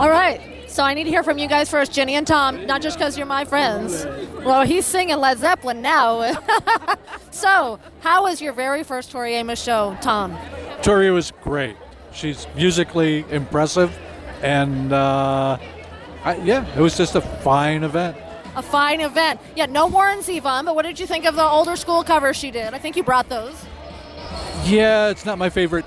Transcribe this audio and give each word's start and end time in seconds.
All 0.00 0.08
right. 0.08 0.40
So 0.66 0.82
I 0.82 0.94
need 0.94 1.04
to 1.04 1.10
hear 1.10 1.22
from 1.22 1.36
you 1.36 1.46
guys 1.46 1.68
first, 1.68 1.92
Jenny 1.92 2.14
and 2.14 2.26
Tom, 2.26 2.64
not 2.64 2.80
just 2.80 2.96
because 2.96 3.18
you're 3.18 3.26
my 3.26 3.44
friends. 3.44 4.06
Well, 4.42 4.64
he's 4.64 4.86
singing 4.86 5.18
Led 5.18 5.36
Zeppelin 5.36 5.82
now. 5.82 6.40
so, 7.30 7.78
how 7.98 8.22
was 8.22 8.40
your 8.40 8.54
very 8.54 8.82
first 8.82 9.10
Tori 9.10 9.34
Amos 9.34 9.62
show, 9.62 9.98
Tom? 10.00 10.38
Tori 10.80 11.10
was 11.10 11.32
great. 11.42 11.76
She's 12.14 12.46
musically 12.56 13.26
impressive, 13.30 13.94
and 14.40 14.90
uh, 14.90 15.58
I, 16.24 16.36
yeah, 16.36 16.66
it 16.74 16.80
was 16.80 16.96
just 16.96 17.14
a 17.14 17.20
fine 17.20 17.84
event. 17.84 18.16
A 18.56 18.62
fine 18.62 19.02
event. 19.02 19.38
Yeah, 19.54 19.66
no 19.66 19.86
Warren 19.86 20.20
Zevon, 20.20 20.64
but 20.64 20.74
what 20.74 20.86
did 20.86 20.98
you 20.98 21.06
think 21.06 21.26
of 21.26 21.36
the 21.36 21.44
older 21.44 21.76
school 21.76 22.04
covers 22.04 22.38
she 22.38 22.50
did? 22.50 22.72
I 22.72 22.78
think 22.78 22.96
you 22.96 23.02
brought 23.02 23.28
those. 23.28 23.66
Yeah, 24.64 25.10
it's 25.10 25.26
not 25.26 25.36
my 25.36 25.50
favorite, 25.50 25.84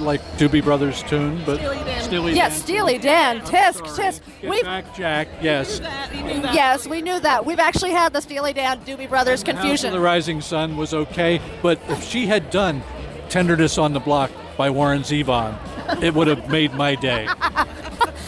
like 0.00 0.20
Doobie 0.38 0.62
Brothers 0.62 1.02
tune, 1.04 1.42
but 1.44 1.58
Steely 2.02 2.34
Yeah, 2.34 2.48
Dan. 2.48 2.58
Steely 2.58 2.98
Dan, 2.98 3.40
Tisk, 3.40 3.80
Tisk. 3.82 4.96
Jack. 4.96 5.28
Yes. 5.40 5.80
yes, 5.82 6.86
we 6.86 7.02
knew 7.02 7.20
that. 7.20 7.44
We've 7.44 7.58
actually 7.58 7.92
had 7.92 8.12
the 8.12 8.20
Steely 8.20 8.52
Dan, 8.52 8.80
Doobie 8.80 9.08
Brothers 9.08 9.42
confusion. 9.44 9.92
the 9.92 10.00
Rising 10.00 10.40
Sun 10.40 10.76
was 10.76 10.94
okay, 10.94 11.40
but 11.62 11.78
if 11.88 12.02
she 12.04 12.26
had 12.26 12.50
done 12.50 12.82
"Tenderness 13.28 13.78
on 13.78 13.92
the 13.92 14.00
Block" 14.00 14.30
by 14.56 14.70
Warren 14.70 15.02
Zevon, 15.02 15.56
it 16.02 16.14
would 16.14 16.26
have 16.28 16.50
made 16.50 16.74
my 16.74 16.94
day. 16.94 17.28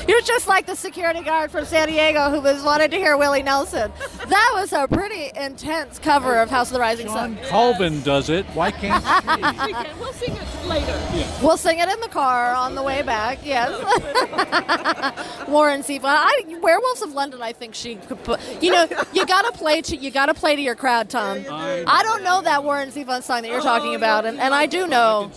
You're 0.08 0.20
just 0.22 0.48
like 0.48 0.66
the 0.66 0.74
security 0.74 1.20
guard 1.20 1.50
from 1.50 1.64
San 1.64 1.88
Diego 1.88 2.30
who 2.30 2.40
was 2.40 2.62
wanted 2.62 2.90
to 2.90 2.96
hear 2.96 3.16
Willie 3.16 3.42
Nelson. 3.42 3.92
That 4.28 4.50
was 4.54 4.72
a 4.72 4.88
pretty 4.88 5.30
intense 5.38 5.98
cover 5.98 6.40
of 6.40 6.50
House 6.50 6.68
of 6.68 6.74
the 6.74 6.80
Rising 6.80 7.08
Sun. 7.08 7.38
Colvin 7.48 8.02
does 8.02 8.28
it. 8.28 8.44
Why 8.46 8.70
can't 8.70 9.02
she? 9.02 9.72
We'll 10.02 10.12
sing 10.12 10.34
it 10.34 10.66
later. 10.66 11.00
We'll 11.42 11.56
sing 11.56 11.78
it 11.78 11.88
in 11.88 12.00
the 12.00 12.08
car 12.08 12.54
on 12.54 12.74
the 12.74 12.82
way 12.82 13.02
back. 13.02 13.38
Yes. 13.44 13.70
Warren 15.48 15.82
Zevon. 15.82 16.04
I, 16.04 16.44
Werewolves 16.60 17.02
of 17.02 17.12
London. 17.12 17.42
I 17.42 17.52
think 17.52 17.74
she 17.74 17.96
could 17.96 18.22
put. 18.24 18.40
You 18.62 18.72
know, 18.72 18.88
you 19.12 19.26
gotta 19.26 19.52
play 19.52 19.82
to 19.82 19.96
you 19.96 20.10
gotta 20.10 20.34
play 20.34 20.56
to 20.56 20.62
your 20.62 20.74
crowd, 20.74 21.08
Tom. 21.08 21.44
I 21.48 22.02
don't 22.02 22.22
know 22.22 22.42
that 22.42 22.64
Warren 22.64 22.90
Zevon 22.90 23.22
song 23.22 23.42
that 23.42 23.48
you're 23.48 23.60
oh, 23.60 23.64
talking 23.64 23.94
about, 23.94 24.24
and, 24.24 24.40
and 24.40 24.54
I 24.54 24.66
do 24.66 24.82
oh, 24.82 24.86
know. 24.86 25.30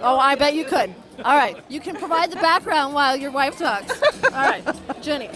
Oh, 0.00 0.18
I 0.18 0.34
bet 0.34 0.54
you 0.54 0.64
could. 0.64 0.94
All 1.18 1.36
right, 1.36 1.56
you 1.68 1.80
can 1.80 1.96
provide 1.96 2.30
the 2.30 2.36
background 2.36 2.94
while 2.94 3.16
your 3.16 3.30
wife 3.30 3.58
talks. 3.58 4.00
All 4.24 4.30
right, 4.30 4.64
Jenny. 5.02 5.28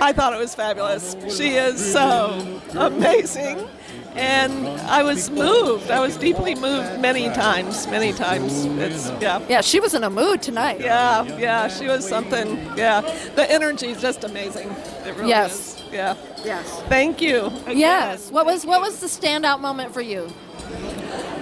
I 0.00 0.12
thought 0.12 0.32
it 0.32 0.38
was 0.38 0.54
fabulous. 0.54 1.14
She 1.36 1.50
is 1.54 1.92
so 1.92 2.60
amazing. 2.72 3.68
And 4.16 4.66
I 4.90 5.04
was 5.04 5.30
moved. 5.30 5.88
I 5.90 6.00
was 6.00 6.16
deeply 6.16 6.56
moved 6.56 7.00
many 7.00 7.28
times, 7.28 7.86
many 7.86 8.12
times. 8.12 8.64
It's 8.64 9.08
yeah. 9.22 9.40
Yeah, 9.48 9.60
she 9.60 9.78
was 9.78 9.94
in 9.94 10.02
a 10.02 10.10
mood 10.10 10.42
tonight. 10.42 10.80
Yeah, 10.80 11.22
yeah, 11.38 11.68
she 11.68 11.86
was 11.86 12.08
something. 12.08 12.56
Yeah. 12.76 13.02
The 13.36 13.48
energy 13.48 13.86
is 13.88 14.00
just 14.02 14.24
amazing. 14.24 14.68
It 15.06 15.14
really 15.14 15.28
Yes. 15.28 15.76
is. 15.76 15.82
Yeah. 15.92 16.16
Yes. 16.44 16.82
Thank 16.88 17.20
you. 17.22 17.52
Yes. 17.68 18.32
What 18.32 18.46
was 18.46 18.66
what 18.66 18.80
was 18.80 18.98
the 18.98 19.06
standout 19.06 19.60
moment 19.60 19.94
for 19.94 20.00
you? 20.00 20.28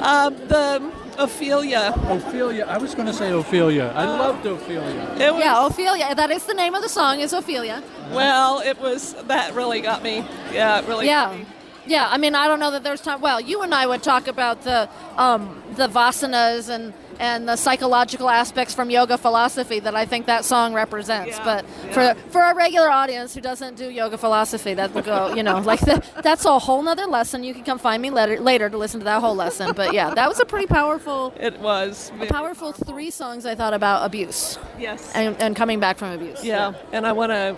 Uh, 0.00 0.28
the 0.30 0.92
Ophelia. 1.18 1.92
Ophelia. 2.08 2.64
I 2.68 2.78
was 2.78 2.94
going 2.94 3.06
to 3.06 3.12
say 3.12 3.32
Ophelia. 3.32 3.92
I 3.94 4.04
loved 4.04 4.46
Ophelia. 4.46 5.16
It 5.18 5.34
was, 5.34 5.42
Yeah, 5.44 5.66
Ophelia. 5.66 6.14
That 6.14 6.30
is 6.30 6.46
the 6.46 6.54
name 6.54 6.74
of 6.74 6.82
the 6.82 6.88
song. 6.88 7.20
Is 7.20 7.32
Ophelia. 7.32 7.82
Well, 8.12 8.60
it 8.60 8.80
was 8.80 9.14
that 9.24 9.52
really 9.54 9.80
got 9.80 10.02
me. 10.02 10.24
Yeah, 10.52 10.78
it 10.78 10.86
really 10.86 11.06
got 11.06 11.32
Yeah. 11.32 11.38
me. 11.38 11.46
Yeah, 11.86 12.06
I 12.08 12.18
mean, 12.18 12.34
I 12.34 12.46
don't 12.48 12.60
know 12.60 12.70
that 12.70 12.84
there's 12.84 13.00
time. 13.00 13.20
Well, 13.20 13.40
you 13.40 13.62
and 13.62 13.74
I 13.74 13.86
would 13.86 14.02
talk 14.02 14.28
about 14.28 14.62
the 14.62 14.88
um, 15.16 15.62
the 15.74 15.88
vasanas 15.88 16.68
and 16.68 16.92
and 17.18 17.48
the 17.48 17.56
psychological 17.56 18.28
aspects 18.30 18.74
from 18.74 18.90
yoga 18.90 19.18
philosophy 19.18 19.80
that 19.80 19.94
I 19.94 20.04
think 20.06 20.26
that 20.26 20.44
song 20.44 20.74
represents. 20.74 21.36
Yeah, 21.36 21.44
But 21.44 21.64
yeah. 21.84 21.92
for 22.14 22.30
for 22.30 22.42
a 22.42 22.54
regular 22.54 22.90
audience 22.90 23.34
who 23.34 23.40
doesn't 23.40 23.76
do 23.76 23.90
yoga 23.90 24.16
philosophy, 24.18 24.74
that 24.74 24.94
will 24.94 25.02
go, 25.02 25.34
you 25.34 25.42
know, 25.42 25.58
like 25.60 25.80
the, 25.80 26.02
that's 26.22 26.44
a 26.44 26.58
whole 26.58 26.82
nother 26.82 27.06
lesson. 27.06 27.42
You 27.44 27.54
can 27.54 27.64
come 27.64 27.78
find 27.78 28.00
me 28.02 28.10
later 28.10 28.40
later 28.40 28.68
to 28.70 28.76
listen 28.78 29.00
to 29.00 29.04
that 29.04 29.20
whole 29.20 29.34
lesson. 29.34 29.72
But 29.74 29.92
yeah, 29.92 30.14
that 30.14 30.28
was 30.28 30.40
a 30.40 30.44
pretty 30.44 30.66
powerful 30.66 31.32
It 31.40 31.58
was. 31.60 32.10
powerful 32.28 32.72
three 32.72 33.10
songs 33.10 33.44
I 33.46 33.54
thought 33.54 33.74
about 33.74 34.04
abuse 34.06 34.58
Yes. 34.78 35.12
and, 35.14 35.36
and 35.42 35.56
coming 35.56 35.80
back 35.80 35.98
from 35.98 36.12
abuse. 36.12 36.44
Yeah, 36.44 36.72
and 36.92 37.06
I 37.06 37.12
want 37.12 37.30
to, 37.32 37.56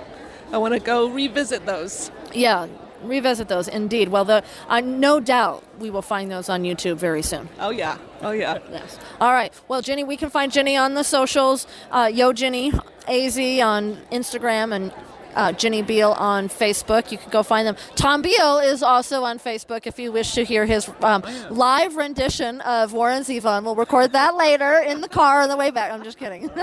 I 0.53 0.59
want 0.59 0.75
to 0.75 0.81
go 0.81 1.09
revisit 1.11 1.67
those. 1.67 2.11
Yeah, 2.33 2.67
revisit 3.03 3.49
those 3.49 3.69
indeed. 3.69 4.09
Well, 4.09 4.25
the 4.25 4.43
uh, 4.69 4.81
no 4.81 5.21
doubt 5.21 5.65
we 5.79 5.91
will 5.91 6.03
find 6.03 6.31
those 6.31 6.49
on 6.49 6.63
YouTube 6.63 6.97
very 6.97 7.23
soon. 7.23 7.49
Oh 7.59 7.71
yeah, 7.71 7.97
oh 8.23 8.31
yeah. 8.31 8.59
Yes. 8.71 8.99
All 9.21 9.33
right. 9.33 9.53
Well, 9.69 9.83
Jenny, 9.83 10.05
we 10.05 10.17
can 10.17 10.31
find 10.31 10.53
Jenny 10.53 10.77
on 10.77 10.95
the 10.95 11.05
socials. 11.05 11.67
Uh, 11.91 12.11
Yo 12.13 12.33
Jenny 12.33 12.73
Az 13.09 13.39
on 13.39 13.97
Instagram 14.13 14.75
and. 14.75 14.93
Uh, 15.33 15.53
Jenny 15.53 15.81
Beal 15.81 16.11
on 16.11 16.49
Facebook. 16.49 17.13
You 17.13 17.19
can 17.19 17.31
go 17.31 17.45
find 17.45 17.65
them. 17.65 17.77
Tom 17.95 18.21
Beal 18.21 18.59
is 18.59 18.83
also 18.83 19.23
on 19.23 19.39
Facebook 19.39 19.87
if 19.87 19.97
you 19.97 20.11
wish 20.11 20.33
to 20.35 20.45
hear 20.45 20.67
his 20.67 20.91
um, 21.03 21.23
live 21.51 21.95
rendition 21.95 22.61
of 22.63 22.93
Warren 22.93 23.23
Zevon. 23.23 23.63
We'll 23.63 23.77
record 23.77 24.11
that 24.11 24.35
later 24.35 24.79
in 24.85 25.01
the 25.03 25.09
car 25.09 25.43
on 25.43 25.49
the 25.49 25.57
way 25.57 25.71
back. 25.71 25.93
I'm 25.93 26.03
just 26.03 26.19
kidding. 26.19 26.49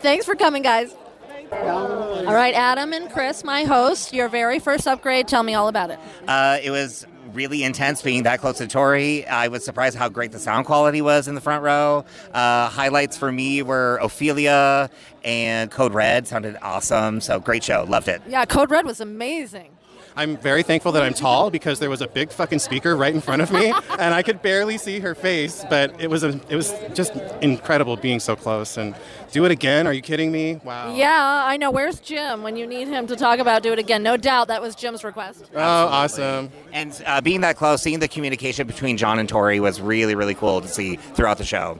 Thanks 0.00 0.24
for 0.24 0.34
coming, 0.34 0.62
guys. 0.62 0.94
All 1.52 2.24
right, 2.34 2.54
Adam 2.54 2.94
and 2.94 3.10
Chris, 3.10 3.44
my 3.44 3.64
host, 3.64 4.12
your 4.14 4.30
very 4.30 4.58
first 4.58 4.86
upgrade. 4.86 5.28
Tell 5.28 5.42
me 5.42 5.52
all 5.52 5.68
about 5.68 5.90
it. 5.90 5.98
Uh, 6.26 6.58
it 6.62 6.70
was 6.70 7.06
really 7.36 7.62
intense 7.62 8.02
being 8.02 8.24
that 8.24 8.40
close 8.40 8.58
to 8.58 8.66
Tori. 8.66 9.26
I 9.26 9.48
was 9.48 9.64
surprised 9.64 9.96
how 9.96 10.08
great 10.08 10.32
the 10.32 10.38
sound 10.38 10.66
quality 10.66 11.02
was 11.02 11.28
in 11.28 11.34
the 11.34 11.40
front 11.40 11.62
row. 11.62 12.04
Uh, 12.32 12.68
highlights 12.68 13.16
for 13.16 13.30
me 13.30 13.62
were 13.62 13.98
Ophelia 13.98 14.90
and 15.22 15.70
Code 15.70 15.92
Red 15.92 16.26
sounded 16.26 16.56
awesome. 16.62 17.20
So 17.20 17.38
great 17.38 17.62
show, 17.62 17.84
loved 17.88 18.08
it. 18.08 18.22
Yeah, 18.26 18.44
Code 18.46 18.70
Red 18.70 18.86
was 18.86 19.00
amazing. 19.00 19.75
I'm 20.16 20.36
very 20.38 20.62
thankful 20.62 20.92
that 20.92 21.02
I'm 21.02 21.14
tall 21.14 21.50
because 21.50 21.78
there 21.78 21.90
was 21.90 22.00
a 22.00 22.08
big 22.08 22.30
fucking 22.30 22.58
speaker 22.58 22.96
right 22.96 23.14
in 23.14 23.20
front 23.20 23.42
of 23.42 23.52
me, 23.52 23.72
and 23.98 24.14
I 24.14 24.22
could 24.22 24.40
barely 24.40 24.78
see 24.78 25.00
her 25.00 25.14
face. 25.14 25.64
But 25.68 26.00
it 26.00 26.08
was 26.08 26.24
a, 26.24 26.40
it 26.48 26.56
was 26.56 26.72
just 26.94 27.14
incredible 27.42 27.96
being 27.96 28.20
so 28.20 28.34
close. 28.34 28.76
And 28.76 28.94
do 29.32 29.44
it 29.44 29.50
again? 29.50 29.86
Are 29.86 29.92
you 29.92 30.00
kidding 30.02 30.32
me? 30.32 30.60
Wow. 30.64 30.94
Yeah, 30.94 31.42
I 31.44 31.56
know. 31.56 31.70
Where's 31.70 32.00
Jim 32.00 32.42
when 32.42 32.56
you 32.56 32.66
need 32.66 32.88
him 32.88 33.06
to 33.08 33.16
talk 33.16 33.38
about 33.38 33.62
Do 33.62 33.72
It 33.72 33.78
Again? 33.78 34.02
No 34.02 34.16
doubt 34.16 34.48
that 34.48 34.62
was 34.62 34.74
Jim's 34.74 35.04
request. 35.04 35.50
Oh, 35.54 35.58
awesome. 35.60 36.50
And 36.72 37.02
uh, 37.06 37.20
being 37.20 37.42
that 37.42 37.56
close, 37.56 37.82
seeing 37.82 37.98
the 37.98 38.08
communication 38.08 38.66
between 38.66 38.96
John 38.96 39.18
and 39.18 39.28
Tori 39.28 39.60
was 39.60 39.80
really, 39.80 40.14
really 40.14 40.34
cool 40.34 40.60
to 40.60 40.68
see 40.68 40.96
throughout 40.96 41.38
the 41.38 41.44
show. 41.44 41.78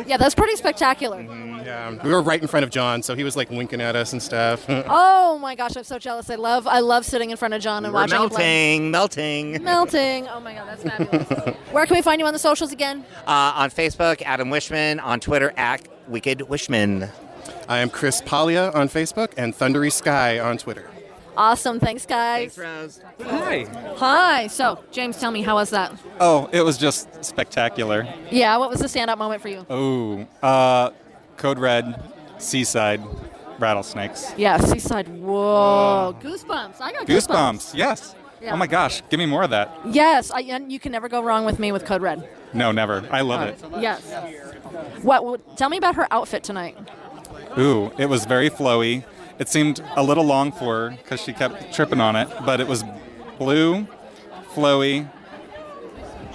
Yeah, 0.06 0.16
that's 0.16 0.34
pretty 0.34 0.56
spectacular. 0.56 1.22
Yeah, 1.22 2.02
we 2.04 2.10
were 2.10 2.20
right 2.20 2.40
in 2.40 2.46
front 2.46 2.64
of 2.64 2.70
John, 2.70 3.02
so 3.02 3.14
he 3.14 3.24
was 3.24 3.36
like 3.36 3.48
winking 3.50 3.80
at 3.80 3.96
us 3.96 4.12
and 4.12 4.22
stuff. 4.22 4.66
Oh 4.86 5.38
my 5.38 5.54
gosh, 5.54 5.76
I'm 5.76 5.84
so 5.84 5.98
jealous. 5.98 6.30
I 6.30 6.34
love 6.36 6.66
I 6.66 6.80
love 6.80 7.04
sitting 7.04 7.30
in 7.30 7.36
front 7.36 7.54
of 7.54 7.60
John 7.62 7.84
and 7.84 7.92
We're 7.92 8.00
watching 8.00 8.16
him 8.20 8.90
melting, 8.90 8.90
melting. 8.90 9.62
Melting. 9.64 10.28
Oh 10.28 10.40
my 10.40 10.54
god, 10.54 10.68
that's 10.68 10.82
fabulous. 10.82 11.56
Where 11.72 11.86
can 11.86 11.96
we 11.96 12.02
find 12.02 12.20
you 12.20 12.26
on 12.26 12.32
the 12.32 12.38
socials 12.38 12.70
again? 12.72 13.04
Uh, 13.26 13.52
on 13.56 13.70
Facebook, 13.70 14.22
Adam 14.22 14.50
Wishman. 14.50 15.02
On 15.02 15.18
Twitter, 15.20 15.52
at 15.56 15.86
Wicked 16.08 16.40
Wishman. 16.40 17.10
I 17.68 17.78
am 17.78 17.90
Chris 17.90 18.20
Palia 18.22 18.74
on 18.74 18.88
Facebook 18.88 19.32
and 19.36 19.54
Thundery 19.54 19.90
Sky 19.92 20.38
on 20.38 20.58
Twitter. 20.58 20.88
Awesome. 21.36 21.80
Thanks, 21.80 22.06
guys. 22.06 22.56
Rose. 22.56 23.00
Hi. 23.22 23.66
Hi. 23.96 24.46
So, 24.46 24.82
James, 24.90 25.18
tell 25.18 25.30
me 25.30 25.42
how 25.42 25.54
was 25.56 25.70
that? 25.70 25.92
Oh, 26.20 26.48
it 26.52 26.62
was 26.62 26.78
just 26.78 27.24
spectacular. 27.24 28.06
Yeah, 28.30 28.56
what 28.58 28.70
was 28.70 28.80
the 28.80 28.86
standout 28.86 29.18
moment 29.18 29.42
for 29.42 29.48
you? 29.48 29.66
Oh, 29.68 30.26
uh, 30.42 30.90
Code 31.36 31.58
Red, 31.58 32.02
Seaside, 32.38 33.02
Rattlesnakes. 33.58 34.32
Yeah, 34.36 34.58
Seaside. 34.58 35.08
Whoa, 35.08 36.16
goosebumps. 36.20 36.80
I 36.80 36.92
got 36.92 37.06
goosebumps. 37.06 37.26
Goosebumps, 37.26 37.74
yes. 37.74 38.14
Yeah. 38.40 38.52
Oh 38.52 38.56
my 38.56 38.66
gosh, 38.66 39.02
give 39.08 39.18
me 39.18 39.26
more 39.26 39.42
of 39.42 39.50
that. 39.50 39.74
Yes, 39.86 40.30
I, 40.30 40.40
and 40.40 40.70
you 40.70 40.78
can 40.78 40.92
never 40.92 41.08
go 41.08 41.22
wrong 41.22 41.44
with 41.46 41.58
me 41.58 41.72
with 41.72 41.86
Code 41.86 42.02
Red. 42.02 42.28
No, 42.52 42.72
never. 42.72 43.06
I 43.10 43.22
love 43.22 43.48
it. 43.48 43.64
Yes. 43.80 44.02
What, 45.02 45.24
what? 45.24 45.56
Tell 45.56 45.68
me 45.70 45.78
about 45.78 45.96
her 45.96 46.06
outfit 46.10 46.44
tonight. 46.44 46.76
Ooh, 47.58 47.90
it 47.98 48.06
was 48.06 48.26
very 48.26 48.50
flowy. 48.50 49.04
It 49.38 49.48
seemed 49.48 49.82
a 49.96 50.02
little 50.02 50.24
long 50.24 50.52
for 50.52 50.90
her 50.90 50.90
because 50.90 51.20
she 51.20 51.32
kept 51.32 51.74
tripping 51.74 52.00
on 52.00 52.16
it, 52.16 52.28
but 52.44 52.60
it 52.60 52.68
was 52.68 52.84
blue, 53.38 53.86
flowy, 54.52 55.08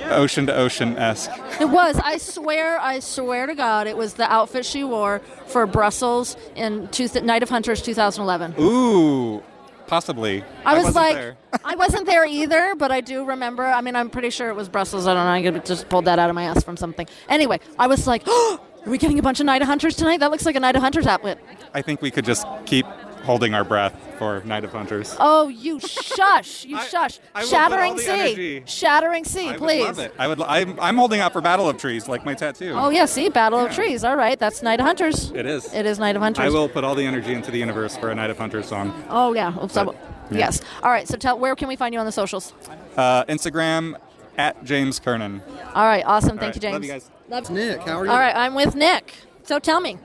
ocean 0.05 0.45
to 0.47 0.55
ocean 0.55 0.97
esque. 0.97 1.31
It 1.59 1.69
was. 1.69 1.99
I 2.03 2.17
swear. 2.17 2.79
I 2.79 2.99
swear 2.99 3.45
to 3.47 3.55
God, 3.55 3.87
it 3.87 3.97
was 3.97 4.15
the 4.15 4.31
outfit 4.31 4.65
she 4.65 4.83
wore 4.83 5.19
for 5.47 5.65
Brussels 5.65 6.35
in 6.55 6.87
two, 6.89 7.07
Night 7.21 7.43
of 7.43 7.49
Hunters 7.49 7.81
2011. 7.81 8.55
Ooh, 8.59 9.43
possibly. 9.87 10.43
I 10.65 10.75
was 10.75 10.85
wasn't 10.85 10.95
like, 10.95 11.15
there. 11.15 11.37
I 11.63 11.75
wasn't 11.75 12.05
there 12.05 12.25
either, 12.25 12.75
but 12.75 12.91
I 12.91 13.01
do 13.01 13.23
remember. 13.25 13.65
I 13.65 13.81
mean, 13.81 13.95
I'm 13.95 14.09
pretty 14.09 14.29
sure 14.29 14.49
it 14.49 14.55
was 14.55 14.69
Brussels. 14.69 15.07
I 15.07 15.13
don't 15.13 15.25
know. 15.25 15.31
I 15.31 15.41
could 15.41 15.65
just 15.65 15.89
pulled 15.89 16.05
that 16.05 16.19
out 16.19 16.29
of 16.29 16.35
my 16.35 16.43
ass 16.43 16.63
from 16.63 16.77
something. 16.77 17.07
Anyway, 17.27 17.59
I 17.77 17.87
was 17.87 18.07
like, 18.07 18.23
oh, 18.25 18.59
are 18.85 18.89
we 18.89 18.97
getting 18.97 19.19
a 19.19 19.23
bunch 19.23 19.39
of 19.39 19.45
Night 19.45 19.61
of 19.61 19.67
Hunters 19.67 19.95
tonight? 19.95 20.19
That 20.19 20.31
looks 20.31 20.45
like 20.45 20.55
a 20.55 20.59
Night 20.59 20.75
of 20.75 20.81
Hunters 20.81 21.07
outfit. 21.07 21.39
I 21.73 21.81
think 21.81 22.01
we 22.01 22.11
could 22.11 22.25
just 22.25 22.45
keep 22.65 22.85
holding 23.23 23.53
our 23.53 23.63
breath 23.65 23.93
for 24.17 24.41
Night 24.45 24.63
of 24.63 24.71
Hunters. 24.71 25.15
Oh, 25.19 25.49
you 25.49 25.79
shush! 25.79 26.65
You 26.65 26.77
I- 26.79 26.87
shush! 26.87 27.19
I 27.35 27.41
will 27.41 27.49
Shattering 27.49 27.97
sea, 27.97 28.09
energy. 28.09 28.63
shattering 28.65 29.23
sea, 29.25 29.47
I 29.47 29.51
would 29.51 29.57
please. 29.59 29.85
love 29.85 29.99
it. 29.99 30.13
I 30.17 30.27
would. 30.27 30.41
I'm, 30.41 30.79
I'm 30.79 30.97
holding 30.97 31.19
out 31.19 31.33
for 31.33 31.41
Battle 31.41 31.69
of 31.69 31.77
Trees, 31.77 32.07
like 32.07 32.25
my 32.25 32.33
tattoo. 32.33 32.71
Oh 32.75 32.89
yeah, 32.89 33.05
see, 33.05 33.29
Battle 33.29 33.59
of 33.59 33.73
Trees. 33.73 34.03
All 34.03 34.15
right, 34.15 34.39
that's 34.39 34.61
Night 34.63 34.79
of 34.79 34.85
Hunters. 34.85 35.31
It 35.31 35.45
is. 35.45 35.71
It 35.73 35.85
is 35.85 35.99
Night 35.99 36.15
of 36.15 36.21
Hunters. 36.21 36.43
I 36.45 36.49
will 36.49 36.69
put 36.69 36.83
all 36.83 36.95
the 36.95 37.05
energy 37.05 37.33
into 37.33 37.51
the 37.51 37.57
universe 37.59 37.95
for 37.97 38.09
a 38.09 38.15
Night 38.15 38.29
of 38.29 38.37
Hunters 38.37 38.67
song. 38.67 38.93
Oh 39.09 39.33
yeah. 39.33 39.53
Oops, 39.63 39.75
I 39.77 39.83
yeah. 39.83 39.91
Yes. 40.31 40.61
All 40.83 40.89
right. 40.91 41.07
So 41.07 41.17
tell 41.17 41.37
where 41.37 41.55
can 41.55 41.67
we 41.67 41.75
find 41.75 41.93
you 41.93 41.99
on 41.99 42.05
the 42.05 42.11
socials? 42.11 42.53
Uh, 42.95 43.25
Instagram 43.25 43.95
at 44.37 44.63
James 44.63 44.99
Kernan. 44.99 45.41
All 45.75 45.85
right. 45.85 46.03
Awesome. 46.05 46.37
Thank 46.37 46.53
All 46.53 46.55
you, 46.55 46.61
James. 46.61 46.73
love 46.73 46.83
you 46.83 46.91
guys. 46.91 47.09
Love- 47.29 47.49
Nick, 47.51 47.81
how 47.81 47.99
are 47.99 48.05
you? 48.05 48.11
All 48.11 48.17
right. 48.19 48.35
I'm 48.35 48.53
with 48.55 48.75
Nick. 48.75 49.13
So 49.43 49.59
tell 49.59 49.81
me. 49.81 49.97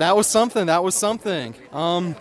That 0.00 0.16
was 0.16 0.26
something. 0.26 0.64
That 0.64 0.82
was 0.82 0.94
something. 0.94 1.54
Um, 1.74 2.16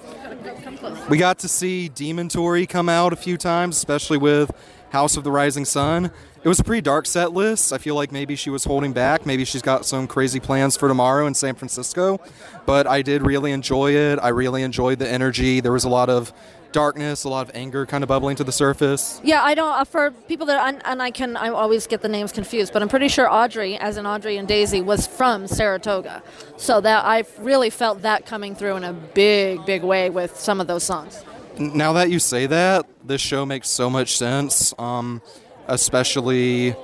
we 1.09 1.17
got 1.17 1.39
to 1.39 1.47
see 1.47 1.87
Demon 1.87 2.27
Tori 2.27 2.67
come 2.67 2.89
out 2.89 3.13
a 3.13 3.15
few 3.15 3.37
times, 3.37 3.77
especially 3.77 4.17
with 4.17 4.51
House 4.89 5.15
of 5.15 5.23
the 5.23 5.31
Rising 5.31 5.63
Sun. 5.63 6.11
It 6.43 6.49
was 6.49 6.59
a 6.59 6.63
pretty 6.65 6.81
dark 6.81 7.05
set 7.05 7.31
list. 7.31 7.71
I 7.71 7.77
feel 7.77 7.95
like 7.95 8.11
maybe 8.11 8.35
she 8.35 8.49
was 8.49 8.65
holding 8.65 8.91
back. 8.91 9.25
Maybe 9.25 9.45
she's 9.45 9.61
got 9.61 9.85
some 9.85 10.07
crazy 10.07 10.41
plans 10.41 10.75
for 10.75 10.89
tomorrow 10.89 11.25
in 11.25 11.33
San 11.33 11.55
Francisco. 11.55 12.19
But 12.65 12.85
I 12.85 13.01
did 13.01 13.25
really 13.25 13.53
enjoy 13.53 13.93
it. 13.93 14.19
I 14.21 14.27
really 14.27 14.63
enjoyed 14.63 14.99
the 14.99 15.07
energy. 15.07 15.61
There 15.61 15.71
was 15.71 15.85
a 15.85 15.89
lot 15.89 16.09
of 16.09 16.33
darkness, 16.71 17.23
a 17.23 17.29
lot 17.29 17.47
of 17.47 17.55
anger 17.55 17.85
kind 17.85 18.03
of 18.03 18.07
bubbling 18.07 18.35
to 18.37 18.43
the 18.43 18.51
surface. 18.51 19.19
Yeah, 19.23 19.43
I 19.43 19.55
don't. 19.55 19.73
Uh, 19.73 19.83
for 19.85 20.11
people 20.11 20.45
that 20.47 20.65
and, 20.67 20.81
and 20.85 21.01
I 21.01 21.11
can, 21.11 21.37
I 21.37 21.49
always 21.49 21.87
get 21.87 22.01
the 22.01 22.09
names 22.09 22.31
confused, 22.31 22.73
but 22.73 22.81
I'm 22.81 22.89
pretty 22.89 23.07
sure 23.07 23.31
Audrey, 23.31 23.77
as 23.77 23.97
in 23.97 24.05
Audrey 24.05 24.37
and 24.37 24.47
Daisy, 24.47 24.81
was 24.81 25.07
from 25.07 25.47
Saratoga. 25.47 26.23
So 26.57 26.81
that 26.81 27.05
I 27.05 27.23
really 27.39 27.69
felt 27.69 28.01
that 28.03 28.25
coming 28.25 28.55
through 28.55 28.77
in 28.77 28.83
a 28.83 28.93
big, 28.93 29.65
big 29.65 29.83
way 29.83 30.09
with 30.09 30.39
some 30.39 30.61
of 30.61 30.67
those 30.67 30.83
songs. 30.83 31.23
now 31.57 31.93
that 31.93 32.09
you 32.09 32.19
say 32.19 32.45
that, 32.45 32.85
this 33.03 33.21
show 33.21 33.45
makes 33.45 33.69
so 33.69 33.89
much 33.89 34.17
sense. 34.17 34.73
Um, 34.77 35.21
especially 35.69 36.75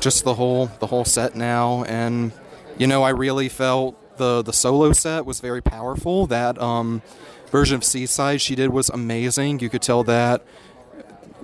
just 0.00 0.24
the 0.24 0.34
whole 0.34 0.66
the 0.80 0.86
whole 0.86 1.04
set 1.04 1.34
now, 1.34 1.84
and 1.84 2.32
you 2.76 2.86
know, 2.86 3.02
I 3.02 3.10
really 3.10 3.48
felt 3.48 3.96
the 4.18 4.42
the 4.42 4.52
solo 4.52 4.92
set 4.92 5.24
was 5.24 5.40
very 5.40 5.62
powerful. 5.62 6.26
That 6.26 6.60
um, 6.60 7.02
version 7.50 7.76
of 7.76 7.84
Seaside 7.84 8.40
she 8.40 8.54
did 8.54 8.70
was 8.70 8.88
amazing. 8.90 9.60
You 9.60 9.68
could 9.68 9.82
tell 9.82 10.04
that 10.04 10.42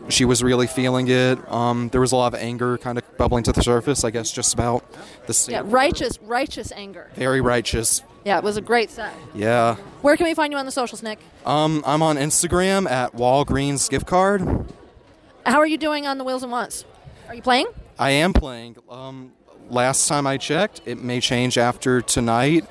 she 0.08 0.24
was 0.24 0.42
really 0.42 0.66
feeling 0.66 1.08
it. 1.08 1.38
Um, 1.50 1.88
there 1.88 2.00
was 2.00 2.12
a 2.12 2.16
lot 2.16 2.32
of 2.32 2.40
anger 2.40 2.78
kind 2.78 2.98
of 2.98 3.16
bubbling 3.16 3.44
to 3.44 3.52
the 3.52 3.62
surface. 3.62 4.04
I 4.04 4.10
guess 4.10 4.30
just 4.30 4.54
about 4.54 4.84
the 5.26 5.34
scene. 5.34 5.54
Yeah, 5.54 5.62
righteous, 5.64 6.18
righteous 6.22 6.72
anger. 6.72 7.10
Very 7.14 7.40
righteous. 7.40 8.02
Yeah, 8.24 8.38
it 8.38 8.44
was 8.44 8.56
a 8.56 8.60
great 8.60 8.90
set. 8.90 9.12
Yeah. 9.34 9.76
Where 10.02 10.16
can 10.16 10.26
we 10.26 10.34
find 10.34 10.52
you 10.52 10.58
on 10.58 10.66
the 10.66 10.72
socials, 10.72 11.02
Nick? 11.02 11.18
Um, 11.44 11.82
I'm 11.86 12.02
on 12.02 12.16
Instagram 12.16 12.90
at 12.90 13.12
Walgreens 13.14 13.88
gift 13.88 14.06
card. 14.06 14.42
How 15.44 15.58
are 15.58 15.66
you 15.66 15.78
doing 15.78 16.06
on 16.06 16.18
the 16.18 16.24
Wills 16.24 16.42
and 16.42 16.50
Wants? 16.50 16.84
Are 17.28 17.34
you 17.34 17.42
playing? 17.42 17.66
I 17.98 18.10
am 18.10 18.32
playing. 18.32 18.76
Um, 18.90 19.32
last 19.70 20.08
time 20.08 20.26
I 20.26 20.38
checked, 20.38 20.80
it 20.86 21.02
may 21.02 21.20
change 21.20 21.56
after 21.56 22.00
tonight 22.00 22.66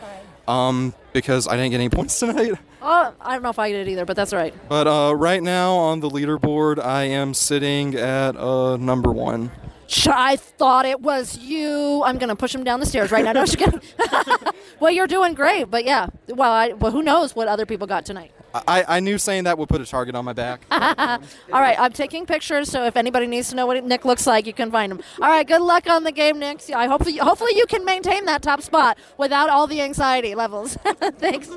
um, 0.48 0.94
because 1.14 1.48
I 1.48 1.56
didn't 1.56 1.72
get 1.72 1.80
any 1.80 1.90
points 1.98 2.20
tonight. 2.20 2.54
Oh, 2.88 3.12
I 3.20 3.34
don't 3.34 3.42
know 3.42 3.50
if 3.50 3.58
I 3.58 3.72
did 3.72 3.88
either, 3.88 4.06
but 4.06 4.16
that's 4.16 4.32
all 4.32 4.38
right. 4.38 4.54
But 4.70 4.86
uh, 4.86 5.16
right 5.16 5.42
now 5.42 5.74
on 5.74 6.02
the 6.02 6.08
leaderboard, 6.08 6.78
I 6.78 7.06
am 7.06 7.34
sitting 7.34 7.96
at 7.96 8.36
uh, 8.38 8.78
number 8.78 9.12
one. 9.12 9.50
Sh- 9.88 10.10
I 10.12 10.36
thought 10.36 10.86
it 10.86 11.02
was 11.02 11.36
you. 11.40 12.04
I'm 12.06 12.20
gonna 12.20 12.36
push 12.36 12.54
him 12.54 12.64
down 12.64 12.80
the 12.80 12.86
stairs 12.86 13.10
right 13.12 13.26
now. 13.26 13.32
No, 13.32 13.44
just 13.44 13.58
kidding. 13.58 13.82
well, 14.80 14.92
you're 14.92 15.08
doing 15.08 15.34
great, 15.34 15.72
but 15.72 15.84
yeah. 15.84 16.10
Well, 16.28 16.52
I, 16.52 16.74
well, 16.74 16.92
who 16.92 17.02
knows 17.02 17.36
what 17.36 17.48
other 17.48 17.66
people 17.66 17.88
got 17.88 18.06
tonight? 18.06 18.32
I, 18.68 18.98
I 18.98 19.00
knew 19.00 19.18
saying 19.18 19.46
that 19.46 19.58
would 19.58 19.70
put 19.70 19.82
a 19.82 19.86
target 19.86 20.16
on 20.16 20.24
my 20.26 20.34
back. 20.34 20.62
All 20.72 21.60
right, 21.62 21.80
I'm 21.80 21.92
taking 21.92 22.26
pictures, 22.26 22.70
so 22.70 22.86
if 22.86 22.96
anybody 22.96 23.28
needs 23.28 23.50
to 23.50 23.56
know 23.56 23.66
what 23.66 23.84
Nick 23.84 24.06
looks 24.06 24.26
like, 24.26 24.46
you 24.46 24.54
can 24.54 24.72
find 24.72 24.92
him. 24.92 25.02
All 25.22 25.28
right, 25.28 25.46
good 25.48 25.62
luck 25.62 25.90
on 25.90 26.04
the 26.04 26.12
game, 26.12 26.40
Nick. 26.40 26.62
See, 26.62 26.74
I 26.74 26.88
hopefully, 26.88 27.18
hopefully 27.18 27.52
you 27.56 27.66
can 27.66 27.84
maintain 27.84 28.26
that 28.26 28.42
top 28.42 28.62
spot 28.62 28.98
without 29.18 29.50
all 29.50 29.68
the 29.68 29.82
anxiety 29.82 30.36
levels. 30.36 30.78
Thanks. 31.20 31.50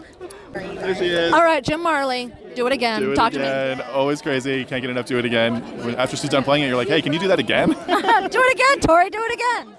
There 0.52 0.94
she 0.94 1.06
is. 1.06 1.32
All 1.32 1.44
right, 1.44 1.62
Jim 1.62 1.82
Marley, 1.82 2.32
do 2.54 2.66
it 2.66 2.72
again. 2.72 3.02
Do 3.02 3.12
it 3.12 3.16
Talk 3.16 3.32
again. 3.34 3.78
To 3.78 3.84
me. 3.84 3.90
Always 3.92 4.20
crazy. 4.20 4.56
You 4.56 4.64
can't 4.64 4.80
get 4.80 4.90
enough. 4.90 5.06
Do 5.06 5.18
it 5.18 5.24
again. 5.24 5.62
After 5.96 6.16
she's 6.16 6.30
done 6.30 6.42
playing 6.42 6.64
it, 6.64 6.68
you're 6.68 6.76
like, 6.76 6.88
hey, 6.88 7.02
can 7.02 7.12
you 7.12 7.18
do 7.18 7.28
that 7.28 7.38
again? 7.38 7.68
do 7.70 7.76
it 7.78 8.54
again, 8.54 8.80
Tori. 8.80 9.10
Do 9.10 9.22
it 9.22 9.34
again. 9.34 9.76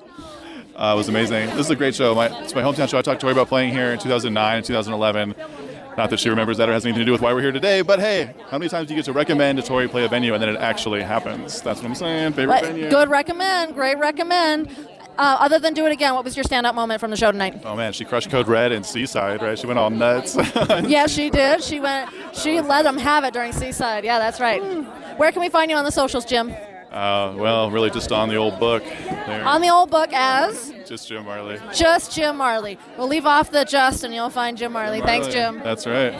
Uh, 0.75 0.93
it 0.93 0.97
was 0.97 1.09
amazing. 1.09 1.47
This 1.47 1.65
is 1.65 1.69
a 1.69 1.75
great 1.75 1.93
show. 1.93 2.15
My, 2.15 2.27
it's 2.41 2.55
my 2.55 2.61
hometown 2.61 2.87
show. 2.87 2.97
I 2.97 3.01
talked 3.01 3.19
to 3.19 3.25
Tori 3.25 3.33
about 3.33 3.49
playing 3.49 3.73
here 3.73 3.91
in 3.91 3.99
2009 3.99 4.57
and 4.57 4.65
2011. 4.65 5.35
Not 5.99 6.11
that 6.11 6.21
she 6.21 6.29
remembers 6.29 6.55
that 6.59 6.69
or 6.69 6.71
has 6.71 6.85
anything 6.85 7.01
to 7.01 7.05
do 7.05 7.11
with 7.11 7.19
why 7.19 7.33
we're 7.33 7.41
here 7.41 7.51
today, 7.51 7.81
but 7.81 7.99
hey, 7.99 8.33
how 8.49 8.57
many 8.57 8.69
times 8.69 8.87
do 8.87 8.93
you 8.93 8.97
get 8.97 9.03
to 9.03 9.11
recommend 9.11 9.59
a 9.59 9.61
Tori 9.61 9.89
play 9.89 10.05
a 10.05 10.07
venue 10.07 10.33
and 10.33 10.41
then 10.41 10.47
it 10.47 10.55
actually 10.55 11.01
happens? 11.01 11.61
That's 11.61 11.81
what 11.81 11.89
I'm 11.89 11.93
saying. 11.93 12.31
Favorite 12.31 12.61
venue. 12.61 12.89
good 12.89 13.09
recommend. 13.09 13.73
Great 13.73 13.97
recommend. 13.97 14.69
Uh, 15.17 15.35
other 15.41 15.59
than 15.59 15.73
do 15.73 15.85
it 15.85 15.91
again, 15.91 16.13
what 16.13 16.23
was 16.23 16.37
your 16.37 16.45
standout 16.45 16.73
moment 16.73 17.01
from 17.01 17.11
the 17.11 17.17
show 17.17 17.33
tonight? 17.33 17.63
Oh 17.65 17.75
man, 17.75 17.91
she 17.91 18.05
crushed 18.05 18.29
Code 18.29 18.47
Red 18.47 18.71
and 18.71 18.85
Seaside, 18.85 19.41
right? 19.41 19.59
She 19.59 19.67
went 19.67 19.77
all 19.77 19.89
nuts. 19.89 20.37
yeah, 20.87 21.05
she 21.07 21.29
did. 21.29 21.61
She 21.61 21.81
went. 21.81 22.09
She 22.31 22.61
let 22.61 22.83
them 22.83 22.97
have 22.97 23.25
it 23.25 23.33
during 23.33 23.51
Seaside. 23.51 24.05
Yeah, 24.05 24.19
that's 24.19 24.39
right. 24.39 24.61
Where 25.17 25.33
can 25.33 25.41
we 25.41 25.49
find 25.49 25.69
you 25.69 25.75
on 25.75 25.83
the 25.83 25.91
socials, 25.91 26.23
Jim? 26.23 26.53
Uh, 26.91 27.33
well, 27.37 27.69
really 27.71 27.89
just 27.89 28.11
on 28.11 28.29
the 28.29 28.35
old 28.35 28.59
book. 28.59 28.83
There. 28.83 29.45
On 29.45 29.61
the 29.61 29.69
old 29.69 29.91
book 29.91 30.09
as 30.13 30.73
just 30.85 31.07
Jim 31.07 31.25
Marley. 31.25 31.59
just 31.73 32.13
Jim 32.13 32.37
Marley. 32.37 32.77
We'll 32.97 33.07
leave 33.07 33.25
off 33.25 33.51
the 33.51 33.63
just, 33.65 34.03
and 34.03 34.13
you'll 34.13 34.29
find 34.29 34.57
Jim 34.57 34.71
Marley. 34.71 35.01
Thanks, 35.01 35.27
Marley. 35.27 35.57
Jim. 35.57 35.63
That's 35.63 35.85
right. 35.85 36.13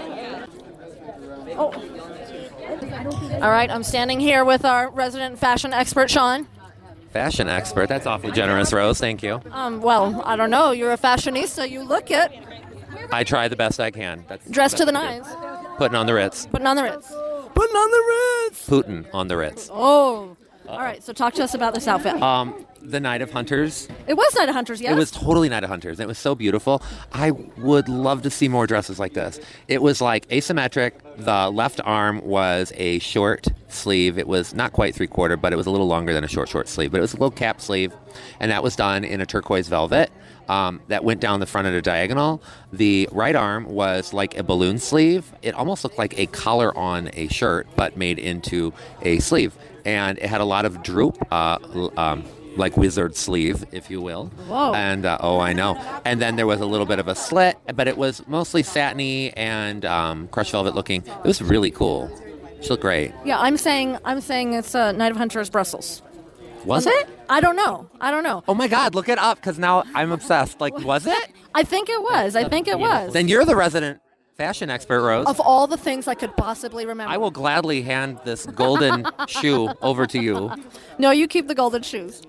Oh. 1.58 1.74
All 3.42 3.52
right, 3.52 3.70
I'm 3.72 3.84
standing 3.84 4.20
here 4.20 4.46
with 4.46 4.64
our 4.66 4.90
resident 4.90 5.40
fashion 5.40 5.74
expert, 5.74 6.10
Sean. 6.10 6.48
Fashion 7.12 7.50
expert. 7.50 7.90
That's 7.90 8.06
awfully 8.06 8.32
generous, 8.32 8.72
Rose. 8.72 9.00
Thank 9.00 9.24
you. 9.24 9.42
Um, 9.52 9.82
well, 9.82 10.22
I 10.26 10.36
don't 10.36 10.52
know. 10.52 10.72
You're 10.72 10.92
a 10.92 10.98
fashionista. 10.98 11.70
You 11.70 11.82
look 11.82 12.12
it. 12.12 12.32
I 13.12 13.24
try 13.24 13.48
the 13.48 13.56
best 13.56 13.80
I 13.80 13.90
can. 13.90 14.26
That's 14.28 14.48
Dressed 14.50 14.78
to 14.78 14.86
the 14.86 14.92
that's 14.92 15.28
nines. 15.28 15.78
Putting 15.78 15.96
on 15.96 16.06
the 16.06 16.14
Ritz. 16.14 16.46
Putting 16.46 16.68
on 16.68 16.76
the 16.76 16.84
Ritz. 16.84 17.08
Putting 17.08 17.76
on 17.76 17.92
the 17.92 18.48
Ritz. 18.48 18.70
Putin 18.70 19.06
on 19.14 19.28
the 19.28 19.38
Ritz. 19.38 19.70
Oh. 19.72 20.38
All 20.70 20.80
right, 20.80 21.04
so 21.04 21.14
talk 21.14 21.34
to 21.34 21.44
us 21.44 21.56
about 21.56 21.74
this 21.74 21.88
outfit. 21.88 22.22
Um, 22.22 22.64
the 22.82 23.00
Night 23.00 23.22
of 23.24 23.32
Hunters. 23.32 23.88
it 24.08 24.14
was 24.14 24.36
Night 24.36 24.50
of 24.50 24.56
Hunters, 24.56 24.80
yes? 24.80 24.92
It 24.92 24.96
was 24.96 25.10
totally 25.10 25.50
Night 25.50 25.64
of 25.64 25.70
Hunters. 25.70 26.00
It 26.00 26.08
was 26.08 26.20
so 26.20 26.36
beautiful. 26.36 26.84
I 27.12 27.32
would 27.32 27.90
love 27.90 28.22
to 28.22 28.30
see 28.30 28.48
more 28.48 28.68
dresses 28.68 29.00
like 29.00 29.14
this. 29.14 29.40
It 29.68 29.82
was 29.82 30.00
like 30.00 30.28
asymmetric. 30.30 30.92
The 31.18 31.50
left 31.50 31.82
arm 31.84 32.22
was 32.24 32.72
a 32.76 33.00
short 33.00 33.48
sleeve. 33.68 34.20
It 34.20 34.28
was 34.28 34.54
not 34.54 34.72
quite 34.72 34.94
three 34.94 35.08
quarter, 35.08 35.38
but 35.38 35.54
it 35.54 35.56
was 35.56 35.66
a 35.66 35.72
little 35.72 35.88
longer 35.88 36.14
than 36.14 36.24
a 36.24 36.28
short, 36.28 36.50
short 36.50 36.68
sleeve. 36.68 36.92
But 36.92 37.00
it 37.00 37.02
was 37.02 37.14
a 37.14 37.18
little 37.18 37.32
cap 37.32 37.60
sleeve, 37.60 37.92
and 38.40 38.52
that 38.52 38.62
was 38.62 38.76
done 38.76 39.04
in 39.04 39.22
a 39.22 39.26
turquoise 39.26 39.68
velvet. 39.68 40.12
Um, 40.48 40.82
that 40.88 41.04
went 41.04 41.22
down 41.22 41.40
the 41.42 41.46
front 41.46 41.68
at 41.68 41.76
a 41.76 41.82
diagonal. 41.82 42.42
The 42.74 43.08
right 43.12 43.36
arm 43.36 43.66
was 43.66 44.14
like 44.14 44.36
a 44.36 44.42
balloon 44.42 44.80
sleeve. 44.80 45.32
It 45.44 45.54
almost 45.54 45.84
looked 45.84 46.00
like 46.00 46.18
a 46.18 46.26
collar 46.26 46.76
on 46.76 47.12
a 47.14 47.28
shirt, 47.28 47.68
but 47.76 47.98
made 47.98 48.18
into 48.18 48.74
a 49.04 49.20
sleeve. 49.20 49.56
And 49.86 50.18
it 50.18 50.26
had 50.26 50.42
a 50.42 50.46
lot 50.46 50.66
of 50.66 50.84
droop, 50.84 51.18
uh, 51.32 51.58
um, 51.98 52.24
like 52.58 52.78
wizard 52.78 53.16
sleeve, 53.16 53.66
if 53.72 53.90
you 53.90 54.02
will. 54.02 54.26
Whoa. 54.48 54.74
And 54.74 55.06
uh, 55.06 55.18
oh, 55.22 55.40
I 55.40 55.54
know. 55.54 55.76
And 56.06 56.22
then 56.22 56.36
there 56.36 56.48
was 56.48 56.62
a 56.62 56.66
little 56.66 56.86
bit 56.86 57.00
of 57.00 57.08
a 57.08 57.16
slit, 57.16 57.58
but 57.76 57.88
it 57.88 57.98
was 57.98 58.26
mostly 58.28 58.64
satiny 58.64 59.32
and 59.34 59.86
um, 59.86 60.28
crushed 60.30 60.52
velvet 60.52 60.76
looking. 60.76 61.06
It 61.06 61.24
was 61.24 61.42
really 61.42 61.72
cool. 61.72 62.12
She 62.62 62.70
looked 62.70 62.82
great. 62.82 63.14
Yeah, 63.24 63.40
I'm 63.40 63.58
saying 63.58 63.98
I'm 64.04 64.22
saying 64.22 64.54
it's 64.54 64.76
uh, 64.76 64.92
Night 64.92 65.12
of 65.12 65.18
Hunters 65.18 65.50
Brussels. 65.50 66.02
Was 66.66 66.86
it? 66.86 67.08
I 67.30 67.40
don't 67.40 67.56
know. 67.56 67.90
I 68.02 68.12
don't 68.12 68.24
know. 68.24 68.44
Oh 68.48 68.54
my 68.54 68.68
God! 68.68 68.94
Look 68.96 69.08
it 69.08 69.18
up 69.18 69.38
because 69.38 69.58
now 69.58 69.84
I'm 69.96 70.12
obsessed. 70.12 70.60
Like, 70.60 70.78
was 70.84 71.08
it? 71.08 71.32
I 71.56 71.64
think 71.64 71.88
it 71.88 72.02
was. 72.02 72.36
I 72.36 72.50
think 72.50 72.68
it 72.68 72.78
was. 72.78 73.14
Then 73.14 73.30
you're 73.30 73.46
the 73.46 73.56
resident 73.56 74.02
fashion 74.40 74.70
expert, 74.70 75.02
Rose. 75.02 75.28
of 75.28 75.40
all 75.42 75.68
the 75.68 75.76
things 75.78 76.08
I 76.08 76.16
could 76.16 76.36
possibly 76.38 76.86
remember. 76.86 77.12
I 77.14 77.18
will 77.18 77.30
gladly 77.32 77.82
hand 77.82 78.20
this 78.24 78.46
golden 78.46 79.06
shoe 79.28 79.70
over 79.82 80.08
to 80.08 80.18
you. 80.20 80.52
No, 80.98 81.12
you 81.12 81.28
keep 81.28 81.48
the 81.50 81.56
golden 81.56 81.84
shoes. 81.84 82.22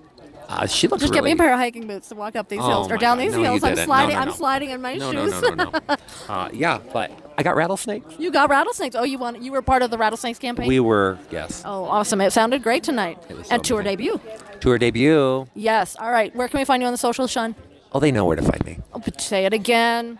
Uh, 0.49 0.67
she 0.67 0.89
looks 0.89 0.99
Just 1.01 1.13
get 1.13 1.23
me 1.23 1.31
a 1.31 1.35
pair 1.37 1.53
of 1.53 1.59
hiking 1.59 1.87
boots 1.87 2.09
to 2.09 2.15
walk 2.15 2.35
up 2.35 2.49
these 2.49 2.59
Oh 2.61 2.67
hills 2.67 2.91
or 2.91 2.97
down 2.97 3.15
God. 3.17 3.23
these 3.23 3.31
No, 3.33 3.43
hills. 3.43 3.63
I'm 3.63 3.69
didn't. 3.75 3.77
No, 3.77 3.85
sliding. 3.85 4.15
no, 4.15 4.21
I'm 4.21 4.31
sliding 4.33 4.69
in 4.71 4.81
my 4.81 4.93
shoes. 4.97 5.01
no, 5.01 5.11
no, 5.13 5.49
no, 5.55 5.71
no. 5.87 5.95
uh, 6.27 6.49
yeah, 6.51 6.79
but 6.91 7.09
I 7.37 7.43
got 7.43 7.55
rattlesnakes. 7.55 8.15
you 8.19 8.29
got 8.31 8.49
rattlesnakes. 8.49 8.93
Oh, 8.97 9.03
you 9.03 9.17
want? 9.17 9.41
You 9.41 9.53
were 9.53 9.61
part 9.61 9.81
of 9.81 9.91
the 9.91 9.97
rattlesnakes 9.97 10.39
campaign. 10.39 10.67
We 10.67 10.81
were 10.81 11.17
yes. 11.31 11.63
Oh, 11.65 11.85
awesome! 11.85 12.19
It 12.19 12.33
sounded 12.33 12.61
great 12.63 12.83
tonight. 12.83 13.17
It 13.29 13.37
was 13.37 13.47
so 13.47 13.55
and 13.55 13.63
tour 13.63 13.81
debut. 13.81 14.19
Tour 14.59 14.77
debut. 14.77 15.47
Yes. 15.55 15.95
All 15.97 16.11
right. 16.11 16.35
Where 16.35 16.49
can 16.49 16.59
we 16.59 16.65
find 16.65 16.83
you 16.83 16.87
on 16.87 16.91
the 16.93 16.97
socials, 16.97 17.31
Sean? 17.31 17.55
Oh, 17.93 18.01
they 18.01 18.11
know 18.11 18.25
where 18.25 18.35
to 18.35 18.43
find 18.43 18.65
me. 18.65 18.79
Oh, 18.93 18.99
but 18.99 19.21
say 19.21 19.45
it 19.45 19.53
again. 19.53 20.19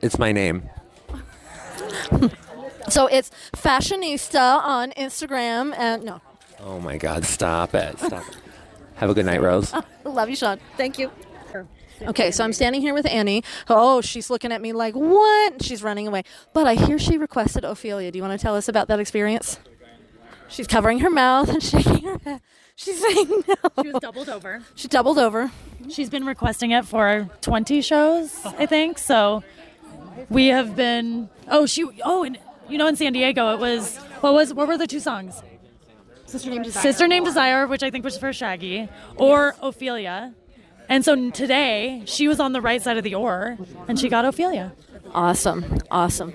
It's 0.00 0.18
my 0.18 0.32
name. 0.32 0.62
So 2.88 3.06
it's 3.06 3.30
fashionista 3.52 4.62
on 4.62 4.92
Instagram 4.92 5.74
and 5.76 6.04
no. 6.04 6.20
Oh 6.60 6.78
my 6.78 6.96
God! 6.96 7.24
Stop 7.24 7.74
it! 7.74 7.98
Stop 7.98 8.28
it. 8.28 8.36
Have 8.94 9.10
a 9.10 9.14
good 9.14 9.26
night, 9.26 9.42
Rose. 9.42 9.74
Love 10.04 10.30
you, 10.30 10.36
Sean. 10.36 10.58
Thank 10.76 10.98
you. 10.98 11.10
Okay, 12.02 12.30
so 12.30 12.44
I'm 12.44 12.52
standing 12.52 12.82
here 12.82 12.92
with 12.92 13.06
Annie. 13.06 13.42
Oh, 13.68 14.02
she's 14.02 14.28
looking 14.28 14.52
at 14.52 14.60
me 14.60 14.74
like, 14.74 14.94
what? 14.94 15.62
She's 15.62 15.82
running 15.82 16.06
away. 16.06 16.24
But 16.52 16.66
I 16.66 16.74
hear 16.74 16.98
she 16.98 17.16
requested 17.16 17.64
Ophelia. 17.64 18.12
Do 18.12 18.18
you 18.18 18.22
want 18.22 18.38
to 18.38 18.42
tell 18.42 18.54
us 18.54 18.68
about 18.68 18.88
that 18.88 19.00
experience? 19.00 19.58
She's 20.48 20.66
covering 20.66 20.98
her 20.98 21.08
mouth 21.08 21.48
and 21.48 21.62
shaking 21.62 22.04
her 22.04 22.18
head. 22.22 22.42
She's 22.74 23.00
saying 23.00 23.44
no. 23.48 23.82
She 23.82 23.88
was 23.90 24.00
doubled 24.02 24.28
over. 24.28 24.62
She 24.74 24.88
doubled 24.88 25.18
over. 25.18 25.50
She's 25.88 26.10
been 26.10 26.26
requesting 26.26 26.72
it 26.72 26.84
for 26.84 27.30
20 27.40 27.80
shows, 27.80 28.44
I 28.44 28.66
think. 28.66 28.98
So 28.98 29.42
we 30.28 30.46
have 30.48 30.76
been. 30.76 31.28
Oh, 31.48 31.66
she. 31.66 31.84
Oh, 32.04 32.24
and 32.24 32.38
you 32.68 32.78
know, 32.78 32.86
in 32.86 32.96
San 32.96 33.12
Diego, 33.12 33.52
it 33.52 33.60
was. 33.60 33.96
What 34.20 34.34
was? 34.34 34.54
What 34.54 34.68
were 34.68 34.78
the 34.78 34.86
two 34.86 35.00
songs? 35.00 35.42
Sister 36.26 36.50
named 36.50 36.64
Desire. 36.64 36.82
Sister 36.82 37.06
Named 37.08 37.24
Desire, 37.24 37.66
which 37.66 37.82
I 37.82 37.90
think 37.90 38.04
was 38.04 38.18
for 38.18 38.32
Shaggy, 38.32 38.88
or 39.16 39.54
Ophelia. 39.62 40.34
And 40.88 41.04
so 41.04 41.30
today, 41.30 42.02
she 42.04 42.28
was 42.28 42.40
on 42.40 42.52
the 42.52 42.60
right 42.60 42.82
side 42.82 42.96
of 42.96 43.04
the 43.04 43.14
oar, 43.14 43.58
and 43.88 43.98
she 43.98 44.08
got 44.08 44.24
Ophelia. 44.24 44.72
Awesome. 45.14 45.78
Awesome. 45.90 46.34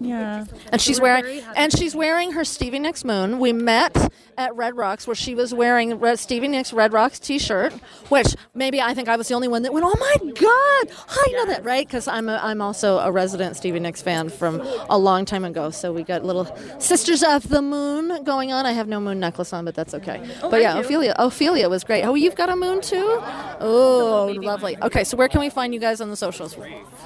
Yeah. 0.00 0.46
And 0.72 0.80
she's 0.80 1.00
wearing 1.00 1.42
and 1.56 1.76
she's 1.76 1.94
wearing 1.94 2.32
her 2.32 2.42
Stevie 2.44 2.78
Nicks 2.78 3.04
Moon. 3.04 3.38
We 3.38 3.52
met 3.52 4.10
at 4.38 4.56
Red 4.56 4.74
Rocks 4.74 5.06
where 5.06 5.14
she 5.14 5.34
was 5.34 5.52
wearing 5.52 5.94
Red, 5.96 6.18
Stevie 6.18 6.48
Nicks 6.48 6.72
Red 6.72 6.94
Rocks 6.94 7.18
T-shirt, 7.18 7.74
which 8.08 8.34
maybe 8.54 8.80
I 8.80 8.94
think 8.94 9.08
I 9.08 9.16
was 9.16 9.28
the 9.28 9.34
only 9.34 9.48
one 9.48 9.62
that 9.62 9.72
went, 9.74 9.84
"Oh 9.86 9.94
my 10.00 10.32
God, 10.32 10.96
I 11.08 11.32
know 11.32 11.46
that!" 11.46 11.62
Right? 11.64 11.86
Because 11.86 12.08
I'm 12.08 12.30
a, 12.30 12.40
I'm 12.42 12.62
also 12.62 12.98
a 12.98 13.12
resident 13.12 13.56
Stevie 13.56 13.80
Nicks 13.80 14.00
fan 14.00 14.30
from 14.30 14.62
a 14.88 14.96
long 14.96 15.26
time 15.26 15.44
ago. 15.44 15.68
So 15.68 15.92
we 15.92 16.02
got 16.02 16.24
little 16.24 16.46
Sisters 16.78 17.22
of 17.22 17.50
the 17.50 17.60
Moon 17.60 18.24
going 18.24 18.52
on. 18.52 18.64
I 18.64 18.72
have 18.72 18.88
no 18.88 19.00
moon 19.00 19.20
necklace 19.20 19.52
on, 19.52 19.66
but 19.66 19.74
that's 19.74 19.92
okay. 19.92 20.26
but 20.40 20.62
yeah, 20.62 20.78
Ophelia 20.78 21.14
Ophelia 21.18 21.68
was 21.68 21.84
great. 21.84 22.04
Oh, 22.04 22.14
you've 22.14 22.36
got 22.36 22.48
a 22.48 22.56
moon 22.56 22.80
too? 22.80 23.18
Oh, 23.60 24.34
lovely. 24.40 24.78
Okay, 24.80 25.04
so 25.04 25.18
where 25.18 25.28
can 25.28 25.40
we 25.40 25.50
find 25.50 25.74
you 25.74 25.80
guys 25.80 26.00
on 26.00 26.08
the 26.08 26.16
socials? 26.16 26.56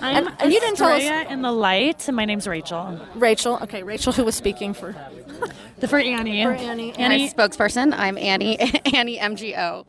I'm 0.00 0.28
and, 0.28 0.36
and 0.38 0.52
you 0.52 0.60
didn't 0.60 0.76
tell 0.76 0.92
us 0.92 1.02
in 1.28 1.42
the 1.42 1.50
light, 1.50 2.06
and 2.06 2.16
my 2.16 2.24
name's 2.24 2.46
Rachel. 2.46 2.83
Rachel. 3.14 3.58
Okay, 3.62 3.82
Rachel, 3.82 4.12
who 4.12 4.24
was 4.24 4.34
speaking 4.34 4.74
for 4.74 4.94
The 5.80 5.88
for 5.88 5.98
Annie. 5.98 6.42
for 6.44 6.52
Annie. 6.52 6.92
Annie. 6.96 7.24
My 7.24 7.32
spokesperson, 7.32 7.92
I'm 7.96 8.16
Annie, 8.16 8.58
Annie 8.94 9.18
MGO 9.18 9.84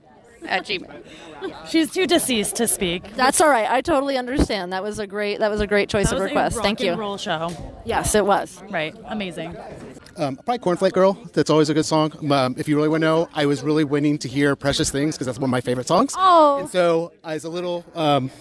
at 0.48 0.66
Gmail. 0.66 1.04
She's 1.68 1.92
too 1.92 2.08
deceased 2.08 2.56
to 2.58 2.68
speak. 2.68 3.16
That's 3.16 3.40
all 3.42 3.50
right. 3.50 3.70
I 3.70 3.82
totally 3.82 4.18
understand. 4.18 4.74
That 4.74 4.84
was 4.84 5.00
a 5.00 5.08
great. 5.08 5.40
That 5.40 5.50
was 5.52 5.62
a 5.62 5.68
great 5.68 5.90
choice 5.90 6.10
That 6.10 6.16
of 6.16 6.22
was 6.22 6.30
request. 6.30 6.58
a 6.58 6.62
Thank 6.62 6.80
rock 6.80 6.86
you. 6.86 6.92
and 6.92 7.00
roll 7.00 7.18
show. 7.18 7.52
Yes, 7.86 8.16
it 8.16 8.26
was. 8.26 8.62
Right. 8.70 8.96
Amazing. 9.08 9.56
Um, 10.18 10.38
probably 10.38 10.60
Cornflake 10.60 10.94
Girl. 10.94 11.14
That's 11.34 11.50
always 11.50 11.70
a 11.70 11.74
good 11.74 11.86
song. 11.86 12.32
Um, 12.32 12.56
if 12.58 12.68
you 12.70 12.76
really 12.78 12.88
want 12.90 13.02
to 13.02 13.06
know, 13.08 13.30
I 13.34 13.46
was 13.48 13.64
really 13.64 13.84
waiting 13.84 14.18
to 14.20 14.28
hear 14.30 14.56
Precious 14.56 14.90
Things 14.90 15.16
because 15.16 15.26
that's 15.28 15.38
one 15.38 15.50
of 15.50 15.52
my 15.52 15.62
favorite 15.62 15.88
songs. 15.88 16.14
Oh. 16.18 16.60
And 16.60 16.70
so 16.70 17.12
I 17.24 17.34
was 17.34 17.44
a 17.44 17.50
little, 17.50 17.84
um, 17.96 18.32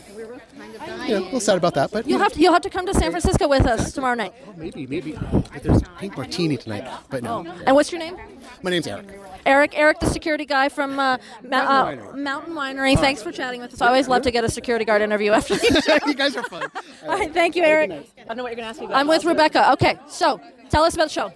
you 0.75 1.15
know, 1.15 1.19
a 1.19 1.21
little 1.21 1.41
sad 1.41 1.57
about 1.57 1.75
that. 1.75 1.91
But 1.91 2.07
You'll 2.07 2.19
have 2.19 2.33
to. 2.33 2.41
You'll 2.41 2.53
have 2.53 2.63
to 2.63 2.71
come 2.71 2.87
to 2.87 2.95
San 2.95 3.11
Francisco 3.11 3.49
with 3.49 3.67
us 3.67 3.93
tomorrow 3.93 4.15
night. 4.15 4.33
maybe, 4.57 4.87
maybe. 4.87 5.13
But 5.53 5.63
there's 5.63 5.83
pink 5.99 6.17
martini 6.17 6.57
tonight. 6.57 6.89
But 7.11 7.23
no. 7.23 7.45
And 7.67 7.75
what's 7.77 7.93
your 7.93 7.99
name? 8.01 8.17
My 8.63 8.71
name's 8.71 8.87
Eric. 8.87 9.07
Eric. 9.47 9.73
Eric, 9.79 10.01
the 10.01 10.07
security 10.07 10.45
guy 10.47 10.69
from 10.69 10.99
uh, 10.99 11.19
Ma- 11.49 11.57
uh, 11.59 11.97
Mountain 12.17 12.55
Winery. 12.55 12.99
Thanks 12.99 13.23
for 13.23 13.31
chatting 13.31 13.61
with 13.61 13.75
us. 13.75 13.81
I 13.81 13.89
always 13.89 14.09
love 14.09 14.23
to 14.23 14.31
get 14.31 14.43
a 14.45 14.49
security 14.51 14.85
guard 14.85 15.03
interview 15.03 15.33
after 15.33 15.55
the 15.57 15.83
show. 15.87 16.07
you 16.09 16.15
guys 16.15 16.35
are 16.37 16.43
fun. 16.45 16.63
All 17.05 17.09
right. 17.11 17.33
Thank 17.33 17.55
you, 17.57 17.63
Eric. 17.63 17.91
I 17.91 18.25
don't 18.25 18.37
know 18.39 18.43
what 18.43 18.51
you're 18.51 18.57
going 18.57 18.65
to 18.65 18.71
ask 18.71 18.81
me 18.81 18.87
about. 18.87 18.97
I'm 18.99 19.07
with 19.09 19.25
Rebecca. 19.25 19.73
Okay. 19.73 19.99
So 20.09 20.41
tell 20.71 20.85
us 20.85 20.95
about 20.95 21.05
the 21.09 21.13
show. 21.13 21.33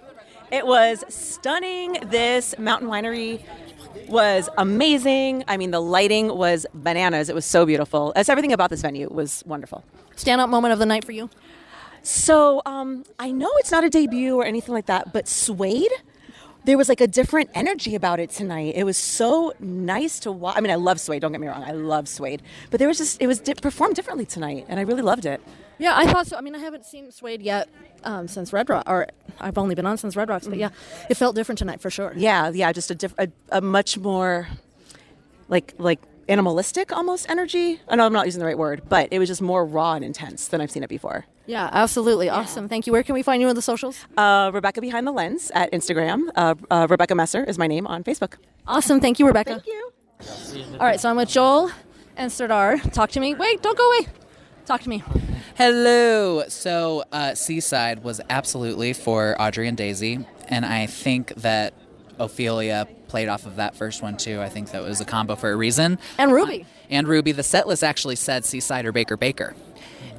It 0.51 0.65
was 0.65 1.03
stunning. 1.09 1.97
This 2.07 2.55
mountain 2.57 2.89
winery 2.89 3.43
was 4.07 4.49
amazing. 4.57 5.43
I 5.47 5.57
mean, 5.57 5.71
the 5.71 5.81
lighting 5.81 6.35
was 6.35 6.65
bananas. 6.73 7.29
It 7.29 7.35
was 7.35 7.45
so 7.45 7.65
beautiful. 7.65 8.13
As 8.15 8.29
everything 8.29 8.53
about 8.53 8.69
this 8.69 8.81
venue 8.81 9.09
was 9.09 9.43
wonderful. 9.45 9.83
Standout 10.15 10.49
moment 10.49 10.73
of 10.73 10.79
the 10.79 10.85
night 10.85 11.03
for 11.03 11.11
you? 11.11 11.29
So, 12.01 12.61
um, 12.65 13.03
I 13.19 13.31
know 13.31 13.49
it's 13.57 13.71
not 13.71 13.83
a 13.83 13.89
debut 13.89 14.35
or 14.35 14.45
anything 14.45 14.73
like 14.73 14.85
that, 14.85 15.11
but 15.11 15.27
Suede, 15.27 15.91
there 16.65 16.77
was 16.77 16.89
like 16.89 17.01
a 17.01 17.07
different 17.07 17.49
energy 17.53 17.95
about 17.95 18.19
it 18.19 18.29
tonight. 18.29 18.73
It 18.75 18.83
was 18.83 18.97
so 18.97 19.53
nice 19.59 20.19
to 20.21 20.31
watch. 20.31 20.57
I 20.57 20.61
mean, 20.61 20.71
I 20.71 20.75
love 20.75 20.99
Suede. 20.99 21.21
Don't 21.21 21.31
get 21.31 21.41
me 21.41 21.47
wrong. 21.47 21.63
I 21.63 21.71
love 21.71 22.07
Suede, 22.07 22.41
but 22.69 22.79
there 22.79 22.87
was 22.87 22.97
just 22.97 23.21
it 23.21 23.27
was 23.27 23.39
di- 23.39 23.53
performed 23.53 23.95
differently 23.95 24.25
tonight, 24.25 24.65
and 24.69 24.79
I 24.79 24.83
really 24.83 25.01
loved 25.01 25.25
it. 25.25 25.41
Yeah, 25.79 25.93
I 25.95 26.05
thought 26.11 26.27
so. 26.27 26.37
I 26.37 26.41
mean, 26.41 26.53
I 26.55 26.59
haven't 26.59 26.85
seen 26.85 27.09
Suede 27.11 27.41
yet 27.41 27.69
um, 28.03 28.27
since 28.27 28.51
Red 28.53 28.69
Rock, 28.69 28.83
or 28.87 29.07
I've 29.39 29.57
only 29.57 29.75
been 29.75 29.85
on 29.85 29.97
since 29.97 30.15
Red 30.15 30.29
Rocks, 30.29 30.45
but 30.47 30.57
yeah, 30.57 30.69
it 31.09 31.15
felt 31.15 31.35
different 31.35 31.57
tonight 31.57 31.79
for 31.81 31.89
sure. 31.89 32.13
Yeah, 32.15 32.49
yeah, 32.49 32.71
just 32.73 32.91
a, 32.91 32.95
diff- 32.95 33.15
a, 33.17 33.29
a 33.51 33.61
much 33.61 33.97
more 33.97 34.47
like 35.47 35.73
like 35.77 35.99
animalistic 36.27 36.91
almost 36.91 37.29
energy. 37.29 37.79
I 37.87 37.95
know 37.95 38.05
I'm 38.05 38.13
not 38.13 38.25
using 38.25 38.39
the 38.39 38.45
right 38.45 38.57
word, 38.57 38.83
but 38.87 39.07
it 39.11 39.19
was 39.19 39.29
just 39.29 39.41
more 39.41 39.65
raw 39.65 39.93
and 39.93 40.05
intense 40.05 40.49
than 40.49 40.61
I've 40.61 40.69
seen 40.69 40.83
it 40.83 40.89
before. 40.89 41.25
Yeah, 41.47 41.69
absolutely. 41.71 42.29
Awesome. 42.29 42.67
Thank 42.69 42.85
you. 42.85 42.93
Where 42.93 43.01
can 43.01 43.15
we 43.15 43.23
find 43.23 43.41
you 43.41 43.47
on 43.47 43.55
the 43.55 43.61
socials? 43.61 44.05
Uh, 44.15 44.51
Rebecca 44.53 44.81
Behind 44.81 45.07
the 45.07 45.11
Lens 45.11 45.49
at 45.55 45.71
Instagram. 45.71 46.29
Uh, 46.35 46.53
uh, 46.69 46.85
Rebecca 46.87 47.15
Messer 47.15 47.43
is 47.43 47.57
my 47.57 47.65
name 47.65 47.87
on 47.87 48.03
Facebook. 48.03 48.35
Awesome. 48.67 48.99
Thank 48.99 49.17
you, 49.17 49.25
Rebecca. 49.25 49.59
Thank 49.59 49.65
you. 49.65 49.91
All 50.73 50.85
right, 50.85 50.99
so 50.99 51.09
I'm 51.09 51.15
with 51.15 51.29
Joel 51.29 51.71
and 52.17 52.31
Sardar. 52.31 52.77
Talk 52.91 53.09
to 53.11 53.19
me. 53.19 53.33
Wait, 53.33 53.63
don't 53.63 53.77
go 53.77 53.87
away. 53.91 54.07
Talk 54.69 54.81
to 54.81 54.89
me. 54.89 55.01
Hello. 55.57 56.43
So, 56.47 57.03
uh, 57.11 57.33
Seaside 57.33 58.03
was 58.03 58.21
absolutely 58.29 58.93
for 58.93 59.35
Audrey 59.41 59.67
and 59.67 59.75
Daisy, 59.75 60.23
and 60.47 60.63
I 60.63 60.85
think 60.85 61.33
that 61.37 61.73
Ophelia 62.19 62.87
played 63.07 63.29
off 63.29 63.47
of 63.47 63.55
that 63.55 63.75
first 63.75 64.03
one 64.03 64.15
too. 64.15 64.39
I 64.39 64.47
think 64.47 64.69
that 64.69 64.83
was 64.83 65.01
a 65.01 65.05
combo 65.05 65.35
for 65.35 65.51
a 65.51 65.55
reason. 65.55 65.97
And 66.19 66.31
Ruby. 66.31 66.67
And 66.91 67.07
Ruby. 67.07 67.31
The 67.31 67.41
set 67.41 67.67
list 67.67 67.83
actually 67.83 68.15
said 68.15 68.45
Seaside 68.45 68.85
or 68.85 68.91
Baker 68.91 69.17
Baker, 69.17 69.55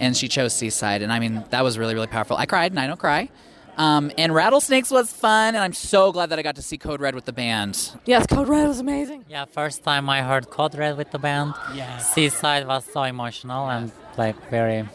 and 0.00 0.16
she 0.16 0.26
chose 0.26 0.52
Seaside, 0.52 1.02
and 1.02 1.12
I 1.12 1.20
mean 1.20 1.44
that 1.50 1.62
was 1.62 1.78
really 1.78 1.94
really 1.94 2.08
powerful. 2.08 2.36
I 2.36 2.46
cried, 2.46 2.72
and 2.72 2.80
I 2.80 2.88
don't 2.88 2.98
cry. 2.98 3.28
Um, 3.76 4.10
and 4.18 4.34
Rattlesnakes 4.34 4.90
was 4.90 5.12
fun, 5.12 5.54
and 5.54 5.62
I'm 5.62 5.72
so 5.72 6.10
glad 6.10 6.30
that 6.30 6.40
I 6.40 6.42
got 6.42 6.56
to 6.56 6.62
see 6.62 6.76
Code 6.76 7.00
Red 7.00 7.14
with 7.14 7.24
the 7.24 7.32
band. 7.32 7.92
Yes, 8.04 8.26
Code 8.26 8.48
Red 8.48 8.66
was 8.66 8.80
amazing. 8.80 9.24
Yeah, 9.28 9.44
first 9.44 9.84
time 9.84 10.10
I 10.10 10.22
heard 10.22 10.50
Code 10.50 10.74
Red 10.74 10.98
with 10.98 11.12
the 11.12 11.20
band. 11.20 11.54
Yeah. 11.72 11.98
Seaside 11.98 12.66
was 12.66 12.84
so 12.84 13.04
emotional 13.04 13.70
and 13.70 13.92
like 14.20 14.36
very 14.50 14.86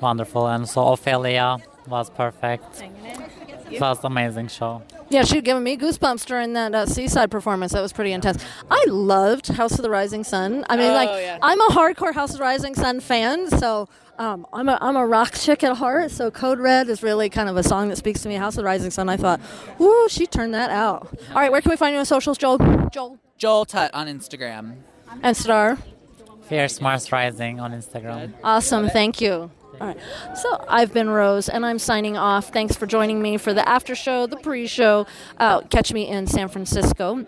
wonderful, 0.00 0.46
and 0.46 0.68
so 0.68 0.88
Ophelia 0.92 1.58
was 1.88 2.08
perfect. 2.10 2.82
It 3.70 3.80
was 3.80 3.98
amazing 4.04 4.48
show. 4.48 4.82
Yeah, 5.10 5.24
she 5.24 5.36
had 5.36 5.44
given 5.44 5.62
me 5.62 5.76
goosebumps 5.76 6.24
during 6.26 6.52
that 6.54 6.74
uh, 6.74 6.86
Seaside 6.86 7.30
performance. 7.30 7.72
That 7.72 7.82
was 7.82 7.92
pretty 7.92 8.12
intense. 8.12 8.42
I 8.70 8.82
loved 8.88 9.48
House 9.48 9.72
of 9.72 9.82
the 9.82 9.90
Rising 9.90 10.22
Sun. 10.24 10.64
I 10.70 10.76
mean, 10.76 10.90
Oh, 10.90 10.94
like, 10.94 11.08
yeah. 11.08 11.38
I'm 11.42 11.60
a 11.60 11.68
hardcore 11.68 12.14
House 12.14 12.30
of 12.32 12.38
the 12.38 12.42
Rising 12.44 12.74
Sun 12.74 13.00
fan, 13.00 13.48
so 13.50 13.88
um, 14.18 14.46
I'm, 14.52 14.68
a, 14.68 14.78
I'm 14.80 14.96
a 14.96 15.06
rock 15.06 15.32
chick 15.44 15.64
at 15.64 15.76
heart. 15.76 16.10
So 16.10 16.30
Code 16.30 16.60
Red 16.60 16.88
is 16.88 17.02
really 17.02 17.28
kind 17.28 17.48
of 17.48 17.56
a 17.56 17.62
song 17.62 17.88
that 17.88 17.96
speaks 17.96 18.22
to 18.22 18.28
me. 18.28 18.36
House 18.36 18.54
of 18.54 18.58
the 18.62 18.64
Rising 18.64 18.90
Sun, 18.90 19.08
I 19.08 19.16
thought, 19.16 19.40
woo, 19.78 20.08
she 20.08 20.26
turned 20.26 20.54
that 20.54 20.70
out. 20.70 21.08
All 21.30 21.40
right, 21.40 21.50
where 21.50 21.60
can 21.60 21.70
we 21.70 21.76
find 21.76 21.92
you 21.94 21.98
on 22.00 22.06
socials, 22.06 22.38
Joel? 22.38 22.58
Joel. 22.92 23.18
Joel 23.38 23.64
Tut 23.64 23.92
on 23.94 24.06
Instagram. 24.08 24.76
And 25.22 25.36
Star. 25.36 25.78
Fierce 26.48 26.80
Mars 26.80 27.10
Rising 27.12 27.60
on 27.60 27.72
Instagram. 27.72 28.32
Awesome, 28.42 28.88
thank 28.88 29.20
you. 29.20 29.50
All 29.80 29.86
right. 29.86 29.98
So 30.34 30.64
I've 30.68 30.92
been 30.92 31.08
Rose, 31.08 31.48
and 31.48 31.64
I'm 31.64 31.78
signing 31.78 32.16
off. 32.16 32.48
Thanks 32.48 32.74
for 32.74 32.86
joining 32.86 33.22
me 33.22 33.36
for 33.36 33.54
the 33.54 33.68
after 33.68 33.94
show, 33.94 34.26
the 34.26 34.36
pre-show. 34.36 35.06
Uh, 35.36 35.60
catch 35.62 35.92
me 35.92 36.08
in 36.08 36.26
San 36.26 36.48
Francisco. 36.48 37.26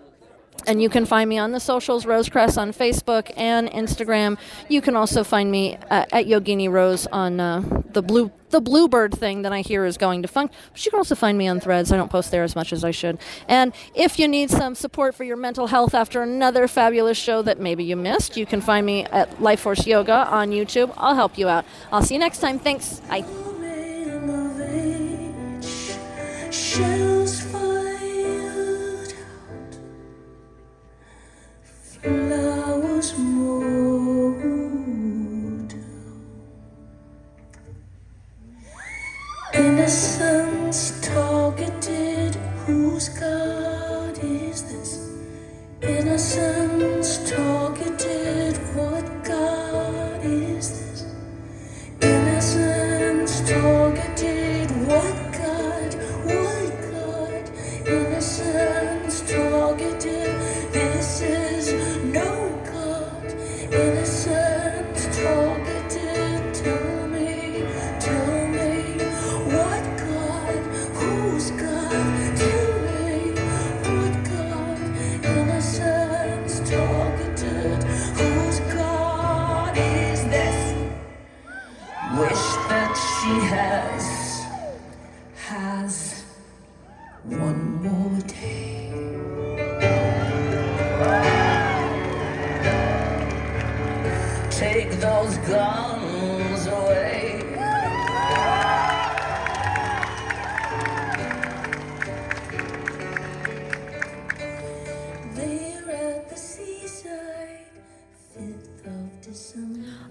And 0.66 0.80
you 0.82 0.88
can 0.88 1.06
find 1.06 1.28
me 1.28 1.38
on 1.38 1.52
the 1.52 1.60
socials, 1.60 2.06
Rose 2.06 2.28
Cress 2.28 2.56
on 2.56 2.72
Facebook 2.72 3.32
and 3.36 3.68
Instagram. 3.70 4.38
You 4.68 4.80
can 4.80 4.96
also 4.96 5.24
find 5.24 5.50
me 5.50 5.76
uh, 5.90 6.06
at 6.12 6.26
Yogini 6.26 6.70
Rose 6.70 7.06
on 7.08 7.40
uh, 7.40 7.62
the 7.92 8.02
blue 8.02 8.30
the 8.50 8.60
Bluebird 8.60 9.14
thing 9.14 9.42
that 9.42 9.52
I 9.52 9.60
hear 9.60 9.84
is 9.84 9.96
going 9.96 10.22
to 10.22 10.28
funk. 10.28 10.52
But 10.72 10.84
you 10.84 10.90
can 10.90 10.98
also 10.98 11.14
find 11.14 11.38
me 11.38 11.46
on 11.46 11.60
Threads. 11.60 11.92
I 11.92 11.96
don't 11.96 12.10
post 12.10 12.30
there 12.30 12.42
as 12.42 12.56
much 12.56 12.72
as 12.72 12.84
I 12.84 12.90
should. 12.90 13.18
And 13.48 13.72
if 13.94 14.18
you 14.18 14.26
need 14.28 14.50
some 14.50 14.74
support 14.74 15.14
for 15.14 15.24
your 15.24 15.36
mental 15.36 15.68
health 15.68 15.94
after 15.94 16.22
another 16.22 16.66
fabulous 16.66 17.16
show 17.16 17.42
that 17.42 17.60
maybe 17.60 17.84
you 17.84 17.96
missed, 17.96 18.36
you 18.36 18.46
can 18.46 18.60
find 18.60 18.84
me 18.84 19.04
at 19.06 19.40
Life 19.40 19.60
Force 19.60 19.86
Yoga 19.86 20.26
on 20.28 20.50
YouTube. 20.50 20.92
I'll 20.96 21.14
help 21.14 21.38
you 21.38 21.48
out. 21.48 21.64
I'll 21.92 22.02
see 22.02 22.14
you 22.14 22.20
next 22.20 22.40
time. 22.40 22.58
Thanks. 22.58 23.00
Bye. 23.08 23.24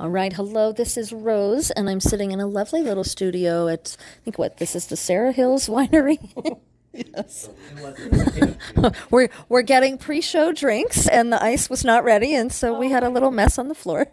All 0.09 0.13
right, 0.13 0.33
hello. 0.33 0.71
This 0.71 0.97
is 0.97 1.13
Rose, 1.13 1.69
and 1.69 1.87
I'm 1.87 1.99
sitting 1.99 2.31
in 2.31 2.39
a 2.39 2.47
lovely 2.47 2.81
little 2.81 3.03
studio 3.03 3.67
at 3.67 3.95
I 3.99 4.23
think 4.23 4.39
what 4.39 4.57
this 4.57 4.75
is 4.75 4.87
the 4.87 4.97
Sarah 4.97 5.31
Hills 5.31 5.67
Winery. 5.69 6.17
yes. 6.91 7.47
we're 9.11 9.29
we're 9.49 9.61
getting 9.61 9.99
pre-show 9.99 10.51
drinks, 10.51 11.07
and 11.07 11.31
the 11.31 11.39
ice 11.43 11.69
was 11.69 11.85
not 11.85 12.03
ready, 12.03 12.33
and 12.33 12.51
so 12.51 12.75
we 12.75 12.89
had 12.89 13.03
a 13.03 13.09
little 13.11 13.29
mess 13.29 13.59
on 13.59 13.67
the 13.67 13.75
floor. 13.75 14.07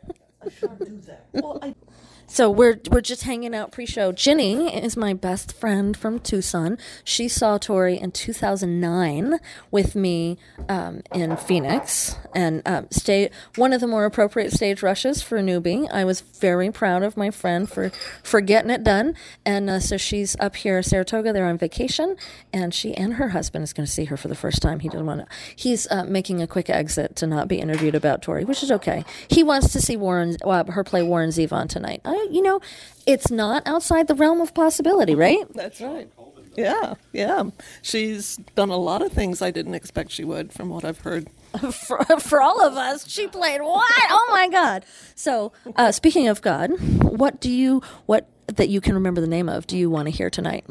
So 2.37 2.51
we're 2.51 2.79
we're 2.91 3.01
just 3.01 3.23
hanging 3.23 3.55
out 3.55 3.73
pre-show. 3.73 4.13
Ginny 4.13 4.69
is 4.77 4.95
my 4.95 5.15
best 5.15 5.55
friend 5.55 5.97
from 5.97 6.19
Tucson. 6.19 6.77
She 7.03 7.29
saw 7.29 7.57
Tori 7.57 7.97
in 7.97 8.13
2009 8.13 9.41
with 9.71 9.97
me 9.97 10.37
um, 10.69 11.01
in 11.15 11.35
Phoenix, 11.39 12.15
and 12.35 12.61
um, 12.67 12.89
stay 12.91 13.31
one 13.55 13.73
of 13.73 13.81
the 13.81 13.87
more 13.87 14.05
appropriate 14.05 14.53
stage 14.53 14.83
rushes 14.83 15.23
for 15.23 15.39
a 15.39 15.41
newbie. 15.41 15.91
I 15.91 16.05
was 16.05 16.21
very 16.21 16.71
proud 16.71 17.03
of 17.03 17.17
my 17.17 17.31
friend 17.31 17.71
for 17.71 17.89
for 18.23 18.43
getting 18.43 18.71
it 18.71 18.85
done, 18.85 19.15
and 19.47 19.71
uh, 19.71 19.81
so 19.81 19.97
she's 19.97 20.37
up 20.39 20.57
here, 20.57 20.77
at 20.77 20.85
Saratoga. 20.85 21.33
They're 21.33 21.47
on 21.47 21.57
vacation, 21.57 22.19
and 22.53 22.75
she 22.75 22.93
and 22.93 23.15
her 23.15 23.31
husband 23.31 23.63
is 23.63 23.73
going 23.73 23.87
to 23.87 23.91
see 23.91 24.05
her 24.05 24.19
for 24.19 24.29
the 24.29 24.35
first 24.35 24.61
time. 24.61 24.81
He 24.81 24.91
didn't 24.91 25.07
want 25.07 25.23
to. 25.23 25.37
He's 25.57 25.91
uh, 25.91 26.05
making 26.05 26.43
a 26.43 26.47
quick 26.47 26.69
exit 26.69 27.17
to 27.17 27.27
not 27.27 27.49
be 27.49 27.61
interviewed 27.61 27.95
about 27.95 28.21
Tori, 28.21 28.45
which 28.45 28.63
is 28.63 28.71
okay. 28.71 29.07
He 29.27 29.43
wants 29.43 29.73
to 29.73 29.81
see 29.81 29.97
Warren 29.97 30.37
uh, 30.45 30.65
her 30.73 30.85
play 30.85 31.03
Warren 31.03 31.31
Zevon 31.31 31.71
tonight. 31.71 32.03
I, 32.05 32.26
you 32.31 32.43
know, 32.43 32.61
it's 33.07 33.31
not 33.31 33.63
outside 33.67 34.09
the 34.09 34.15
realm 34.15 34.41
of 34.41 34.55
possibility, 34.55 35.15
right? 35.15 35.45
That's 35.55 35.81
right. 35.81 36.11
Yeah, 36.57 36.95
yeah. 37.13 37.45
She's 37.83 38.37
done 38.55 38.71
a 38.71 38.79
lot 38.79 39.03
of 39.03 39.13
things 39.13 39.43
I 39.43 39.51
didn't 39.51 39.75
expect 39.75 40.11
she 40.11 40.25
would, 40.25 40.53
from 40.55 40.71
what 40.71 40.85
I've 40.85 41.01
heard. 41.01 41.29
for, 41.71 42.03
for 42.19 42.41
all 42.41 42.65
of 42.65 42.75
us, 42.75 43.07
she 43.09 43.27
played 43.27 43.61
what? 43.61 44.03
Oh 44.11 44.29
my 44.31 44.49
God! 44.49 44.85
So, 45.15 45.53
uh, 45.77 45.93
speaking 45.93 46.29
of 46.29 46.41
God, 46.41 46.71
what 47.03 47.41
do 47.41 47.51
you 47.51 47.83
what 48.07 48.27
that 48.47 48.71
you 48.71 48.81
can 48.81 48.95
remember 48.95 49.21
the 49.21 49.27
name 49.27 49.49
of? 49.51 49.67
Do 49.67 49.77
you 49.77 49.91
want 49.91 50.07
to 50.07 50.11
hear 50.11 50.31
tonight? 50.31 50.65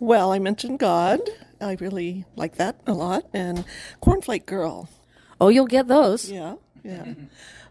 Well, 0.00 0.32
I 0.32 0.38
mentioned 0.38 0.78
God. 0.78 1.20
I 1.60 1.76
really 1.80 2.24
like 2.36 2.56
that 2.56 2.76
a 2.86 2.92
lot. 2.92 3.24
And 3.32 3.64
Cornflake 4.02 4.46
Girl. 4.46 4.88
Oh, 5.40 5.48
you'll 5.48 5.66
get 5.66 5.88
those. 5.88 6.30
Yeah, 6.30 6.56
yeah. 6.82 7.14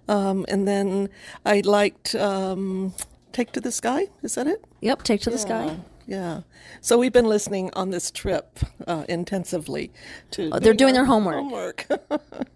Um, 0.07 0.45
and 0.49 0.67
then 0.67 1.09
I 1.45 1.61
liked 1.61 2.15
um, 2.15 2.93
Take 3.31 3.51
to 3.53 3.61
the 3.61 3.71
Sky. 3.71 4.07
Is 4.21 4.35
that 4.35 4.47
it? 4.47 4.63
Yep, 4.81 5.03
Take 5.03 5.21
to 5.21 5.29
the 5.29 5.37
Sky. 5.37 5.77
Yeah. 6.05 6.41
So 6.81 6.97
we've 6.97 7.13
been 7.13 7.27
listening 7.27 7.71
on 7.73 7.91
this 7.91 8.11
trip 8.11 8.59
uh, 8.87 9.05
intensively 9.07 9.91
to. 10.31 10.49
Oh, 10.51 10.59
they're 10.59 10.73
doing 10.73 10.93
their 10.93 11.05
homework. 11.05 11.35
Homework. 11.35 11.87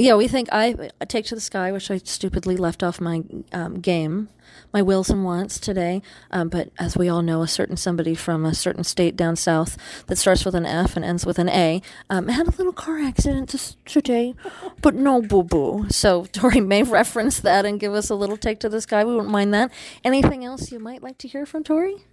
Yeah, 0.00 0.14
we 0.14 0.28
think 0.28 0.48
I 0.50 0.88
I 0.98 1.04
take 1.04 1.26
to 1.26 1.34
the 1.34 1.42
sky, 1.42 1.72
which 1.72 1.90
I 1.90 1.98
stupidly 1.98 2.56
left 2.56 2.82
off 2.82 3.02
my 3.02 3.22
um, 3.52 3.80
game, 3.80 4.30
my 4.72 4.80
wills 4.80 5.10
and 5.10 5.26
wants 5.26 5.60
today. 5.60 6.00
Um, 6.30 6.48
but 6.48 6.70
as 6.78 6.96
we 6.96 7.10
all 7.10 7.20
know, 7.20 7.42
a 7.42 7.46
certain 7.46 7.76
somebody 7.76 8.14
from 8.14 8.46
a 8.46 8.54
certain 8.54 8.82
state 8.82 9.14
down 9.14 9.36
south 9.36 9.76
that 10.06 10.16
starts 10.16 10.46
with 10.46 10.54
an 10.54 10.64
F 10.64 10.96
and 10.96 11.04
ends 11.04 11.26
with 11.26 11.38
an 11.38 11.50
A 11.50 11.82
um, 12.08 12.28
had 12.28 12.48
a 12.48 12.56
little 12.56 12.72
car 12.72 12.98
accident 12.98 13.50
this, 13.50 13.76
today, 13.84 14.34
but 14.80 14.94
no 14.94 15.20
boo 15.20 15.42
boo. 15.42 15.84
So 15.90 16.24
Tori 16.32 16.62
may 16.62 16.82
reference 16.82 17.38
that 17.40 17.66
and 17.66 17.78
give 17.78 17.92
us 17.92 18.08
a 18.08 18.14
little 18.14 18.38
take 18.38 18.58
to 18.60 18.70
the 18.70 18.80
sky. 18.80 19.04
We 19.04 19.12
wouldn't 19.12 19.30
mind 19.30 19.52
that. 19.52 19.70
Anything 20.02 20.46
else 20.46 20.72
you 20.72 20.78
might 20.78 21.02
like 21.02 21.18
to 21.18 21.28
hear 21.28 21.44
from 21.44 21.62
Tori? 21.62 22.06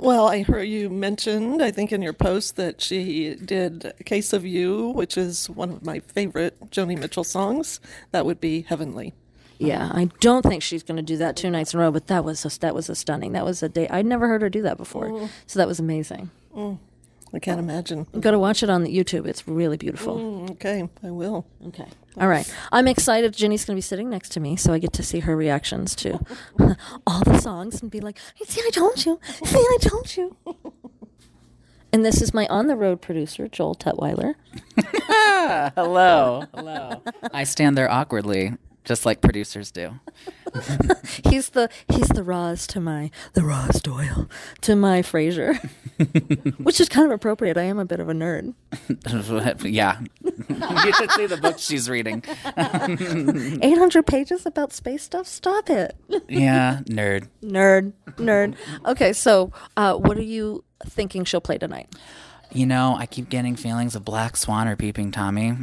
Well, 0.00 0.28
I 0.28 0.42
heard 0.42 0.64
you 0.68 0.88
mentioned, 0.88 1.62
I 1.62 1.70
think 1.70 1.92
in 1.92 2.02
your 2.02 2.12
post, 2.12 2.56
that 2.56 2.80
she 2.80 3.34
did 3.34 3.92
Case 4.04 4.32
of 4.32 4.44
You, 4.46 4.88
which 4.90 5.16
is 5.16 5.48
one 5.50 5.70
of 5.70 5.84
my 5.84 6.00
favorite 6.00 6.70
Joni 6.70 6.98
Mitchell 6.98 7.24
songs. 7.24 7.80
That 8.12 8.24
would 8.26 8.40
be 8.40 8.62
Heavenly. 8.62 9.12
Yeah, 9.58 9.90
I 9.92 10.10
don't 10.20 10.42
think 10.42 10.62
she's 10.62 10.82
going 10.82 10.96
to 10.96 11.02
do 11.02 11.16
that 11.16 11.34
two 11.36 11.50
nights 11.50 11.72
in 11.72 11.80
a 11.80 11.82
row, 11.82 11.90
but 11.90 12.08
that 12.08 12.24
was 12.24 12.44
a, 12.44 12.60
that 12.60 12.74
was 12.74 12.90
a 12.90 12.94
stunning. 12.94 13.32
That 13.32 13.44
was 13.44 13.62
a 13.62 13.68
day 13.70 13.88
I'd 13.88 14.04
never 14.06 14.28
heard 14.28 14.42
her 14.42 14.50
do 14.50 14.62
that 14.62 14.76
before, 14.76 15.08
Mm. 15.08 15.28
so 15.46 15.58
that 15.58 15.66
was 15.66 15.80
amazing. 15.80 16.30
Mm, 16.54 16.78
I 17.32 17.38
can't 17.38 17.58
imagine. 17.58 18.06
Go 18.20 18.30
to 18.30 18.38
watch 18.38 18.62
it 18.62 18.68
on 18.68 18.82
the 18.84 18.94
YouTube. 18.94 19.26
It's 19.26 19.48
really 19.48 19.78
beautiful. 19.78 20.18
Mm, 20.18 20.50
okay, 20.52 20.88
I 21.02 21.10
will. 21.10 21.46
Okay. 21.68 21.86
All 22.18 22.28
right. 22.28 22.50
I'm 22.72 22.86
excited. 22.88 23.34
Jenny's 23.34 23.64
going 23.64 23.74
to 23.74 23.78
be 23.78 23.82
sitting 23.82 24.08
next 24.10 24.30
to 24.32 24.40
me, 24.40 24.56
so 24.56 24.72
I 24.74 24.78
get 24.78 24.92
to 24.94 25.02
see 25.02 25.20
her 25.20 25.34
reactions 25.36 25.94
to 25.96 26.18
all 27.06 27.22
songs 27.46 27.80
and 27.80 27.92
be 27.92 28.00
like, 28.00 28.18
"See, 28.44 28.60
I 28.66 28.70
told 28.70 29.06
you. 29.06 29.20
See, 29.44 29.64
I 29.74 29.78
told 29.80 30.16
you." 30.16 30.36
and 31.92 32.04
this 32.04 32.20
is 32.20 32.34
my 32.34 32.44
on 32.48 32.66
the 32.66 32.74
road 32.74 33.00
producer, 33.00 33.46
Joel 33.46 33.76
Tutweiler. 33.76 34.34
hello, 35.76 36.42
hello. 36.52 37.02
I 37.32 37.44
stand 37.44 37.78
there 37.78 37.88
awkwardly, 37.88 38.54
just 38.86 39.04
like 39.04 39.20
producers 39.20 39.70
do. 39.70 39.98
he's 41.28 41.50
the 41.50 41.68
he's 41.88 42.08
the 42.08 42.22
Roz 42.22 42.66
to 42.68 42.80
my 42.80 43.10
the 43.34 43.42
Roz 43.42 43.82
Doyle 43.82 44.30
to 44.62 44.76
my 44.76 45.02
Frasier, 45.02 45.58
which 46.58 46.80
is 46.80 46.88
kind 46.88 47.04
of 47.04 47.12
appropriate. 47.12 47.58
I 47.58 47.64
am 47.64 47.78
a 47.78 47.84
bit 47.84 48.00
of 48.00 48.08
a 48.08 48.12
nerd. 48.14 48.54
yeah, 49.64 50.00
you 50.22 50.92
should 50.94 51.10
see 51.10 51.26
the 51.26 51.36
book 51.36 51.58
she's 51.58 51.90
reading. 51.90 52.22
800 52.56 54.06
pages 54.06 54.46
about 54.46 54.72
space 54.72 55.02
stuff. 55.02 55.26
Stop 55.26 55.68
it. 55.68 55.96
yeah, 56.28 56.80
nerd. 56.86 57.28
Nerd, 57.42 57.92
nerd. 58.16 58.54
Okay, 58.86 59.12
so 59.12 59.52
uh, 59.76 59.94
what 59.94 60.16
are 60.16 60.22
you 60.22 60.64
thinking 60.86 61.24
she'll 61.24 61.40
play 61.40 61.58
tonight? 61.58 61.92
You 62.52 62.66
know, 62.66 62.94
I 62.96 63.06
keep 63.06 63.28
getting 63.28 63.56
feelings 63.56 63.96
of 63.96 64.04
Black 64.04 64.36
Swan 64.36 64.68
or 64.68 64.76
Peeping 64.76 65.10
Tommy. 65.10 65.56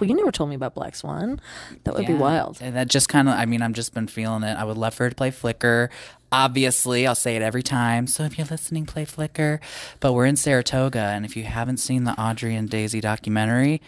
Well, 0.00 0.08
you 0.08 0.14
never 0.14 0.32
told 0.32 0.50
me 0.50 0.56
about 0.56 0.74
Black 0.74 0.94
Swan. 0.94 1.40
That 1.84 1.94
would 1.94 2.06
be 2.06 2.14
wild. 2.14 2.58
And 2.60 2.76
That 2.76 2.88
just 2.88 3.08
kind 3.08 3.28
of, 3.28 3.34
I 3.34 3.46
mean, 3.46 3.62
I've 3.62 3.72
just 3.72 3.94
been 3.94 4.06
feeling 4.06 4.42
it. 4.42 4.54
I 4.56 4.64
would 4.64 4.76
love 4.76 4.94
for 4.94 5.04
her 5.04 5.10
to 5.10 5.16
play 5.16 5.30
Flicker. 5.30 5.90
Obviously, 6.32 7.06
I'll 7.06 7.14
say 7.14 7.36
it 7.36 7.42
every 7.42 7.62
time. 7.62 8.06
So 8.06 8.24
if 8.24 8.38
you're 8.38 8.46
listening, 8.46 8.86
play 8.86 9.04
Flicker. 9.04 9.60
But 9.98 10.12
we're 10.12 10.26
in 10.26 10.36
Saratoga, 10.36 11.00
and 11.00 11.24
if 11.24 11.36
you 11.36 11.42
haven't 11.44 11.78
seen 11.78 12.04
the 12.04 12.12
Audrey 12.20 12.54
and 12.54 12.70
Daisy 12.70 13.00
documentary, 13.00 13.82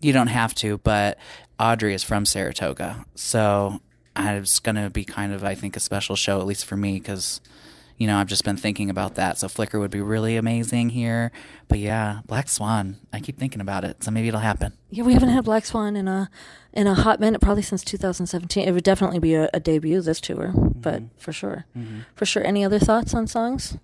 you 0.00 0.12
don't 0.12 0.28
have 0.28 0.54
to. 0.56 0.78
But 0.78 1.18
Audrey 1.58 1.94
is 1.94 2.04
from 2.04 2.26
Saratoga, 2.26 3.04
so 3.14 3.80
it's 4.16 4.60
going 4.60 4.76
to 4.76 4.90
be 4.90 5.04
kind 5.04 5.32
of, 5.32 5.42
I 5.42 5.54
think, 5.54 5.76
a 5.76 5.80
special 5.80 6.14
show, 6.14 6.40
at 6.40 6.46
least 6.46 6.64
for 6.64 6.76
me, 6.76 6.94
because 7.00 7.40
you 7.98 8.06
know 8.06 8.18
I've 8.18 8.26
just 8.26 8.44
been 8.44 8.56
thinking 8.56 8.90
about 8.90 9.14
that. 9.14 9.38
So 9.38 9.48
Flicker 9.48 9.78
would 9.78 9.90
be 9.90 10.00
really 10.00 10.36
amazing 10.36 10.90
here. 10.90 11.30
But 11.68 11.78
yeah, 11.78 12.20
Black 12.26 12.48
Swan. 12.48 12.96
I 13.12 13.20
keep 13.20 13.38
thinking 13.38 13.60
about 13.60 13.84
it, 13.84 14.02
so 14.04 14.10
maybe 14.10 14.28
it'll 14.28 14.40
happen. 14.40 14.72
Yeah, 14.90 15.04
we 15.04 15.12
haven't 15.14 15.30
had 15.30 15.44
Black 15.44 15.64
Swan 15.64 15.96
in 15.96 16.08
a 16.08 16.28
in 16.72 16.86
a 16.86 16.94
hot 16.94 17.20
minute, 17.20 17.40
probably 17.40 17.62
since 17.62 17.84
2017. 17.84 18.66
It 18.66 18.72
would 18.72 18.82
definitely 18.84 19.20
be 19.20 19.34
a, 19.34 19.48
a 19.54 19.60
debut 19.60 20.00
this 20.00 20.20
tour, 20.20 20.52
but 20.54 21.02
for 21.16 21.32
sure, 21.32 21.66
Mhm. 21.76 22.04
for 22.14 22.26
sure. 22.26 22.44
Any 22.44 22.64
other 22.64 22.78
thoughts 22.80 23.14
on 23.14 23.26
songs? 23.26 23.76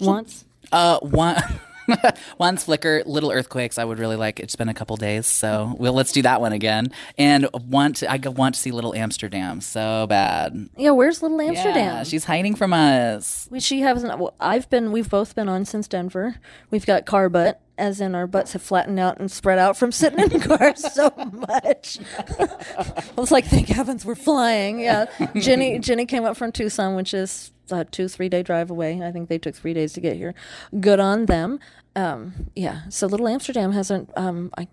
Once. 0.00 0.44
Uh, 0.72 0.98
one. 1.00 1.36
One's 2.38 2.64
Flicker, 2.64 3.02
Little 3.06 3.30
Earthquakes. 3.30 3.78
I 3.78 3.84
would 3.84 3.98
really 3.98 4.16
like. 4.16 4.40
It's 4.40 4.56
been 4.56 4.68
a 4.68 4.74
couple 4.74 4.96
days, 4.96 5.26
so 5.26 5.74
we'll 5.78 5.92
let's 5.92 6.12
do 6.12 6.22
that 6.22 6.40
one 6.40 6.52
again. 6.52 6.92
And 7.18 7.48
want 7.52 7.96
to, 7.96 8.10
I 8.10 8.16
want 8.16 8.54
to 8.54 8.60
see 8.60 8.70
Little 8.70 8.94
Amsterdam 8.94 9.60
so 9.60 10.06
bad. 10.08 10.68
Yeah, 10.76 10.90
where's 10.90 11.22
Little 11.22 11.40
Amsterdam? 11.40 11.76
Yeah, 11.76 12.02
she's 12.04 12.24
hiding 12.24 12.54
from 12.54 12.72
us. 12.72 13.48
We, 13.50 13.60
she 13.60 13.80
hasn't. 13.80 14.18
Well, 14.18 14.34
I've 14.40 14.68
been. 14.70 14.92
We've 14.92 15.08
both 15.08 15.34
been 15.34 15.48
on 15.48 15.64
since 15.64 15.88
Denver. 15.88 16.36
We've 16.70 16.86
got 16.86 17.06
car 17.06 17.28
butt, 17.28 17.60
as 17.76 18.00
in 18.00 18.14
our 18.14 18.26
butts 18.26 18.52
have 18.52 18.62
flattened 18.62 18.98
out 19.00 19.18
and 19.18 19.30
spread 19.30 19.58
out 19.58 19.76
from 19.76 19.92
sitting 19.92 20.20
in 20.20 20.40
cars 20.40 20.92
so 20.94 21.12
much. 21.32 21.98
it's 23.18 23.30
like 23.30 23.46
thank 23.46 23.68
heavens 23.68 24.04
we're 24.04 24.14
flying. 24.14 24.80
Yeah, 24.80 25.06
Jenny. 25.34 25.78
Jenny 25.78 26.06
came 26.06 26.24
up 26.24 26.36
from 26.36 26.52
Tucson, 26.52 26.94
which 26.94 27.14
is 27.14 27.52
a 27.70 27.84
two 27.84 28.08
three 28.08 28.28
day 28.28 28.42
drive 28.42 28.70
away. 28.70 29.00
I 29.02 29.10
think 29.12 29.28
they 29.28 29.38
took 29.38 29.54
three 29.54 29.74
days 29.74 29.92
to 29.94 30.00
get 30.00 30.16
here. 30.16 30.34
Good 30.80 31.00
on 31.00 31.26
them. 31.26 31.58
Um, 31.96 32.50
yeah. 32.56 32.82
So 32.88 33.06
Little 33.06 33.28
Amsterdam 33.28 33.72
hasn't. 33.72 34.10
Um, 34.16 34.50
I 34.58 34.66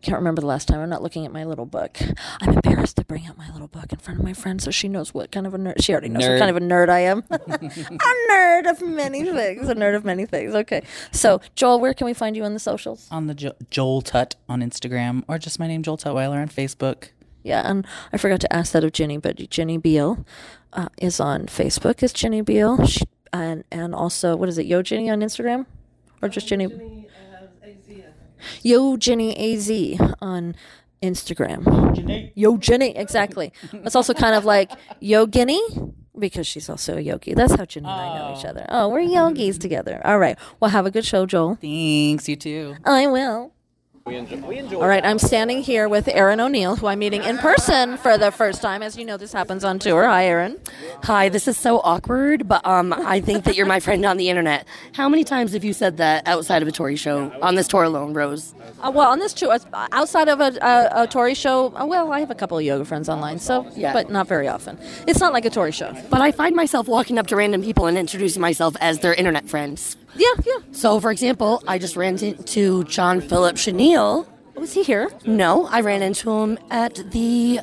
can't 0.00 0.16
remember 0.16 0.40
the 0.40 0.46
last 0.46 0.68
time. 0.68 0.80
I'm 0.80 0.88
not 0.88 1.02
looking 1.02 1.26
at 1.26 1.32
my 1.32 1.44
little 1.44 1.66
book. 1.66 1.98
I'm 2.40 2.54
embarrassed 2.54 2.96
to 2.96 3.04
bring 3.04 3.26
out 3.26 3.36
my 3.36 3.50
little 3.52 3.68
book 3.68 3.92
in 3.92 3.98
front 3.98 4.18
of 4.20 4.24
my 4.24 4.32
friend, 4.32 4.60
so 4.60 4.70
she 4.70 4.88
knows 4.88 5.12
what 5.12 5.30
kind 5.30 5.46
of 5.46 5.52
a 5.54 5.58
nerd. 5.58 5.82
She 5.82 5.92
already 5.92 6.08
knows 6.08 6.22
Nerd. 6.22 6.30
what 6.30 6.38
kind 6.38 6.50
of 6.50 6.56
a 6.56 6.60
nerd 6.60 6.88
I 6.88 7.00
am. 7.00 7.18
a 7.30 8.32
nerd 8.32 8.70
of 8.70 8.80
many 8.82 9.22
things. 9.24 9.68
A 9.68 9.74
nerd 9.74 9.94
of 9.94 10.04
many 10.04 10.24
things. 10.24 10.54
Okay. 10.54 10.82
So 11.10 11.40
Joel, 11.54 11.78
where 11.78 11.92
can 11.94 12.06
we 12.06 12.14
find 12.14 12.36
you 12.36 12.44
on 12.44 12.54
the 12.54 12.58
socials? 12.60 13.06
On 13.10 13.26
the 13.26 13.34
jo- 13.34 13.54
Joel 13.70 14.00
Tut 14.00 14.36
on 14.48 14.62
Instagram, 14.62 15.24
or 15.28 15.38
just 15.38 15.58
my 15.58 15.66
name 15.66 15.82
Joel 15.82 15.98
Tutweiler 15.98 16.40
on 16.40 16.48
Facebook. 16.48 17.10
Yeah, 17.44 17.68
and 17.68 17.86
I 18.12 18.18
forgot 18.18 18.40
to 18.42 18.52
ask 18.52 18.72
that 18.72 18.84
of 18.84 18.92
Ginny, 18.92 19.18
but 19.18 19.36
Ginny 19.50 19.76
Beal 19.76 20.24
uh, 20.72 20.88
is 20.98 21.20
on 21.20 21.46
Facebook. 21.46 22.02
Is 22.02 22.12
Jenny 22.12 22.40
Beal, 22.40 22.84
she, 22.86 23.04
and 23.32 23.64
and 23.70 23.94
also 23.94 24.36
what 24.36 24.48
is 24.48 24.58
it? 24.58 24.66
Yo 24.66 24.82
Jenny 24.82 25.10
on 25.10 25.20
Instagram, 25.20 25.66
or 26.20 26.28
just 26.28 26.48
Ginny? 26.48 27.06
Yo 28.62 28.96
Jenny 28.96 29.36
Az 29.36 29.70
on 30.20 30.54
Instagram. 31.02 32.32
Yo 32.34 32.56
Jenny, 32.56 32.96
exactly. 32.96 33.52
That's 33.72 33.96
also 33.96 34.14
kind 34.14 34.34
of 34.34 34.44
like 34.44 34.72
Yo 35.00 35.26
Guinea 35.26 35.60
because 36.18 36.46
she's 36.46 36.68
also 36.68 36.96
a 36.96 37.00
yogi. 37.00 37.34
That's 37.34 37.54
how 37.54 37.64
Ginny 37.64 37.88
and 37.88 38.00
I 38.00 38.18
know 38.18 38.38
each 38.38 38.44
other. 38.44 38.66
Oh, 38.68 38.88
we're 38.88 39.00
yogis 39.00 39.58
together. 39.58 40.00
All 40.04 40.18
right. 40.18 40.38
Well, 40.60 40.70
have 40.70 40.86
a 40.86 40.90
good 40.90 41.04
show, 41.04 41.26
Joel. 41.26 41.56
Thanks, 41.60 42.28
you 42.28 42.36
too. 42.36 42.76
I 42.84 43.06
will. 43.06 43.52
We 44.04 44.16
enjoy. 44.16 44.36
We 44.48 44.58
enjoy. 44.58 44.80
All 44.80 44.88
right, 44.88 45.04
I'm 45.04 45.20
standing 45.20 45.62
here 45.62 45.88
with 45.88 46.08
Erin 46.08 46.40
O'Neill, 46.40 46.74
who 46.74 46.88
I'm 46.88 46.98
meeting 46.98 47.22
in 47.22 47.38
person 47.38 47.96
for 47.98 48.18
the 48.18 48.32
first 48.32 48.60
time. 48.60 48.82
As 48.82 48.96
you 48.96 49.04
know, 49.04 49.16
this 49.16 49.32
happens 49.32 49.62
on 49.62 49.78
tour. 49.78 50.02
Hi, 50.04 50.24
Erin. 50.26 50.58
Hi, 51.04 51.28
this 51.28 51.46
is 51.46 51.56
so 51.56 51.78
awkward, 51.84 52.48
but 52.48 52.66
um, 52.66 52.92
I 52.92 53.20
think 53.20 53.44
that 53.44 53.54
you're 53.56 53.66
my 53.66 53.78
friend 53.78 54.04
on 54.04 54.16
the 54.16 54.28
internet. 54.28 54.66
How 54.94 55.08
many 55.08 55.22
times 55.22 55.52
have 55.52 55.62
you 55.62 55.72
said 55.72 55.98
that 55.98 56.26
outside 56.26 56.62
of 56.62 56.68
a 56.68 56.72
Tori 56.72 56.96
show 56.96 57.30
on 57.40 57.54
this 57.54 57.68
tour 57.68 57.84
alone, 57.84 58.12
Rose? 58.12 58.54
Uh, 58.80 58.90
well, 58.92 59.08
on 59.08 59.20
this 59.20 59.32
tour, 59.32 59.52
uh, 59.72 59.88
outside 59.92 60.28
of 60.28 60.40
a, 60.40 60.58
a, 60.60 61.02
a 61.02 61.06
Tori 61.06 61.34
show, 61.34 61.72
uh, 61.76 61.86
well, 61.86 62.12
I 62.12 62.18
have 62.18 62.30
a 62.32 62.34
couple 62.34 62.58
of 62.58 62.64
yoga 62.64 62.84
friends 62.84 63.08
online, 63.08 63.38
so 63.38 63.70
Yeah. 63.76 63.92
but 63.92 64.10
not 64.10 64.26
very 64.26 64.48
often. 64.48 64.78
It's 65.06 65.20
not 65.20 65.32
like 65.32 65.44
a 65.44 65.50
Tori 65.50 65.70
show. 65.70 65.94
But 66.10 66.20
I 66.20 66.32
find 66.32 66.56
myself 66.56 66.88
walking 66.88 67.18
up 67.20 67.28
to 67.28 67.36
random 67.36 67.62
people 67.62 67.86
and 67.86 67.96
introducing 67.96 68.42
myself 68.42 68.74
as 68.80 68.98
their 68.98 69.14
internet 69.14 69.48
friends. 69.48 69.96
Yeah, 70.14 70.32
yeah. 70.44 70.58
So, 70.72 71.00
for 71.00 71.10
example, 71.10 71.62
I 71.66 71.78
just 71.78 71.96
ran 71.96 72.18
into 72.18 72.84
John 72.84 73.20
Philip 73.20 73.56
Shenale. 73.56 74.26
Was 74.54 74.72
he 74.72 74.82
here? 74.82 75.10
No, 75.24 75.66
I 75.66 75.80
ran 75.80 76.02
into 76.02 76.30
him 76.30 76.58
at 76.70 76.94
the 77.10 77.60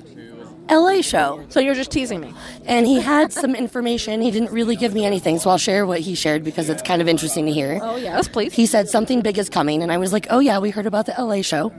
LA 0.70 1.02
show. 1.02 1.46
So 1.50 1.60
you're 1.60 1.76
just 1.76 1.92
teasing 1.92 2.20
me. 2.22 2.34
And 2.66 2.86
he 2.88 3.00
had 3.00 3.32
some 3.42 3.56
information. 3.56 4.22
He 4.22 4.32
didn't 4.32 4.52
really 4.52 4.76
give 4.76 4.94
me 4.94 5.06
anything, 5.06 5.38
so 5.40 5.50
I'll 5.50 5.58
share 5.58 5.86
what 5.86 6.00
he 6.00 6.16
shared 6.16 6.44
because 6.44 6.70
it's 6.70 6.82
kind 6.82 7.02
of 7.02 7.08
interesting 7.08 7.46
to 7.46 7.52
hear. 7.52 7.80
Oh, 7.82 7.96
yes, 7.96 8.28
please. 8.28 8.54
He 8.54 8.66
said 8.66 8.90
something 8.90 9.22
big 9.22 9.38
is 9.38 9.50
coming, 9.50 9.82
and 9.84 9.92
I 9.92 9.98
was 9.98 10.12
like, 10.14 10.28
oh, 10.30 10.40
yeah, 10.40 10.60
we 10.60 10.70
heard 10.72 10.86
about 10.86 11.06
the 11.06 11.14
LA 11.18 11.42
show. 11.42 11.72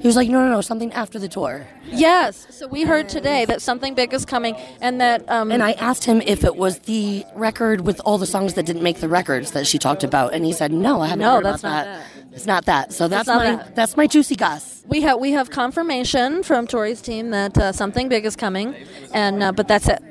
He 0.00 0.06
was 0.06 0.16
like, 0.16 0.28
no, 0.28 0.40
no, 0.44 0.50
no, 0.50 0.60
something 0.60 0.92
after 0.92 1.18
the 1.18 1.28
tour. 1.28 1.66
Yes. 1.90 2.46
So 2.50 2.66
we 2.68 2.82
heard 2.82 3.08
today 3.08 3.44
that 3.46 3.62
something 3.62 3.94
big 3.94 4.12
is 4.12 4.24
coming, 4.24 4.54
and 4.80 5.00
that. 5.00 5.28
Um, 5.30 5.50
And 5.50 5.62
I 5.62 5.72
asked 5.72 6.04
him 6.04 6.20
if 6.22 6.44
it 6.44 6.56
was 6.56 6.80
the 6.80 7.24
record 7.34 7.80
with 7.82 8.00
all 8.04 8.18
the 8.18 8.26
songs 8.26 8.54
that 8.54 8.66
didn't 8.66 8.82
make 8.82 8.98
the 9.00 9.08
records 9.08 9.52
that 9.52 9.66
she 9.66 9.78
talked 9.78 10.04
about, 10.04 10.34
and 10.34 10.44
he 10.44 10.52
said, 10.52 10.72
no, 10.72 11.00
I 11.00 11.06
haven't 11.08 11.20
that. 11.20 11.24
No, 11.26 11.34
heard 11.36 11.44
that's 11.44 11.62
about 11.62 11.70
not 11.70 11.84
that. 11.86 12.06
It's 12.32 12.46
not 12.46 12.64
that. 12.66 12.92
So 12.92 13.08
That's 13.08 13.26
that's, 13.26 13.28
not 13.28 13.44
my 13.58 13.64
that. 13.64 13.74
that's 13.74 13.96
my 13.96 14.06
juicy 14.06 14.36
goss. 14.36 14.82
We 14.86 15.00
have 15.00 15.18
we 15.18 15.32
have 15.32 15.48
confirmation 15.50 16.42
from 16.42 16.66
Tori's 16.66 17.00
team 17.00 17.30
that 17.30 17.56
uh, 17.56 17.72
something 17.72 18.10
big 18.10 18.26
is 18.26 18.36
coming, 18.36 18.74
and 19.14 19.42
uh, 19.42 19.52
but 19.52 19.66
that's 19.68 19.88
it. 19.88 20.02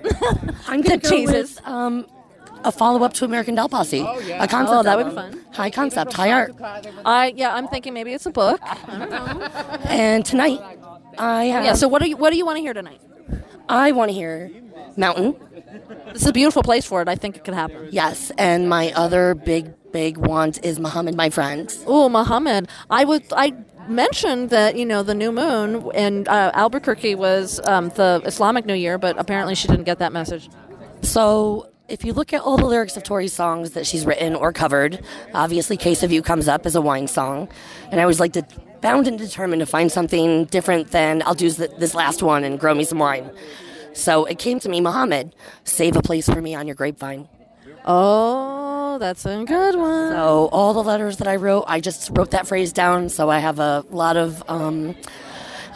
I'm 0.67 0.81
gonna 0.81 0.97
go 1.09 1.09
teases. 1.09 1.57
with 1.57 1.67
um, 1.67 2.07
a 2.65 2.71
follow 2.71 3.03
up 3.03 3.13
to 3.13 3.25
American 3.25 3.55
Doll 3.55 3.69
Posse. 3.69 4.01
A 4.01 4.47
concept. 4.47 4.69
Oh, 4.69 4.83
that 4.83 4.97
would 4.97 5.11
be 5.11 5.17
album. 5.17 5.45
High 5.53 5.69
concept, 5.69 6.13
high 6.13 6.31
art. 6.31 6.55
I 7.05 7.33
yeah, 7.35 7.55
I'm 7.55 7.67
thinking 7.67 7.93
maybe 7.93 8.13
it's 8.13 8.25
a 8.25 8.31
book. 8.31 8.59
I 8.63 8.97
don't 8.97 9.09
know. 9.09 9.79
And 9.85 10.25
tonight, 10.25 10.59
I 11.17 11.45
have. 11.45 11.63
Yeah. 11.63 11.73
So 11.73 11.87
what 11.87 12.01
do 12.01 12.09
you 12.09 12.17
what 12.17 12.31
do 12.31 12.37
you 12.37 12.45
want 12.45 12.57
to 12.57 12.61
hear 12.61 12.73
tonight? 12.73 13.01
I 13.69 13.91
want 13.91 14.09
to 14.09 14.13
hear 14.13 14.51
Mountain. 14.97 15.35
This 16.13 16.21
is 16.21 16.27
a 16.27 16.33
beautiful 16.33 16.63
place 16.63 16.85
for 16.85 17.01
it. 17.01 17.07
I 17.07 17.15
think 17.15 17.35
it 17.37 17.43
could 17.43 17.53
happen. 17.53 17.89
Yes, 17.91 18.31
and 18.37 18.69
my 18.69 18.91
other 18.93 19.35
big, 19.35 19.73
big 19.91 20.17
want 20.17 20.63
is 20.63 20.79
Muhammad, 20.79 21.15
my 21.15 21.29
friend. 21.29 21.75
Oh, 21.85 22.09
Muhammad. 22.09 22.69
I 22.89 23.05
would. 23.05 23.23
I 23.33 23.53
mentioned 23.87 24.49
that 24.49 24.75
you 24.75 24.85
know 24.85 25.03
the 25.03 25.13
new 25.13 25.31
moon 25.31 25.91
in 25.93 26.27
uh, 26.27 26.51
Albuquerque 26.53 27.15
was 27.15 27.59
um, 27.63 27.89
the 27.89 28.21
Islamic 28.25 28.65
New 28.65 28.73
Year, 28.73 28.97
but 28.97 29.17
apparently 29.19 29.55
she 29.55 29.67
didn't 29.67 29.85
get 29.85 29.99
that 29.99 30.13
message. 30.13 30.49
So, 31.01 31.69
if 31.87 32.03
you 32.03 32.13
look 32.13 32.33
at 32.33 32.41
all 32.41 32.57
the 32.57 32.65
lyrics 32.65 32.97
of 32.97 33.03
Tori's 33.03 33.33
songs 33.33 33.71
that 33.71 33.85
she's 33.85 34.05
written 34.05 34.35
or 34.35 34.51
covered, 34.51 35.03
obviously 35.33 35.77
"Case 35.77 36.03
of 36.03 36.11
You" 36.11 36.21
comes 36.21 36.47
up 36.47 36.65
as 36.65 36.75
a 36.75 36.81
wine 36.81 37.07
song, 37.07 37.47
and 37.91 38.01
I 38.01 38.05
was 38.05 38.19
like, 38.19 38.31
de- 38.33 38.45
bound 38.81 39.07
and 39.07 39.17
determined 39.17 39.59
to 39.61 39.65
find 39.65 39.91
something 39.91 40.45
different 40.45 40.91
than 40.91 41.23
I'll 41.25 41.33
do 41.33 41.49
this 41.49 41.95
last 41.95 42.21
one 42.21 42.43
and 42.43 42.59
grow 42.59 42.73
me 42.73 42.83
some 42.83 42.99
wine. 42.99 43.29
So 43.93 44.25
it 44.25 44.39
came 44.39 44.59
to 44.59 44.69
me, 44.69 44.81
Muhammad, 44.81 45.33
save 45.63 45.95
a 45.95 46.01
place 46.01 46.27
for 46.27 46.41
me 46.41 46.53
on 46.53 46.67
your 46.67 46.75
grapevine. 46.75 47.27
Oh, 47.85 48.97
that's 48.99 49.25
a 49.25 49.43
good 49.45 49.75
one. 49.75 50.11
So 50.11 50.49
all 50.51 50.73
the 50.73 50.83
letters 50.83 51.17
that 51.17 51.27
I 51.27 51.35
wrote, 51.35 51.65
I 51.67 51.79
just 51.79 52.09
wrote 52.13 52.31
that 52.31 52.47
phrase 52.47 52.73
down. 52.73 53.09
So 53.09 53.29
I 53.29 53.39
have 53.39 53.59
a 53.59 53.85
lot 53.89 54.17
of 54.17 54.43
um, 54.47 54.95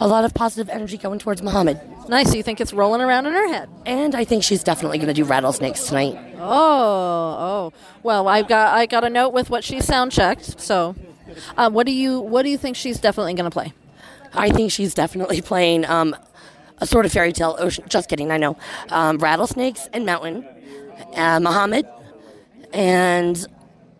a 0.00 0.08
lot 0.08 0.24
of 0.24 0.34
positive 0.34 0.68
energy 0.70 0.96
going 0.96 1.18
towards 1.18 1.42
Muhammad. 1.42 1.78
Nice. 2.08 2.30
So 2.30 2.36
you 2.36 2.42
think 2.42 2.60
it's 2.60 2.72
rolling 2.72 3.02
around 3.02 3.26
in 3.26 3.32
her 3.32 3.48
head? 3.48 3.68
And 3.86 4.14
I 4.14 4.24
think 4.24 4.42
she's 4.42 4.64
definitely 4.64 4.98
going 4.98 5.08
to 5.08 5.14
do 5.14 5.24
rattlesnakes 5.24 5.86
tonight. 5.86 6.18
Oh, 6.38 6.42
oh. 6.42 7.72
Well, 8.02 8.26
I've 8.26 8.48
got 8.48 8.74
I 8.74 8.86
got 8.86 9.04
a 9.04 9.10
note 9.10 9.32
with 9.32 9.50
what 9.50 9.62
she 9.62 9.80
sound 9.80 10.10
checked. 10.10 10.60
So, 10.60 10.96
um, 11.56 11.74
what 11.74 11.86
do 11.86 11.92
you 11.92 12.18
what 12.18 12.42
do 12.42 12.48
you 12.48 12.58
think 12.58 12.76
she's 12.76 12.98
definitely 12.98 13.34
going 13.34 13.48
to 13.48 13.54
play? 13.54 13.72
I 14.32 14.50
think 14.50 14.72
she's 14.72 14.94
definitely 14.94 15.42
playing 15.42 15.84
um, 15.86 16.16
a 16.78 16.86
sort 16.86 17.04
of 17.04 17.12
fairy 17.12 17.32
tale 17.32 17.56
ocean. 17.58 17.84
Just 17.88 18.08
kidding, 18.08 18.30
I 18.30 18.38
know. 18.38 18.56
Um, 18.88 19.18
rattlesnakes 19.18 19.88
and 19.92 20.06
mountain, 20.06 20.46
uh, 21.14 21.40
Muhammad, 21.40 21.86
and 22.72 23.46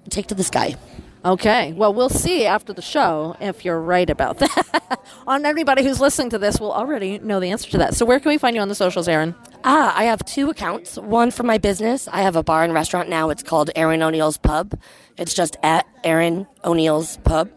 take 0.09 0.29
to 0.29 0.35
the 0.35 0.45
sky. 0.45 0.77
Okay. 1.25 1.73
Well, 1.75 1.93
we'll 1.93 2.09
see 2.09 2.47
after 2.47 2.73
the 2.73 2.81
show 2.83 3.37
if 3.41 3.65
you're 3.65 3.81
right 3.81 4.09
about 4.09 4.39
that. 4.39 5.01
on 5.27 5.45
everybody 5.45 5.83
who's 5.83 6.01
listening 6.01 6.31
to 6.31 6.39
this 6.39 6.59
will 6.59 6.73
already 6.73 7.19
know 7.19 7.41
the 7.41 7.51
answer 7.51 7.71
to 7.71 7.79
that. 7.79 7.95
So, 7.95 8.07
where 8.07 8.19
can 8.19 8.31
we 8.31 8.39
find 8.39 8.57
you 8.57 8.63
on 8.63 8.69
the 8.69 8.75
socials, 8.75 9.07
Erin? 9.07 9.35
Ah, 9.65 9.95
I 9.97 10.05
have 10.05 10.25
two 10.25 10.49
accounts. 10.49 10.97
One 10.97 11.31
for 11.31 11.43
my 11.43 11.59
business. 11.59 12.09
I 12.09 12.23
have 12.23 12.37
a 12.37 12.43
bar 12.43 12.65
and 12.65 12.73
restaurant 12.73 13.09
now. 13.11 13.29
It's 13.29 13.43
called 13.43 13.71
Erin 13.77 14.03
O'Neill's 14.03 14.39
Pub. 14.39 14.79
It's 15.19 15.35
just 15.35 15.57
at 15.63 15.87
Erin 16.05 16.47
O'Neill's 16.65 17.19
Pub. 17.19 17.51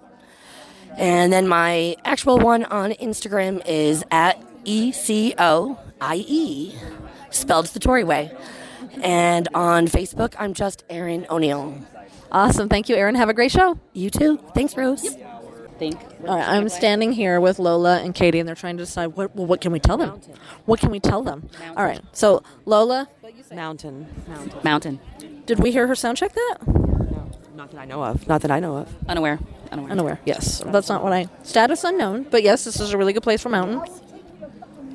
And 0.98 1.32
then 1.32 1.48
my 1.48 1.96
actual 2.04 2.40
one 2.40 2.66
on 2.66 2.92
Instagram 2.92 3.66
is 3.66 4.04
at 4.12 4.44
E 4.66 4.92
C 4.92 5.34
O 5.40 5.80
I 6.02 6.18
E, 6.28 6.76
spelled 7.30 7.68
the 7.68 7.80
Tori 7.80 8.04
way. 8.04 8.32
And 9.02 9.48
on 9.56 9.88
Facebook, 9.88 10.36
I'm 10.38 10.54
just 10.54 10.84
Erin 10.90 11.26
O'Neill. 11.30 11.78
Awesome. 12.34 12.68
Thank 12.68 12.90
you, 12.90 12.96
Erin. 12.96 13.16
Have 13.16 13.30
a 13.30 13.34
great 13.34 13.52
show. 13.52 13.80
You 13.94 14.10
too. 14.10 14.38
Thanks, 14.56 14.76
Rose. 14.76 15.16
Think. 15.78 16.00
All 16.28 16.36
right, 16.38 16.48
I'm 16.48 16.70
standing 16.70 17.12
here 17.12 17.40
with 17.40 17.60
Lola 17.60 18.00
and 18.00 18.14
Katie, 18.14 18.40
and 18.40 18.48
they're 18.48 18.56
trying 18.56 18.78
to 18.78 18.84
decide 18.84 19.08
what 19.08 19.36
well, 19.36 19.46
what 19.48 19.60
can 19.62 19.72
we 19.72 19.80
tell 19.80 19.98
them. 19.98 20.22
What 20.66 20.80
can 20.80 20.92
we 20.92 21.00
tell 21.00 21.24
them? 21.24 21.50
All 21.76 21.84
right. 21.84 22.02
So 22.12 22.44
Lola, 22.66 23.10
Mountain. 23.52 24.08
Mountain. 24.28 24.60
Mountain. 24.64 25.00
did 25.46 25.60
we 25.60 25.72
hear 25.72 25.88
her 25.88 25.96
sound 25.96 26.18
check 26.18 26.34
that? 26.34 26.58
Not 27.56 27.72
that 27.72 27.80
I 27.80 27.86
know 27.86 28.04
of. 28.04 28.28
Not 28.28 28.42
that 28.42 28.52
I 28.52 28.60
know 28.60 28.78
of. 28.78 28.94
Unaware. 29.08 29.40
Unaware. 29.72 29.92
Unaware. 29.92 30.20
Yes, 30.26 30.62
that's 30.66 30.90
not 30.90 31.04
what 31.04 31.14
I. 31.14 31.28
Status 31.44 31.84
unknown, 31.84 32.24
but 32.30 32.44
yes, 32.44 32.64
this 32.66 32.80
is 32.80 32.94
a 32.94 32.98
really 32.98 33.14
good 33.14 33.24
place 33.24 33.42
for 33.42 33.50
Mountain. 33.50 33.82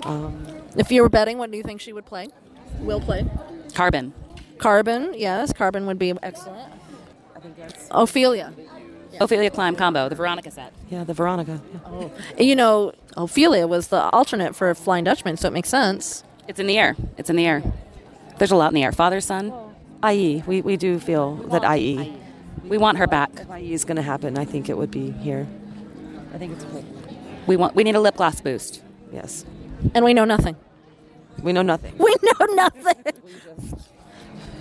Um, 0.05 0.45
If 0.77 0.91
you 0.93 1.03
were 1.03 1.09
betting, 1.09 1.39
what 1.39 1.51
do 1.51 1.57
you 1.57 1.63
think 1.63 1.81
she 1.81 1.93
would 1.93 2.07
play? 2.07 2.29
Will 2.81 3.01
play. 3.01 3.29
Carbon. 3.75 4.13
Carbon. 4.59 5.15
Yes, 5.17 5.53
Carbon 5.53 5.87
would 5.87 5.99
be 5.99 6.13
excellent. 6.23 6.73
Ophelia. 7.91 8.53
Ophelia 9.21 9.51
Climb 9.51 9.75
combo, 9.75 10.09
the 10.09 10.15
Veronica 10.15 10.51
set. 10.51 10.73
yeah, 10.91 11.03
the 11.03 11.15
Veronica. 11.15 11.61
Yeah. 11.73 11.81
Oh. 11.87 12.13
You 12.39 12.55
know, 12.55 12.93
Ophelia 13.17 13.67
was 13.67 13.89
the 13.89 14.09
alternate 14.11 14.55
for 14.55 14.73
Flying 14.75 15.05
Dutchman, 15.05 15.37
so 15.37 15.49
it 15.49 15.53
makes 15.53 15.69
sense. 15.69 16.23
It's 16.47 16.61
in 16.61 16.67
the 16.67 16.79
air. 16.79 16.95
It's 17.17 17.29
in 17.29 17.37
the 17.37 17.45
air. 17.47 17.63
There's 18.39 18.53
a 18.53 18.57
lot 18.57 18.69
in 18.69 18.75
the 18.75 18.85
air. 18.85 18.93
Father, 18.93 19.21
son. 19.21 19.53
IE. 20.09 20.45
We, 20.47 20.61
we 20.63 20.77
do 20.77 21.01
feel 21.01 21.35
that 21.51 21.65
IE. 21.77 22.15
We 22.65 22.79
want 22.79 22.99
her 22.99 23.07
back. 23.09 23.31
If 23.35 23.51
IE 23.51 23.73
is 23.73 23.85
going 23.85 23.97
to 23.97 24.03
happen, 24.03 24.39
I 24.39 24.45
think 24.45 24.69
it 24.69 24.77
would 24.77 24.91
be 24.93 25.11
here. 25.11 25.49
I 26.33 26.39
think 26.39 26.53
it's 26.53 26.65
cool. 26.65 26.85
We 27.47 27.57
want. 27.57 27.75
We 27.75 27.83
need 27.83 27.97
a 27.97 28.01
lip 28.01 28.17
gloss 28.17 28.41
boost. 28.41 28.83
Yes. 29.13 29.45
And 29.95 30.05
we 30.05 30.15
know 30.15 30.25
nothing. 30.25 30.55
We 31.43 31.53
know 31.53 31.63
nothing. 31.63 31.97
We 31.99 32.15
know 32.23 32.47
nothing. 32.55 32.95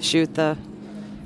Shoot 0.01 0.33
the. 0.33 0.57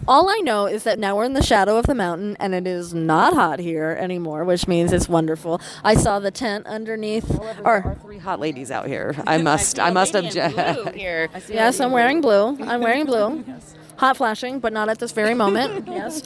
All 0.07 0.29
I 0.29 0.37
know 0.39 0.65
is 0.65 0.83
that 0.83 0.97
now 0.99 1.15
we're 1.15 1.25
in 1.25 1.33
the 1.33 1.43
shadow 1.43 1.77
of 1.77 1.85
the 1.85 1.95
mountain 1.95 2.35
and 2.39 2.55
it 2.55 2.65
is 2.65 2.93
not 2.93 3.33
hot 3.33 3.59
here 3.59 3.95
anymore, 3.99 4.43
which 4.43 4.67
means 4.67 4.91
it's 4.91 5.07
wonderful. 5.07 5.61
I 5.83 5.95
saw 5.95 6.19
the 6.19 6.31
tent 6.31 6.65
underneath. 6.65 7.39
Or 7.63 7.97
three 8.01 8.17
hot 8.17 8.39
ladies 8.39 8.71
out 8.71 8.87
here. 8.87 9.15
I 9.27 9.37
must. 9.37 9.79
I, 9.79 9.91
must 9.91 10.15
object. 10.15 10.95
Here. 10.95 11.29
yes, 11.49 11.79
I'm 11.79 11.91
wearing 11.91 12.21
blue. 12.21 12.57
I'm 12.61 12.81
wearing 12.81 13.05
blue. 13.05 13.43
Hot 13.97 14.17
flashing, 14.17 14.59
but 14.59 14.73
not 14.73 14.89
at 14.89 14.97
this 14.97 15.11
very 15.11 15.35
moment. 15.35 15.87
yes. 15.87 16.23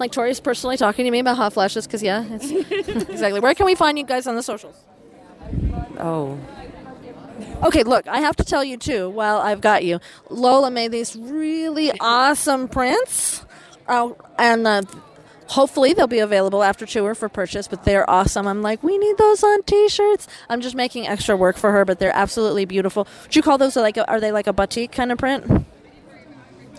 like 0.00 0.10
Tori's 0.10 0.40
personally 0.40 0.76
talking 0.76 1.04
to 1.04 1.12
me 1.12 1.20
about 1.20 1.36
hot 1.36 1.52
flashes 1.52 1.86
because 1.86 2.02
yeah, 2.02 2.24
it's 2.28 2.50
exactly. 3.08 3.38
Where 3.38 3.54
can 3.54 3.66
we 3.66 3.76
find 3.76 3.96
you 3.96 4.04
guys 4.04 4.26
on 4.26 4.34
the 4.34 4.42
socials? 4.42 4.74
Oh. 6.00 6.36
Okay, 7.62 7.82
look, 7.82 8.06
I 8.08 8.18
have 8.20 8.36
to 8.36 8.44
tell 8.44 8.64
you 8.64 8.76
too. 8.76 9.08
While 9.10 9.38
I've 9.38 9.60
got 9.60 9.84
you, 9.84 10.00
Lola 10.30 10.70
made 10.70 10.92
these 10.92 11.16
really 11.16 11.92
awesome 12.00 12.68
prints, 12.68 13.44
uh, 13.86 14.10
and 14.38 14.66
uh, 14.66 14.82
hopefully 15.46 15.92
they'll 15.92 16.06
be 16.06 16.18
available 16.18 16.62
after 16.62 16.86
tour 16.86 17.14
for 17.14 17.28
purchase, 17.28 17.68
but 17.68 17.84
they're 17.84 18.08
awesome. 18.08 18.46
I'm 18.46 18.62
like, 18.62 18.82
we 18.82 18.96
need 18.98 19.18
those 19.18 19.42
on 19.42 19.62
t-shirts. 19.64 20.26
I'm 20.48 20.60
just 20.60 20.74
making 20.74 21.06
extra 21.06 21.36
work 21.36 21.56
for 21.56 21.72
her, 21.72 21.84
but 21.84 21.98
they're 21.98 22.14
absolutely 22.14 22.64
beautiful. 22.64 23.06
Would 23.24 23.36
you 23.36 23.42
call 23.42 23.58
those 23.58 23.76
like 23.76 23.96
a, 23.96 24.08
are 24.10 24.20
they 24.20 24.32
like 24.32 24.46
a 24.46 24.52
batik 24.52 24.92
kind 24.92 25.10
of 25.12 25.18
print? 25.18 25.66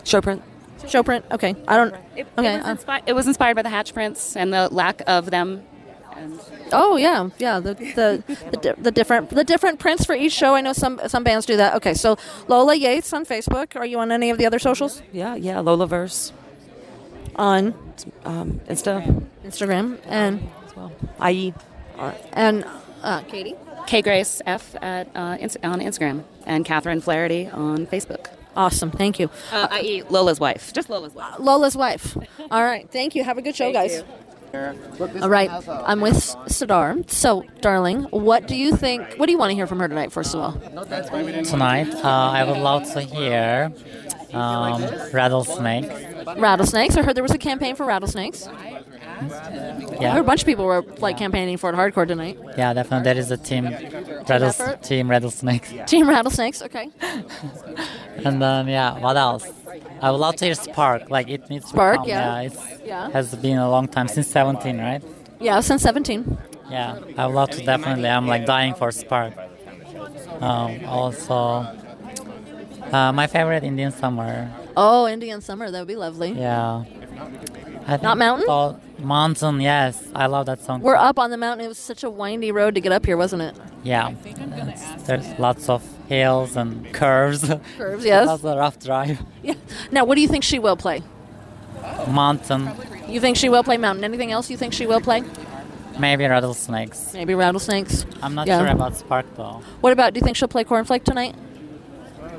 Show 0.03 0.21
print. 0.21 0.41
Show 0.87 1.03
print. 1.03 1.25
Okay. 1.31 1.55
I 1.67 1.77
don't 1.77 1.93
It, 2.15 2.25
Okay. 2.37 2.55
it, 2.55 2.57
was 2.63 2.65
uh, 2.65 2.75
inspi- 2.75 3.03
it 3.05 3.13
was 3.13 3.27
inspired 3.27 3.55
by 3.55 3.61
the 3.63 3.69
hatch 3.69 3.93
prints 3.93 4.35
and 4.35 4.53
the 4.53 4.69
lack 4.73 5.01
of 5.07 5.29
them. 5.29 5.63
Oh 6.71 6.97
yeah, 6.97 7.29
yeah. 7.39 7.59
The 7.59 7.73
the, 7.73 8.23
the 8.51 8.57
di- 8.57 8.81
the 8.81 8.91
different 8.91 9.29
the 9.29 9.43
different 9.43 9.79
prints 9.79 10.05
for 10.05 10.13
each 10.15 10.33
show. 10.33 10.55
I 10.55 10.61
know 10.61 10.73
some 10.73 10.99
some 11.07 11.23
bands 11.23 11.45
do 11.45 11.57
that. 11.57 11.75
Okay, 11.75 11.93
so 11.93 12.17
Lola 12.47 12.75
Yates 12.75 13.11
on 13.13 13.25
Facebook. 13.25 13.75
Are 13.75 13.85
you 13.85 13.99
on 13.99 14.11
any 14.11 14.29
of 14.29 14.37
the 14.37 14.45
other 14.45 14.59
socials? 14.59 15.01
Yeah, 15.11 15.35
yeah. 15.35 15.59
Lola 15.59 15.87
Verse 15.87 16.31
On 17.35 17.73
um, 18.25 18.59
Insta, 18.67 19.25
Instagram 19.45 19.99
and 20.05 20.49
as 20.67 20.75
well. 20.75 20.91
IE. 21.29 21.53
and 22.33 22.65
uh, 23.03 23.21
Katie. 23.21 23.55
K 23.87 24.01
Grace 24.03 24.41
F 24.45 24.75
at 24.81 25.07
uh, 25.15 25.37
ins- 25.39 25.57
on 25.63 25.79
Instagram 25.79 26.23
and 26.45 26.63
Catherine 26.65 27.01
Flaherty 27.01 27.47
on 27.47 27.87
Facebook. 27.87 28.27
Awesome. 28.55 28.91
Thank 28.91 29.19
you. 29.19 29.29
Uh, 29.51 29.67
i.e. 29.71 30.03
Lola's 30.09 30.39
wife. 30.39 30.73
Just 30.73 30.89
Lola's 30.89 31.13
wife. 31.15 31.39
Lola's 31.39 31.77
wife. 31.77 32.17
All 32.51 32.61
right. 32.63 32.89
Thank 32.91 33.15
you. 33.15 33.23
Have 33.23 33.37
a 33.37 33.41
good 33.41 33.55
show, 33.55 33.71
guys. 33.71 34.03
All 34.53 35.29
right. 35.29 35.49
I'm 35.67 36.01
with 36.01 36.35
Serdar. 36.47 36.97
So, 37.07 37.43
darling, 37.61 38.03
what 38.05 38.47
do 38.47 38.55
you 38.55 38.75
think? 38.75 39.15
What 39.17 39.27
do 39.27 39.31
you 39.31 39.37
want 39.37 39.51
to 39.51 39.55
hear 39.55 39.67
from 39.67 39.79
her 39.79 39.87
tonight? 39.87 40.11
First 40.11 40.33
of 40.33 40.41
all. 40.41 40.53
Tonight, 41.43 41.93
uh, 42.03 42.07
I 42.07 42.43
would 42.43 42.57
love 42.57 42.91
to 42.93 43.01
hear 43.01 43.71
um, 44.33 44.83
Rattlesnake. 45.13 45.89
Rattlesnakes. 46.37 46.97
I 46.97 47.03
heard 47.03 47.15
there 47.15 47.23
was 47.23 47.33
a 47.33 47.37
campaign 47.37 47.75
for 47.75 47.85
rattlesnakes. 47.85 48.47
Yeah. 48.47 50.11
I 50.11 50.13
heard 50.13 50.21
a 50.21 50.23
bunch 50.23 50.41
of 50.41 50.45
people 50.45 50.65
were 50.65 50.81
like 50.99 51.17
campaigning 51.17 51.57
for 51.57 51.69
it 51.69 51.75
hardcore 51.75 52.07
tonight. 52.07 52.39
Yeah, 52.57 52.73
definitely. 52.73 53.03
There 53.03 53.17
is 53.17 53.31
a 53.31 53.37
team, 53.37 53.65
Rattles, 53.65 54.59
effort? 54.59 54.83
team 54.83 55.09
Rattlesnake. 55.09 55.87
Team 55.87 56.07
Rattlesnakes. 56.07 56.61
Okay. 56.61 56.89
And 58.25 58.41
then 58.41 58.67
yeah, 58.67 58.99
what 58.99 59.15
else? 59.15 59.49
I 60.01 60.11
would 60.11 60.17
love 60.19 60.35
to 60.37 60.45
hear 60.45 60.55
Spark. 60.55 61.09
Like 61.09 61.29
it 61.29 61.49
needs 61.49 61.65
to 61.65 61.69
Spark, 61.71 61.97
come. 61.97 62.07
yeah. 62.07 62.41
it's 62.41 62.59
Yeah. 62.85 63.09
has 63.11 63.33
been 63.35 63.57
a 63.57 63.69
long 63.69 63.87
time 63.87 64.07
since 64.07 64.27
17, 64.27 64.77
right? 64.79 65.01
Yeah, 65.39 65.59
since 65.61 65.81
17. 65.83 66.37
Yeah, 66.69 66.99
I 67.17 67.25
would 67.27 67.35
love 67.35 67.49
to 67.51 67.63
definitely. 67.63 68.07
I'm 68.09 68.27
like 68.27 68.45
dying 68.45 68.73
for 68.75 68.91
Spark. 68.91 69.33
Um, 70.41 70.85
also, 70.85 71.65
uh, 72.91 73.11
my 73.11 73.27
favorite 73.27 73.63
Indian 73.63 73.91
summer. 73.91 74.49
Oh, 74.77 75.07
Indian 75.07 75.41
summer. 75.41 75.69
That 75.71 75.79
would 75.79 75.87
be 75.87 75.95
lovely. 75.95 76.31
Yeah. 76.31 76.83
I 77.87 77.97
Not 77.97 78.17
Mountain? 78.17 78.45
called- 78.45 78.79
Mountain, 78.99 79.61
yes. 79.61 80.03
I 80.13 80.25
love 80.27 80.45
that 80.47 80.61
song. 80.61 80.81
We're 80.81 80.95
up 80.95 81.17
on 81.17 81.31
the 81.31 81.37
mountain. 81.37 81.65
It 81.65 81.69
was 81.69 81.77
such 81.77 82.03
a 82.03 82.09
windy 82.09 82.51
road 82.51 82.75
to 82.75 82.81
get 82.81 82.91
up 82.91 83.05
here, 83.05 83.15
wasn't 83.17 83.41
it? 83.43 83.55
Yeah. 83.83 84.09
It's- 84.25 85.03
there's 85.07 85.25
lots 85.39 85.69
of 85.69 85.81
hills 86.09 86.55
and 86.57 86.91
curves. 86.91 87.47
Curves, 87.77 88.03
yes. 88.03 88.27
That's 88.27 88.43
a 88.43 88.57
rough 88.57 88.79
drive. 88.79 89.19
Yeah. 89.43 89.53
Now, 89.91 90.03
what 90.05 90.15
do 90.15 90.21
you 90.21 90.27
think 90.27 90.43
she 90.43 90.59
will 90.59 90.75
play? 90.75 91.01
Mountain, 92.07 92.69
You 93.07 93.19
think 93.21 93.37
she 93.37 93.47
will 93.49 93.63
play 93.63 93.77
mountain? 93.77 94.03
Anything 94.03 94.31
else 94.31 94.49
you 94.49 94.57
think 94.57 94.73
she 94.73 94.85
will 94.85 95.01
play? 95.01 95.23
maybe 95.99 96.25
rattlesnakes. 96.25 97.13
Maybe 97.13 97.35
rattlesnakes. 97.35 98.05
I'm 98.23 98.33
not 98.33 98.47
Yeah. 98.47 98.59
sure 98.59 98.67
about 98.69 98.95
Spark 98.95 99.25
though. 99.35 99.61
What 99.81 99.91
about? 99.93 100.13
Do 100.13 100.19
you 100.19 100.23
think 100.25 100.37
she'll 100.37 100.47
play 100.47 100.63
cornflake 100.63 101.03
tonight? 101.03 101.35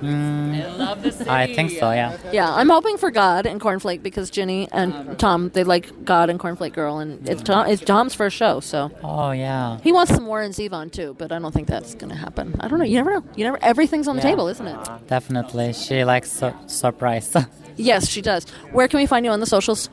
Mm, 0.00 1.26
I 1.28 1.54
think 1.54 1.70
so, 1.72 1.90
yeah. 1.90 2.16
Yeah, 2.32 2.50
I'm 2.52 2.68
hoping 2.70 2.96
for 2.96 3.10
God 3.10 3.44
and 3.46 3.60
cornflake 3.60 4.02
because 4.02 4.30
Ginny 4.30 4.66
and 4.72 5.18
Tom 5.18 5.50
they 5.50 5.62
like 5.64 6.04
God 6.04 6.30
and 6.30 6.40
cornflake 6.40 6.72
girl, 6.72 6.98
and 6.98 7.28
it's 7.28 7.42
Tom, 7.42 7.66
it's 7.66 7.82
Tom's 7.84 8.14
first 8.14 8.34
show, 8.36 8.60
so 8.60 8.90
Oh, 9.04 9.32
yeah. 9.32 9.78
he 9.82 9.92
wants 9.92 10.12
some 10.14 10.26
Warren 10.26 10.52
Zevon 10.52 10.90
too, 10.90 11.14
but 11.18 11.32
I 11.32 11.38
don't 11.38 11.52
think 11.52 11.68
that's 11.68 11.94
gonna 11.94 12.16
happen. 12.16 12.54
I 12.60 12.68
don't 12.68 12.78
know. 12.78 12.84
You 12.84 12.96
never 12.96 13.10
know. 13.14 13.24
You 13.36 13.44
never. 13.44 13.58
Everything's 13.62 14.08
on 14.08 14.16
the 14.16 14.22
Yeah. 14.22 14.30
table, 14.30 14.48
isn't 14.48 14.66
it? 14.66 14.78
Definitely. 15.06 15.72
She 15.74 16.02
likes 16.04 16.30
su- 16.32 16.54
surprise. 16.66 17.34
Yes, 17.76 18.08
she 18.08 18.20
does. 18.20 18.44
Where 18.72 18.88
can 18.88 18.98
we 19.00 19.06
find 19.06 19.24
you 19.24 19.30
on 19.32 19.40
the 19.40 19.46
socials? 19.46 19.88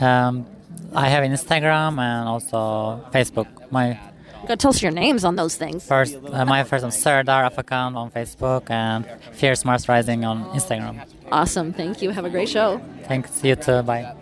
um, 0.00 0.46
I 0.94 1.08
have 1.08 1.24
Instagram 1.24 1.98
and 1.98 2.28
also 2.28 3.04
Facebook. 3.12 3.46
My 3.70 3.98
Gotta 4.42 4.56
tell 4.56 4.70
us 4.70 4.82
your 4.82 4.92
names 4.92 5.24
on 5.24 5.36
those 5.36 5.56
things. 5.56 5.84
first, 5.84 6.16
uh, 6.16 6.44
my 6.44 6.64
first 6.64 6.82
name 6.82 6.90
Serdar 6.90 7.44
account 7.56 7.96
on 7.96 8.10
Facebook 8.10 8.70
and 8.70 9.06
Fierce 9.32 9.64
Mars 9.64 9.88
Rising 9.88 10.24
on 10.24 10.44
Instagram. 10.50 11.06
Awesome. 11.30 11.72
Thank 11.72 12.02
you. 12.02 12.10
Have 12.10 12.24
a 12.24 12.30
great 12.30 12.48
show. 12.48 12.80
Thanks. 13.04 13.42
You 13.44 13.56
too. 13.56 13.82
Bye. 13.82 14.14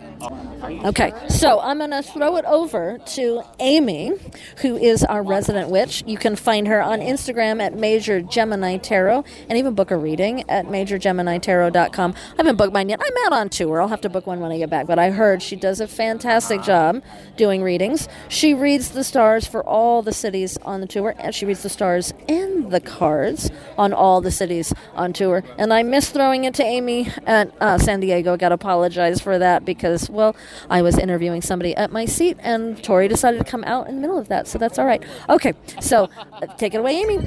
Okay, 0.85 1.13
so 1.27 1.59
I'm 1.59 1.79
going 1.79 1.91
to 1.91 2.03
throw 2.03 2.37
it 2.37 2.45
over 2.45 2.97
to 2.97 3.43
Amy, 3.59 4.11
who 4.57 4.77
is 4.77 5.03
our 5.03 5.23
resident 5.23 5.69
witch. 5.69 6.03
You 6.05 6.17
can 6.17 6.35
find 6.35 6.67
her 6.67 6.81
on 6.81 6.99
Instagram 6.99 7.61
at 7.61 7.73
Major 7.73 8.21
Gemini 8.21 8.77
Tarot 8.77 9.23
and 9.49 9.57
even 9.57 9.73
book 9.73 9.91
a 9.91 9.97
reading 9.97 10.49
at 10.49 10.65
MajorGeminiTarot.com. 10.65 12.13
I 12.13 12.35
haven't 12.37 12.55
booked 12.57 12.73
mine 12.73 12.89
yet. 12.89 13.01
I'm 13.01 13.25
out 13.25 13.39
on 13.39 13.49
tour. 13.49 13.81
I'll 13.81 13.87
have 13.87 14.01
to 14.01 14.09
book 14.09 14.27
one 14.27 14.39
when 14.39 14.51
I 14.51 14.57
get 14.57 14.69
back, 14.69 14.87
but 14.87 14.99
I 14.99 15.11
heard 15.11 15.41
she 15.41 15.55
does 15.55 15.79
a 15.79 15.87
fantastic 15.87 16.61
job 16.61 17.03
doing 17.37 17.63
readings. 17.63 18.07
She 18.29 18.53
reads 18.53 18.91
the 18.91 19.03
stars 19.03 19.47
for 19.47 19.63
all 19.63 20.01
the 20.01 20.13
cities 20.13 20.57
on 20.63 20.81
the 20.81 20.87
tour, 20.87 21.15
and 21.17 21.33
she 21.33 21.45
reads 21.45 21.63
the 21.63 21.69
stars 21.69 22.13
and 22.29 22.71
the 22.71 22.79
cards 22.79 23.49
on 23.77 23.93
all 23.93 24.21
the 24.21 24.31
cities 24.31 24.73
on 24.95 25.13
tour. 25.13 25.43
And 25.57 25.73
I 25.73 25.83
miss 25.83 26.09
throwing 26.09 26.43
it 26.43 26.53
to 26.55 26.63
Amy 26.63 27.09
at 27.25 27.51
uh, 27.59 27.77
San 27.77 27.99
Diego. 27.99 28.33
I 28.33 28.37
Got 28.37 28.49
to 28.49 28.55
apologize 28.55 29.21
for 29.21 29.37
that 29.39 29.65
because, 29.65 30.09
well, 30.11 30.35
I 30.69 30.81
was 30.81 30.97
interviewing 30.97 31.41
somebody 31.41 31.75
at 31.75 31.91
my 31.91 32.05
seat, 32.05 32.37
and 32.39 32.81
Tori 32.83 33.07
decided 33.07 33.39
to 33.39 33.43
come 33.43 33.63
out 33.63 33.87
in 33.87 33.95
the 33.95 34.01
middle 34.01 34.17
of 34.17 34.27
that, 34.27 34.47
so 34.47 34.57
that's 34.57 34.77
all 34.77 34.85
right. 34.85 35.03
Okay, 35.29 35.53
so 35.79 36.09
uh, 36.31 36.45
take 36.57 36.73
it 36.73 36.77
away, 36.77 36.97
Amy. 36.97 37.17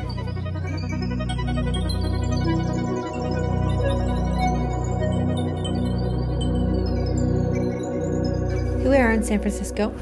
Here 8.81 8.90
we 8.90 8.97
are 8.99 9.12
in 9.12 9.23
San 9.23 9.40
Francisco. 9.40 9.94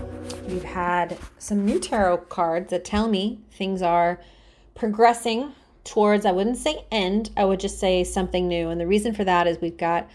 We've 0.49 0.64
had 0.64 1.16
some 1.38 1.64
new 1.64 1.79
tarot 1.79 2.18
cards 2.29 2.71
that 2.71 2.85
tell 2.85 3.09
me 3.09 3.38
things 3.53 3.81
are 3.81 4.21
progressing 4.75 5.53
towards, 5.85 6.27
I 6.27 6.33
wouldn't 6.33 6.57
say 6.57 6.85
end, 6.90 7.31
I 7.37 7.45
would 7.45 7.61
just 7.61 7.79
say 7.79 8.05
something 8.05 8.49
new. 8.49 8.68
And 8.68 8.81
the 8.81 8.87
reason 8.87 9.14
for 9.14 9.25
that 9.25 9.47
is 9.47 9.61
we've 9.61 9.77
got 9.77 10.09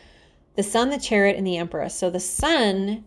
the 0.58 0.64
Sun, 0.64 0.90
the 0.90 1.00
Chariot, 1.00 1.38
and 1.38 1.48
the 1.48 1.56
Empress. 1.56 1.96
So 1.96 2.10
the 2.10 2.20
Sun, 2.20 3.06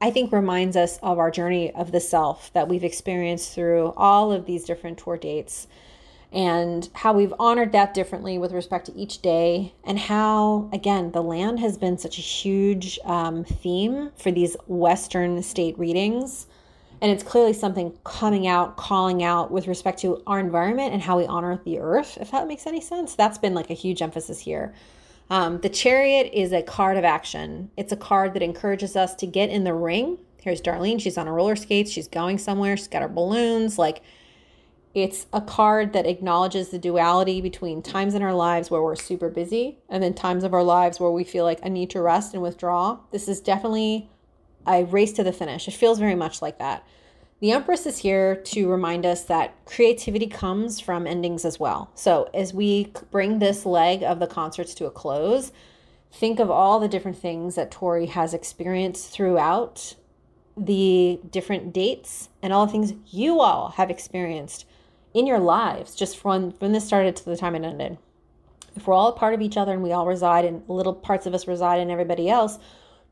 I 0.00 0.10
think, 0.10 0.32
reminds 0.32 0.76
us 0.76 0.98
of 1.02 1.18
our 1.18 1.30
journey 1.30 1.72
of 1.72 1.92
the 1.92 2.00
self 2.00 2.52
that 2.54 2.68
we've 2.68 2.84
experienced 2.84 3.52
through 3.52 3.92
all 3.96 4.32
of 4.32 4.46
these 4.46 4.64
different 4.64 4.96
tour 4.96 5.18
dates 5.18 5.66
and 6.32 6.88
how 6.94 7.12
we've 7.12 7.34
honored 7.38 7.72
that 7.72 7.94
differently 7.94 8.38
with 8.38 8.52
respect 8.52 8.86
to 8.86 8.94
each 8.94 9.22
day, 9.22 9.72
and 9.84 9.98
how, 9.98 10.68
again, 10.72 11.12
the 11.12 11.22
land 11.22 11.60
has 11.60 11.78
been 11.78 11.96
such 11.96 12.18
a 12.18 12.22
huge 12.22 12.98
um, 13.04 13.44
theme 13.44 14.10
for 14.16 14.32
these 14.32 14.56
Western 14.66 15.40
state 15.44 15.78
readings. 15.78 16.46
And 17.00 17.12
it's 17.12 17.22
clearly 17.22 17.52
something 17.52 17.96
coming 18.02 18.48
out, 18.48 18.76
calling 18.76 19.22
out 19.22 19.52
with 19.52 19.68
respect 19.68 20.00
to 20.00 20.22
our 20.26 20.40
environment 20.40 20.92
and 20.92 21.02
how 21.02 21.18
we 21.18 21.26
honor 21.26 21.60
the 21.64 21.78
earth, 21.78 22.18
if 22.20 22.30
that 22.32 22.48
makes 22.48 22.66
any 22.66 22.80
sense. 22.80 23.14
That's 23.14 23.38
been 23.38 23.54
like 23.54 23.70
a 23.70 23.74
huge 23.74 24.02
emphasis 24.02 24.40
here. 24.40 24.74
Um, 25.30 25.60
the 25.60 25.68
chariot 25.68 26.30
is 26.32 26.52
a 26.52 26.62
card 26.62 26.96
of 26.96 27.04
action. 27.04 27.70
It's 27.76 27.92
a 27.92 27.96
card 27.96 28.34
that 28.34 28.42
encourages 28.42 28.94
us 28.94 29.14
to 29.16 29.26
get 29.26 29.50
in 29.50 29.64
the 29.64 29.74
ring. 29.74 30.18
Here's 30.42 30.60
Darlene. 30.60 31.00
She's 31.00 31.16
on 31.16 31.26
her 31.26 31.32
roller 31.32 31.56
skates. 31.56 31.90
She's 31.90 32.08
going 32.08 32.38
somewhere. 32.38 32.76
She's 32.76 32.88
got 32.88 33.02
her 33.02 33.08
balloons. 33.08 33.78
Like, 33.78 34.02
it's 34.94 35.26
a 35.32 35.40
card 35.40 35.92
that 35.94 36.06
acknowledges 36.06 36.68
the 36.68 36.78
duality 36.78 37.40
between 37.40 37.82
times 37.82 38.14
in 38.14 38.22
our 38.22 38.34
lives 38.34 38.70
where 38.70 38.82
we're 38.82 38.94
super 38.94 39.28
busy 39.28 39.78
and 39.88 40.02
then 40.02 40.14
times 40.14 40.44
of 40.44 40.54
our 40.54 40.62
lives 40.62 41.00
where 41.00 41.10
we 41.10 41.24
feel 41.24 41.44
like 41.44 41.58
I 41.64 41.68
need 41.68 41.90
to 41.90 42.00
rest 42.00 42.32
and 42.32 42.42
withdraw. 42.42 43.00
This 43.10 43.26
is 43.26 43.40
definitely 43.40 44.08
a 44.66 44.84
race 44.84 45.12
to 45.14 45.24
the 45.24 45.32
finish. 45.32 45.66
It 45.66 45.74
feels 45.74 45.98
very 45.98 46.14
much 46.14 46.40
like 46.40 46.58
that. 46.58 46.86
The 47.44 47.52
Empress 47.52 47.84
is 47.84 47.98
here 47.98 48.36
to 48.36 48.70
remind 48.70 49.04
us 49.04 49.24
that 49.24 49.66
creativity 49.66 50.28
comes 50.28 50.80
from 50.80 51.06
endings 51.06 51.44
as 51.44 51.60
well. 51.60 51.90
So, 51.94 52.30
as 52.32 52.54
we 52.54 52.90
bring 53.10 53.38
this 53.38 53.66
leg 53.66 54.02
of 54.02 54.18
the 54.18 54.26
concerts 54.26 54.72
to 54.76 54.86
a 54.86 54.90
close, 54.90 55.52
think 56.10 56.40
of 56.40 56.50
all 56.50 56.80
the 56.80 56.88
different 56.88 57.18
things 57.18 57.54
that 57.56 57.70
Tori 57.70 58.06
has 58.06 58.32
experienced 58.32 59.10
throughout 59.10 59.94
the 60.56 61.20
different 61.30 61.74
dates 61.74 62.30
and 62.42 62.50
all 62.50 62.64
the 62.64 62.72
things 62.72 62.94
you 63.10 63.42
all 63.42 63.72
have 63.72 63.90
experienced 63.90 64.64
in 65.12 65.26
your 65.26 65.38
lives 65.38 65.94
just 65.94 66.16
from 66.16 66.52
when 66.60 66.72
this 66.72 66.86
started 66.86 67.14
to 67.14 67.26
the 67.26 67.36
time 67.36 67.54
it 67.54 67.62
ended. 67.62 67.98
If 68.74 68.86
we're 68.86 68.94
all 68.94 69.08
a 69.08 69.18
part 69.18 69.34
of 69.34 69.42
each 69.42 69.58
other 69.58 69.72
and 69.72 69.82
we 69.82 69.92
all 69.92 70.06
reside 70.06 70.46
in 70.46 70.62
little 70.66 70.94
parts 70.94 71.26
of 71.26 71.34
us 71.34 71.46
reside 71.46 71.80
in 71.80 71.90
everybody 71.90 72.30
else, 72.30 72.58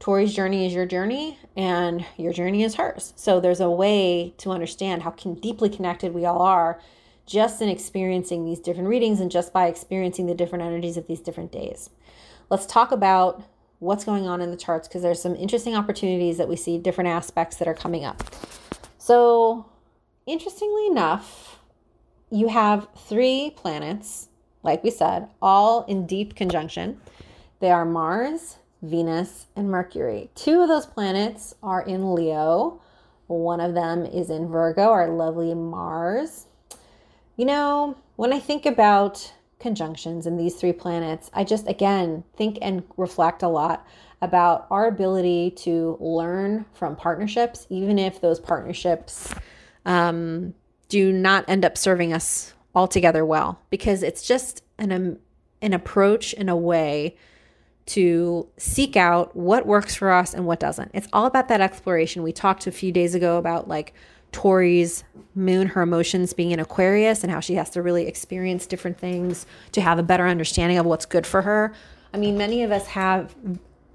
Tori's 0.03 0.35
journey 0.35 0.67
is 0.67 0.75
your 0.75 0.85
journey 0.85 1.39
and 1.57 2.05
your 2.17 2.33
journey 2.33 2.65
is 2.65 2.75
hers. 2.75 3.13
So 3.15 3.39
there's 3.39 3.61
a 3.61 3.71
way 3.71 4.35
to 4.39 4.51
understand 4.51 5.05
how 5.05 5.11
can, 5.11 5.35
deeply 5.35 5.69
connected 5.69 6.13
we 6.13 6.25
all 6.25 6.43
are 6.43 6.81
just 7.25 7.63
in 7.63 7.69
experiencing 7.69 8.45
these 8.45 8.59
different 8.59 8.89
readings 8.89 9.21
and 9.21 9.31
just 9.31 9.53
by 9.53 9.69
experiencing 9.69 10.27
the 10.27 10.35
different 10.35 10.65
energies 10.65 10.97
of 10.97 11.07
these 11.07 11.21
different 11.21 11.53
days. 11.53 11.89
Let's 12.51 12.67
talk 12.67 12.91
about 12.91 13.45
what's 13.79 14.05
going 14.05 14.27
on 14.27 14.41
in 14.41 14.51
the 14.51 14.57
charts 14.57 14.89
because 14.89 15.03
there's 15.03 15.23
some 15.23 15.37
interesting 15.37 15.77
opportunities 15.77 16.37
that 16.37 16.49
we 16.49 16.57
see, 16.57 16.79
different 16.79 17.07
aspects 17.07 17.59
that 17.59 17.69
are 17.69 17.75
coming 17.75 18.05
up. 18.05 18.25
So, 18.99 19.67
interestingly 20.27 20.89
enough, 20.89 21.61
you 22.29 22.49
have 22.49 22.89
three 23.07 23.53
planets, 23.55 24.31
like 24.65 24.83
we 24.83 24.91
said, 24.91 25.29
all 25.41 25.85
in 25.85 26.09
deep 26.09 26.35
conjunction. 26.35 27.01
They 27.61 27.71
are 27.71 27.85
Mars, 27.85 28.59
Venus, 28.83 29.47
and 29.55 29.71
Mercury. 29.71 30.31
Two 30.35 30.61
of 30.61 30.69
those 30.69 30.87
planets 30.87 31.55
are 31.63 31.83
in 31.83 32.15
Leo. 32.15 32.81
One 33.29 33.61
of 33.61 33.75
them 33.75 34.05
is 34.05 34.29
in 34.29 34.49
Virgo, 34.49 34.91
our 34.91 35.09
lovely 35.09 35.55
Mars. 35.55 36.47
You 37.37 37.47
know, 37.47 37.97
when 38.17 38.33
I 38.33 38.41
think 38.41 38.67
about 38.67 39.33
conjunctions 39.61 40.27
in 40.27 40.37
these 40.37 40.57
three 40.57 40.73
planets, 40.73 41.31
I 41.33 41.45
just 41.45 41.69
again 41.69 42.25
think 42.37 42.59
and 42.61 42.83
reflect 42.97 43.43
a 43.43 43.49
lot 43.49 43.87
about 44.21 44.67
our 44.71 44.89
ability 44.89 45.53
to 45.53 45.97
learn 46.01 46.65
from 46.75 46.97
partnerships, 46.97 47.67
even 47.71 47.99
if 47.99 48.21
those 48.21 48.41
partnerships 48.41 49.33
um, 49.85 50.55
do 50.89 51.13
not 51.13 51.45
end 51.49 51.65
up 51.65 51.79
serving 51.79 52.13
us 52.13 52.53
altogether 52.75 53.25
well, 53.25 53.61
because 53.71 54.03
it's 54.03 54.27
just 54.27 54.65
an 54.79 54.91
um, 54.91 55.19
an 55.61 55.73
approach 55.73 56.33
in 56.33 56.49
a 56.49 56.57
way 56.57 57.17
to 57.85 58.49
seek 58.57 58.97
out 58.97 59.35
what 59.35 59.67
works 59.67 59.95
for 59.95 60.11
us 60.11 60.35
and 60.35 60.47
what 60.47 60.61
doesn't. 60.61 60.91
It's 60.95 61.09
all 61.13 61.27
about 61.27 61.49
that 61.49 61.61
exploration. 61.61 62.23
We 62.23 62.33
talked 62.33 62.67
a 62.67 62.73
few 62.73 62.93
days 62.93 63.15
ago 63.15 63.39
about 63.39 63.69
like 63.69 63.93
Tori's 64.31 65.05
moon, 65.35 65.67
her 65.69 65.83
emotions 65.83 66.33
being 66.33 66.53
in 66.53 66.61
Aquarius, 66.61 67.23
and 67.23 67.33
how 67.33 67.41
she 67.41 67.55
has 67.55 67.71
to 67.71 67.83
really 67.83 68.07
experience 68.07 68.67
different 68.67 68.99
things 68.99 69.47
to 69.73 69.81
have 69.81 69.99
a 69.99 70.03
better 70.03 70.27
understanding 70.27 70.79
of 70.79 70.87
what's 70.87 71.07
good 71.07 71.27
for 71.27 71.43
her. 71.43 71.75
I 72.15 72.19
mean, 72.19 72.39
many 72.39 72.63
of 72.63 72.71
us 72.71 72.87
have 72.89 73.35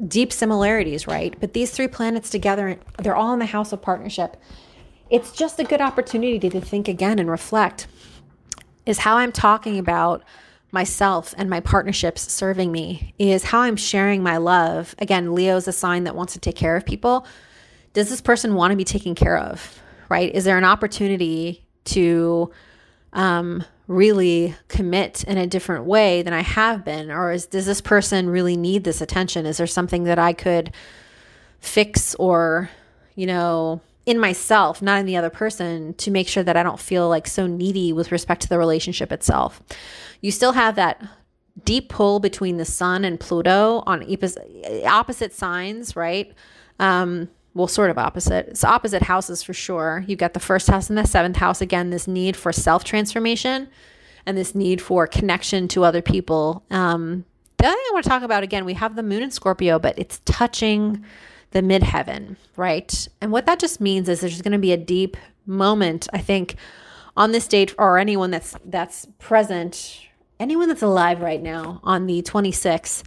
deep 0.07 0.31
similarities, 0.31 1.07
right? 1.07 1.35
But 1.39 1.53
these 1.53 1.71
three 1.71 1.87
planets 1.87 2.29
together, 2.29 2.77
they're 2.99 3.15
all 3.15 3.33
in 3.33 3.39
the 3.39 3.45
house 3.45 3.73
of 3.73 3.81
partnership. 3.81 4.37
It's 5.09 5.31
just 5.31 5.59
a 5.59 5.63
good 5.63 5.81
opportunity 5.81 6.49
to 6.49 6.61
think 6.61 6.87
again 6.87 7.19
and 7.19 7.29
reflect. 7.29 7.87
Is 8.85 8.99
how 8.99 9.17
I'm 9.17 9.31
talking 9.31 9.79
about 9.79 10.23
myself 10.71 11.33
and 11.37 11.49
my 11.49 11.59
partnerships 11.59 12.31
serving 12.31 12.71
me? 12.71 13.13
Is 13.17 13.43
how 13.43 13.61
I'm 13.61 13.75
sharing 13.75 14.23
my 14.23 14.37
love? 14.37 14.95
Again, 14.99 15.33
Leo's 15.33 15.67
a 15.67 15.71
sign 15.71 16.03
that 16.03 16.15
wants 16.15 16.33
to 16.33 16.39
take 16.39 16.55
care 16.55 16.75
of 16.75 16.85
people. 16.85 17.25
Does 17.93 18.09
this 18.09 18.21
person 18.21 18.55
want 18.55 18.71
to 18.71 18.77
be 18.77 18.83
taken 18.83 19.15
care 19.15 19.37
of? 19.37 19.81
Right? 20.09 20.33
Is 20.33 20.43
there 20.43 20.57
an 20.57 20.63
opportunity 20.63 21.65
to 21.85 22.51
um, 23.13 23.63
really 23.87 24.55
commit 24.67 25.23
in 25.23 25.37
a 25.37 25.47
different 25.47 25.85
way 25.85 26.21
than 26.21 26.33
I 26.33 26.41
have 26.41 26.85
been? 26.85 27.11
Or 27.11 27.31
is, 27.31 27.45
does 27.45 27.65
this 27.65 27.81
person 27.81 28.29
really 28.29 28.57
need 28.57 28.83
this 28.83 29.01
attention? 29.01 29.45
Is 29.45 29.57
there 29.57 29.67
something 29.67 30.03
that 30.03 30.19
I 30.19 30.33
could 30.33 30.73
fix 31.59 32.13
or, 32.15 32.69
you 33.15 33.25
know, 33.25 33.81
in 34.05 34.19
myself, 34.19 34.81
not 34.81 34.99
in 34.99 35.05
the 35.05 35.17
other 35.17 35.29
person, 35.29 35.93
to 35.95 36.11
make 36.11 36.27
sure 36.27 36.43
that 36.43 36.55
I 36.55 36.63
don't 36.63 36.79
feel 36.79 37.09
like 37.09 37.27
so 37.27 37.45
needy 37.45 37.91
with 37.91 38.11
respect 38.11 38.41
to 38.43 38.49
the 38.49 38.57
relationship 38.57 39.11
itself? 39.11 39.61
You 40.21 40.31
still 40.31 40.53
have 40.53 40.75
that 40.75 41.01
deep 41.63 41.89
pull 41.89 42.19
between 42.19 42.57
the 42.57 42.65
sun 42.65 43.03
and 43.03 43.19
Pluto 43.19 43.83
on 43.85 44.05
opposite 44.85 45.33
signs, 45.33 45.95
right? 45.95 46.33
Um, 46.79 47.29
well, 47.53 47.67
sort 47.67 47.89
of 47.89 47.97
opposite. 47.97 48.47
It's 48.49 48.63
opposite 48.63 49.01
houses 49.01 49.41
for 49.41 49.53
sure. 49.53 50.03
You've 50.07 50.19
got 50.19 50.33
the 50.33 50.39
first 50.39 50.67
house 50.67 50.89
and 50.89 50.97
the 50.97 51.05
seventh 51.05 51.37
house. 51.37 51.59
Again, 51.59 51.89
this 51.89 52.07
need 52.07 52.37
for 52.37 52.51
self 52.51 52.83
transformation 52.83 53.67
and 54.27 54.37
this 54.37 54.53
need 54.53 54.81
for 54.81 55.07
connection 55.07 55.67
to 55.69 55.83
other 55.83 56.01
people. 56.01 56.63
Um, 56.69 57.25
the 57.57 57.65
other 57.65 57.75
thing 57.75 57.85
I 57.89 57.93
want 57.93 58.03
to 58.03 58.09
talk 58.09 58.21
about 58.21 58.43
again, 58.43 58.65
we 58.65 58.75
have 58.75 58.95
the 58.95 59.01
moon 59.01 59.23
in 59.23 59.31
Scorpio, 59.31 59.79
but 59.79 59.97
it's 59.97 60.21
touching 60.25 61.03
the 61.51 61.61
midheaven, 61.61 62.35
right? 62.55 63.07
And 63.21 63.31
what 63.31 63.47
that 63.47 63.59
just 63.59 63.81
means 63.81 64.07
is 64.07 64.21
there's 64.21 64.41
going 64.41 64.51
to 64.51 64.59
be 64.59 64.73
a 64.73 64.77
deep 64.77 65.17
moment, 65.47 66.07
I 66.13 66.19
think, 66.19 66.55
on 67.15 67.31
this 67.31 67.47
date, 67.47 67.73
or 67.79 67.97
anyone 67.97 68.29
that's 68.29 68.55
that's 68.65 69.07
present, 69.17 70.06
anyone 70.39 70.67
that's 70.67 70.81
alive 70.81 71.21
right 71.21 71.41
now 71.41 71.79
on 71.83 72.07
the 72.07 72.21
26th. 72.21 73.03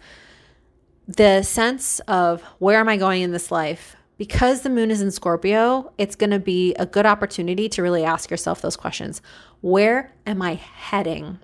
The 1.07 1.43
sense 1.43 2.01
of 2.01 2.43
where 2.59 2.79
am 2.79 2.89
I 2.89 2.97
going 2.97 3.23
in 3.23 3.33
this 3.33 3.51
life? 3.51 3.97
because 4.21 4.61
the 4.61 4.69
moon 4.69 4.91
is 4.91 5.01
in 5.01 5.11
Scorpio, 5.11 5.91
it's 5.97 6.15
going 6.15 6.29
to 6.29 6.39
be 6.39 6.75
a 6.75 6.85
good 6.85 7.07
opportunity 7.07 7.71
to 7.71 7.83
really 7.83 8.05
ask 8.05 8.31
yourself 8.31 8.61
those 8.61 8.77
questions. 8.77 9.23
Where 9.63 10.13
am 10.27 10.43
I 10.43 10.57
heading? 10.57 11.39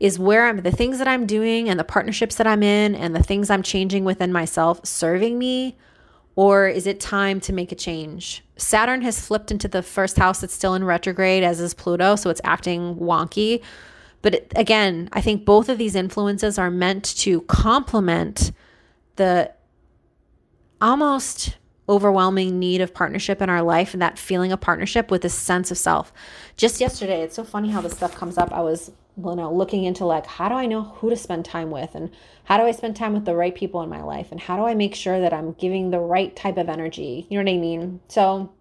Is 0.00 0.18
where 0.18 0.48
I'm 0.48 0.62
the 0.62 0.72
things 0.72 0.98
that 0.98 1.06
I'm 1.06 1.24
doing 1.24 1.68
and 1.68 1.78
the 1.78 1.84
partnerships 1.84 2.34
that 2.34 2.48
I'm 2.48 2.64
in 2.64 2.96
and 2.96 3.14
the 3.14 3.22
things 3.22 3.48
I'm 3.48 3.62
changing 3.62 4.02
within 4.02 4.32
myself 4.32 4.84
serving 4.84 5.38
me? 5.38 5.76
Or 6.34 6.66
is 6.66 6.88
it 6.88 6.98
time 6.98 7.38
to 7.42 7.52
make 7.52 7.70
a 7.70 7.76
change? 7.76 8.42
Saturn 8.56 9.02
has 9.02 9.24
flipped 9.24 9.52
into 9.52 9.68
the 9.68 9.84
first 9.84 10.16
house 10.16 10.40
that's 10.40 10.54
still 10.54 10.74
in 10.74 10.82
retrograde, 10.82 11.44
as 11.44 11.60
is 11.60 11.74
Pluto, 11.74 12.16
so 12.16 12.28
it's 12.28 12.40
acting 12.42 12.96
wonky. 12.96 13.62
But 14.22 14.50
again, 14.56 15.08
I 15.12 15.20
think 15.20 15.44
both 15.44 15.68
of 15.68 15.78
these 15.78 15.94
influences 15.94 16.58
are 16.58 16.70
meant 16.70 17.04
to 17.18 17.42
complement 17.42 18.52
the 19.16 19.52
almost 20.80 21.56
overwhelming 21.88 22.58
need 22.58 22.80
of 22.80 22.92
partnership 22.92 23.40
in 23.40 23.48
our 23.48 23.62
life 23.62 23.94
and 23.94 24.02
that 24.02 24.18
feeling 24.18 24.52
of 24.52 24.60
partnership 24.60 25.10
with 25.10 25.24
a 25.24 25.28
sense 25.28 25.70
of 25.70 25.78
self. 25.78 26.12
Just 26.56 26.80
yesterday, 26.80 27.22
it's 27.22 27.36
so 27.36 27.44
funny 27.44 27.70
how 27.70 27.80
this 27.80 27.94
stuff 27.94 28.14
comes 28.14 28.36
up. 28.36 28.52
I 28.52 28.60
was 28.60 28.90
you 29.16 29.34
know 29.34 29.52
looking 29.52 29.84
into 29.84 30.04
like 30.04 30.26
how 30.26 30.48
do 30.48 30.54
I 30.54 30.66
know 30.66 30.82
who 30.82 31.10
to 31.10 31.16
spend 31.16 31.44
time 31.44 31.70
with 31.70 31.94
and 31.94 32.10
how 32.44 32.56
do 32.56 32.62
I 32.62 32.70
spend 32.70 32.94
time 32.94 33.14
with 33.14 33.24
the 33.24 33.34
right 33.34 33.54
people 33.54 33.82
in 33.82 33.88
my 33.88 34.02
life 34.02 34.28
and 34.30 34.40
how 34.40 34.56
do 34.56 34.64
I 34.64 34.74
make 34.74 34.94
sure 34.94 35.20
that 35.20 35.32
I'm 35.32 35.52
giving 35.54 35.90
the 35.90 35.98
right 35.98 36.34
type 36.36 36.56
of 36.56 36.68
energy. 36.68 37.26
You 37.28 37.38
know 37.38 37.50
what 37.50 37.56
I 37.56 37.60
mean? 37.60 38.00
So 38.08 38.52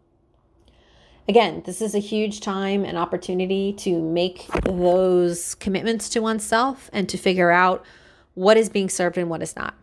again, 1.28 1.62
this 1.66 1.82
is 1.82 1.94
a 1.94 2.00
huge 2.00 2.40
time 2.42 2.86
and 2.86 2.98
opportunity 2.98 3.74
to 3.74 4.02
make 4.02 4.48
those 4.64 5.56
commitments 5.56 6.10
to 6.10 6.22
oneself 6.22 6.90
and 6.94 7.10
to 7.10 7.18
figure 7.18 7.52
out 7.52 7.86
what 8.34 8.58
is 8.58 8.70
being 8.70 8.90
served 8.90 9.18
and 9.18 9.30
what 9.30 9.42
is 9.42 9.56
not. 9.56 9.74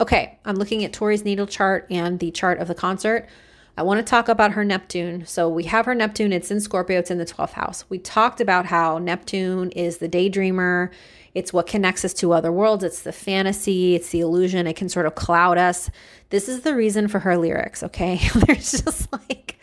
Okay, 0.00 0.38
I'm 0.44 0.56
looking 0.56 0.84
at 0.84 0.92
Tori's 0.92 1.24
natal 1.24 1.46
chart 1.46 1.86
and 1.90 2.18
the 2.18 2.30
chart 2.30 2.58
of 2.58 2.68
the 2.68 2.74
concert. 2.74 3.28
I 3.76 3.82
want 3.82 4.04
to 4.04 4.10
talk 4.10 4.28
about 4.28 4.52
her 4.52 4.64
Neptune. 4.64 5.24
So 5.24 5.48
we 5.48 5.64
have 5.64 5.86
her 5.86 5.94
Neptune, 5.94 6.32
it's 6.32 6.50
in 6.50 6.60
Scorpio, 6.60 6.98
it's 6.98 7.10
in 7.10 7.18
the 7.18 7.24
12th 7.24 7.52
house. 7.52 7.84
We 7.88 7.98
talked 7.98 8.40
about 8.40 8.66
how 8.66 8.98
Neptune 8.98 9.70
is 9.70 9.98
the 9.98 10.08
daydreamer, 10.08 10.90
it's 11.34 11.52
what 11.52 11.66
connects 11.66 12.04
us 12.04 12.12
to 12.14 12.32
other 12.32 12.52
worlds, 12.52 12.84
it's 12.84 13.02
the 13.02 13.12
fantasy, 13.12 13.94
it's 13.94 14.10
the 14.10 14.20
illusion, 14.20 14.66
it 14.66 14.76
can 14.76 14.90
sort 14.90 15.06
of 15.06 15.14
cloud 15.14 15.56
us. 15.56 15.88
This 16.28 16.48
is 16.48 16.62
the 16.62 16.74
reason 16.74 17.08
for 17.08 17.20
her 17.20 17.38
lyrics, 17.38 17.82
okay? 17.82 18.20
There's 18.46 18.72
just 18.72 19.10
like 19.10 19.58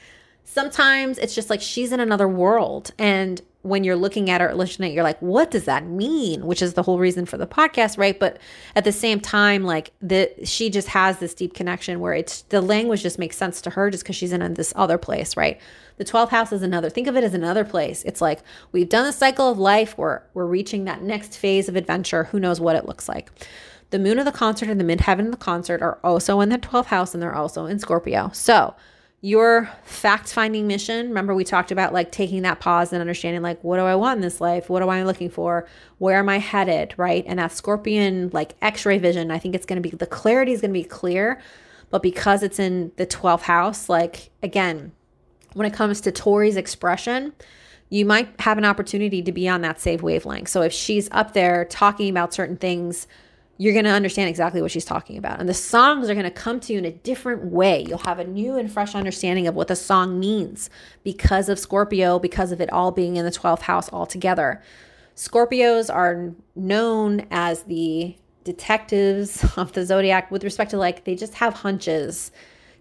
sometimes 0.50 1.20
it's 1.20 1.36
just 1.36 1.50
like 1.50 1.62
she's 1.62 1.92
in 1.92 2.00
another 2.00 2.28
world. 2.28 2.92
And 2.98 3.40
when 3.62 3.84
you're 3.84 3.98
looking 3.98 4.30
at 4.30 4.40
her 4.40 4.56
listening 4.56 4.94
you're 4.94 5.04
like 5.04 5.22
what 5.22 5.52
does 5.52 5.66
that 5.66 5.86
mean? 5.86 6.46
Which 6.48 6.62
is 6.62 6.74
the 6.74 6.82
whole 6.82 6.98
reason 6.98 7.26
for 7.26 7.38
the 7.38 7.46
podcast 7.46 7.98
right? 7.98 8.18
But 8.18 8.40
at 8.76 8.84
the 8.84 8.92
same 8.92 9.20
time 9.20 9.64
like 9.64 9.92
the 10.02 10.32
she 10.46 10.70
just 10.70 10.88
has 10.88 11.20
this 11.20 11.34
deep 11.34 11.54
connection 11.54 12.00
where 12.00 12.14
it's 12.14 12.44
the 12.44 12.62
language 12.62 13.04
just 13.04 13.20
makes 13.20 13.38
sense 13.38 13.62
to 13.62 13.70
her 13.72 13.92
just 13.92 14.04
because 14.04 14.16
she's 14.16 14.32
in 14.32 14.54
this 14.54 14.74
other 14.76 14.98
place 14.98 15.38
right? 15.38 15.60
The 15.98 16.06
12th 16.06 16.30
house 16.30 16.52
is 16.52 16.64
another 16.64 16.90
think 16.90 17.08
of 17.08 17.18
it 17.18 17.24
as 17.24 17.34
another 17.34 17.66
place. 17.66 18.02
It's 18.04 18.22
like 18.22 18.40
we've 18.72 18.90
done 18.90 19.06
the 19.06 19.12
cycle 19.12 19.52
of 19.52 19.60
life 19.60 19.98
we're 19.98 20.22
we're 20.34 20.46
reaching 20.46 20.86
that 20.86 21.04
next 21.04 21.38
phase 21.38 21.70
of 21.70 21.76
adventure 21.76 22.24
who 22.24 22.40
knows 22.40 22.60
what 22.60 22.78
it 22.78 22.86
looks 22.86 23.08
like. 23.08 23.30
The 23.92 24.00
moon 24.00 24.18
of 24.18 24.26
the 24.26 24.32
concert 24.32 24.70
and 24.70 24.80
the 24.80 24.96
midheaven 24.96 25.26
of 25.26 25.32
the 25.32 25.38
concert 25.38 25.82
are 25.82 26.00
also 26.04 26.40
in 26.40 26.50
the 26.50 26.58
12th 26.58 26.86
house 26.86 27.14
and 27.14 27.22
they're 27.22 27.36
also 27.36 27.66
in 27.66 27.78
scorpio. 27.78 28.32
So 28.34 28.74
your 29.22 29.70
fact 29.84 30.32
finding 30.32 30.66
mission 30.66 31.10
remember 31.10 31.36
we 31.36 31.44
talked 31.44 31.72
about 31.72 31.92
like 31.92 32.10
taking 32.12 32.44
that 32.44 32.62
pause 32.62 32.94
and 32.94 33.02
understanding 33.02 33.42
like 33.42 33.62
what 33.64 33.76
do 33.76 33.84
i 33.84 33.96
want 33.96 34.18
in 34.18 34.22
this 34.22 34.40
life? 34.40 34.70
What 34.70 34.82
am 34.82 34.90
i 34.90 35.04
looking 35.04 35.30
for? 35.30 35.68
Where 35.98 36.20
am 36.20 36.30
i 36.30 36.40
headed? 36.40 36.94
Right? 36.98 37.26
And 37.28 37.40
that 37.40 37.52
scorpion 37.52 38.30
like 38.32 38.56
x-ray 38.62 38.98
vision 38.98 39.32
i 39.32 39.38
think 39.38 39.56
it's 39.56 39.66
going 39.66 39.82
to 39.82 39.88
be 39.88 39.96
the 39.96 40.06
clarity 40.06 40.54
is 40.54 40.62
going 40.62 40.74
to 40.74 40.80
be 40.80 40.86
clear. 40.86 41.42
But 41.90 42.04
because 42.04 42.44
it's 42.44 42.60
in 42.60 42.92
the 42.98 43.06
12th 43.06 43.42
house 43.42 43.90
like 43.90 44.30
again 44.42 44.94
when 45.54 45.66
it 45.66 45.74
comes 45.74 46.02
to 46.02 46.12
tori's 46.12 46.56
expression 46.56 47.34
you 47.90 48.06
might 48.06 48.30
have 48.40 48.58
an 48.58 48.66
opportunity 48.66 49.22
to 49.24 49.32
be 49.32 49.50
on 49.50 49.62
that 49.62 49.82
same 49.82 50.00
wavelength. 50.00 50.48
So 50.48 50.62
if 50.62 50.72
she's 50.72 51.10
up 51.12 51.34
there 51.34 51.66
talking 51.66 52.08
about 52.10 52.34
certain 52.34 52.56
things 52.56 53.08
you're 53.60 53.74
going 53.74 53.86
to 53.86 53.92
understand 53.92 54.30
exactly 54.30 54.62
what 54.62 54.72
she's 54.72 54.86
talking 54.86 55.18
about. 55.18 55.42
And 55.42 55.50
the 55.50 55.54
songs 55.54 56.10
are 56.10 56.14
going 56.14 56.24
to 56.24 56.32
come 56.32 56.62
to 56.62 56.72
you 56.72 56.80
in 56.80 56.86
a 56.86 56.92
different 56.92 57.44
way. 57.44 57.86
You'll 57.86 57.98
have 58.00 58.18
a 58.18 58.24
new 58.24 58.58
and 58.58 58.72
fresh 58.72 58.96
understanding 58.96 59.48
of 59.48 59.54
what 59.54 59.68
the 59.68 59.76
song 59.76 60.18
means 60.18 60.70
because 61.04 61.50
of 61.50 61.60
Scorpio, 61.60 62.20
because 62.20 62.54
of 62.54 62.62
it 62.62 62.72
all 62.72 62.92
being 62.92 63.18
in 63.18 63.26
the 63.26 63.32
12th 63.32 63.64
house 63.64 63.92
altogether. 63.92 64.64
Scorpios 65.14 65.94
are 65.94 66.34
known 66.56 67.28
as 67.32 67.64
the 67.64 68.16
detectives 68.46 69.46
of 69.58 69.74
the 69.74 69.86
zodiac 69.86 70.32
with 70.32 70.46
respect 70.46 70.72
to 70.72 70.78
like, 70.78 71.04
they 71.04 71.16
just 71.16 71.34
have 71.34 71.56
hunches. 71.56 72.32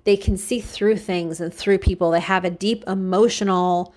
They 0.05 0.17
can 0.17 0.37
see 0.37 0.61
through 0.61 0.99
things 0.99 1.41
and 1.41 1.53
through 1.53 1.79
people. 1.79 2.13
They 2.13 2.21
have 2.21 2.45
a 2.45 2.51
deep 2.51 2.85
emotional, 2.87 3.97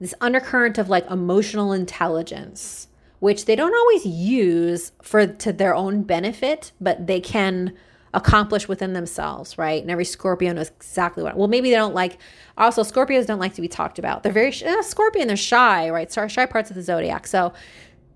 this 0.00 0.14
undercurrent 0.22 0.78
of 0.78 0.88
like 0.88 1.08
emotional 1.10 1.74
intelligence 1.74 2.88
which 3.24 3.46
they 3.46 3.56
don't 3.56 3.74
always 3.74 4.04
use 4.04 4.92
for 5.00 5.26
to 5.26 5.50
their 5.50 5.74
own 5.74 6.02
benefit, 6.02 6.72
but 6.78 7.06
they 7.06 7.18
can 7.18 7.72
accomplish 8.12 8.68
within 8.68 8.92
themselves, 8.92 9.56
right? 9.56 9.80
And 9.80 9.90
every 9.90 10.04
Scorpio 10.04 10.52
knows 10.52 10.68
exactly 10.68 11.22
what. 11.22 11.34
Well, 11.34 11.48
maybe 11.48 11.70
they 11.70 11.76
don't 11.76 11.94
like. 11.94 12.18
Also, 12.58 12.82
Scorpios 12.82 13.24
don't 13.24 13.38
like 13.38 13.54
to 13.54 13.62
be 13.62 13.66
talked 13.66 13.98
about. 13.98 14.24
They're 14.24 14.30
very 14.30 14.52
uh, 14.62 14.82
Scorpion. 14.82 15.26
They're 15.26 15.38
shy, 15.38 15.88
right? 15.88 16.12
So 16.12 16.28
shy 16.28 16.44
parts 16.44 16.68
of 16.68 16.76
the 16.76 16.82
zodiac. 16.82 17.26
So 17.26 17.54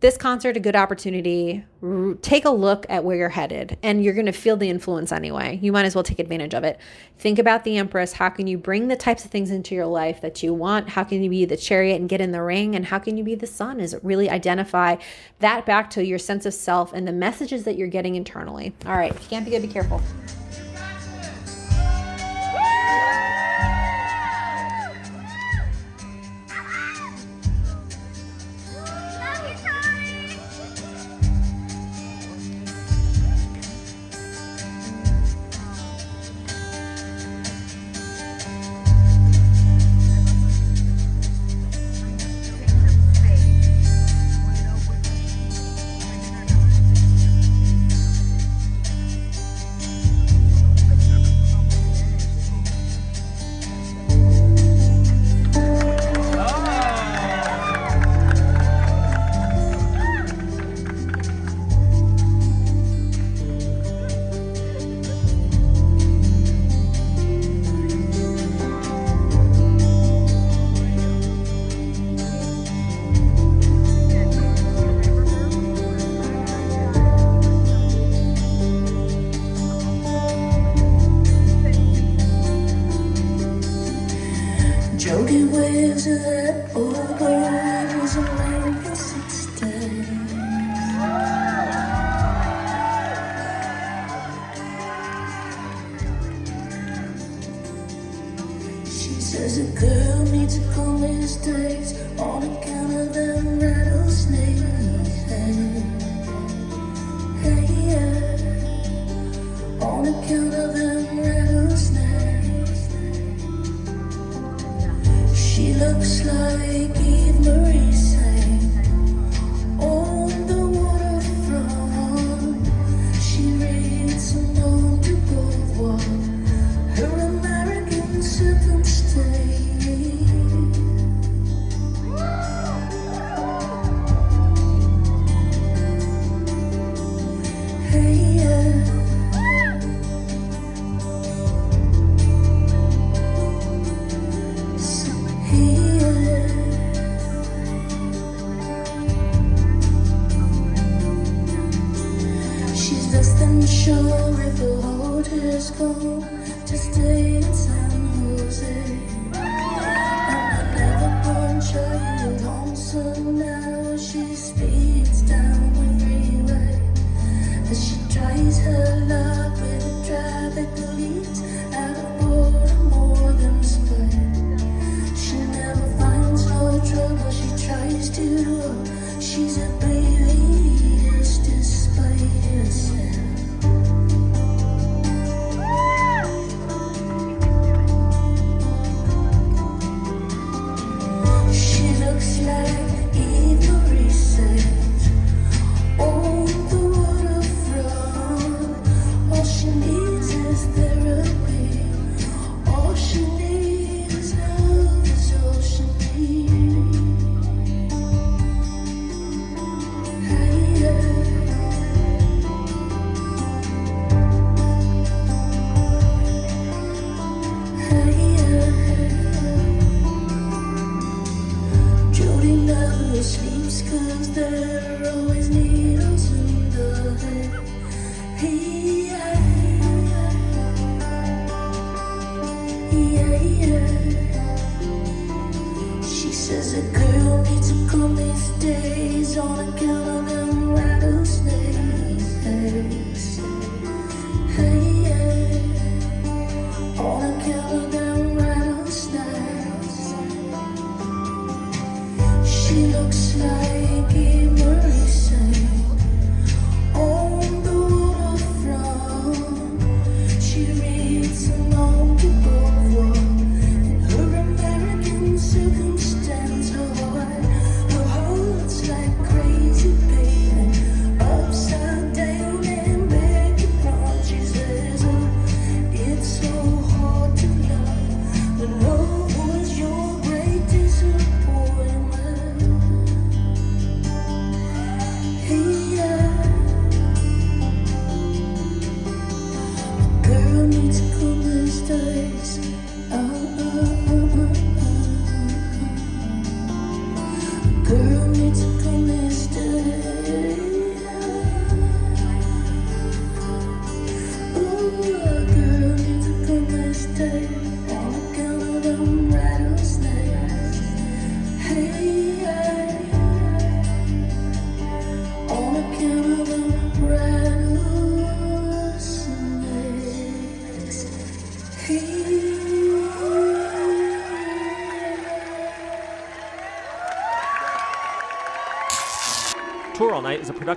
this 0.01 0.17
concert 0.17 0.57
a 0.57 0.61
good 0.61 0.77
opportunity. 0.77 1.65
R- 1.83 2.15
take 2.23 2.45
a 2.45 2.51
look 2.51 2.87
at 2.89 3.03
where 3.05 3.17
you're 3.17 3.29
headed 3.29 3.79
and 3.83 4.03
you're 4.03 4.15
going 4.15 4.27
to 4.27 4.33
feel 4.33 4.57
the 4.57 4.71
influence 4.71 5.11
anyway. 5.11 5.59
You 5.61 5.73
might 5.73 5.87
as 5.87 5.95
well 5.95 6.05
take 6.05 6.21
advantage 6.21 6.55
of 6.55 6.63
it. 6.63 6.79
Think 7.19 7.39
about 7.39 7.65
the 7.65 7.77
empress. 7.79 8.13
How 8.13 8.29
can 8.29 8.47
you 8.47 8.59
bring 8.59 8.89
the 8.89 8.97
types 8.97 9.25
of 9.25 9.31
things 9.31 9.51
into 9.51 9.75
your 9.75 9.87
life 9.87 10.21
that 10.21 10.43
you 10.43 10.55
want? 10.55 10.91
How 10.91 11.03
can 11.03 11.23
you 11.23 11.31
be 11.31 11.45
the 11.45 11.57
chariot 11.57 11.97
and 11.97 12.09
get 12.09 12.21
in 12.21 12.31
the 12.31 12.43
ring? 12.43 12.77
And 12.77 12.87
how 12.87 12.99
can 12.99 13.17
you 13.17 13.25
be 13.25 13.35
the 13.35 13.47
sun 13.47 13.81
is 13.81 13.93
it 13.93 14.05
really 14.05 14.31
identify 14.31 14.97
that 15.41 15.67
back 15.67 15.91
to 15.91 16.05
your 16.05 16.19
sense 16.19 16.47
of 16.47 16.55
self 16.55 16.93
and 16.93 17.07
the 17.07 17.13
messages 17.13 17.65
that 17.65 17.77
you're 17.77 17.89
getting 17.89 18.15
internally. 18.15 18.73
All 18.87 18.97
right 18.97 19.11
if 19.11 19.23
you 19.23 19.29
can't 19.29 19.45
be 19.45 19.51
good 19.51 19.63
be 19.63 19.69
careful 19.69 20.01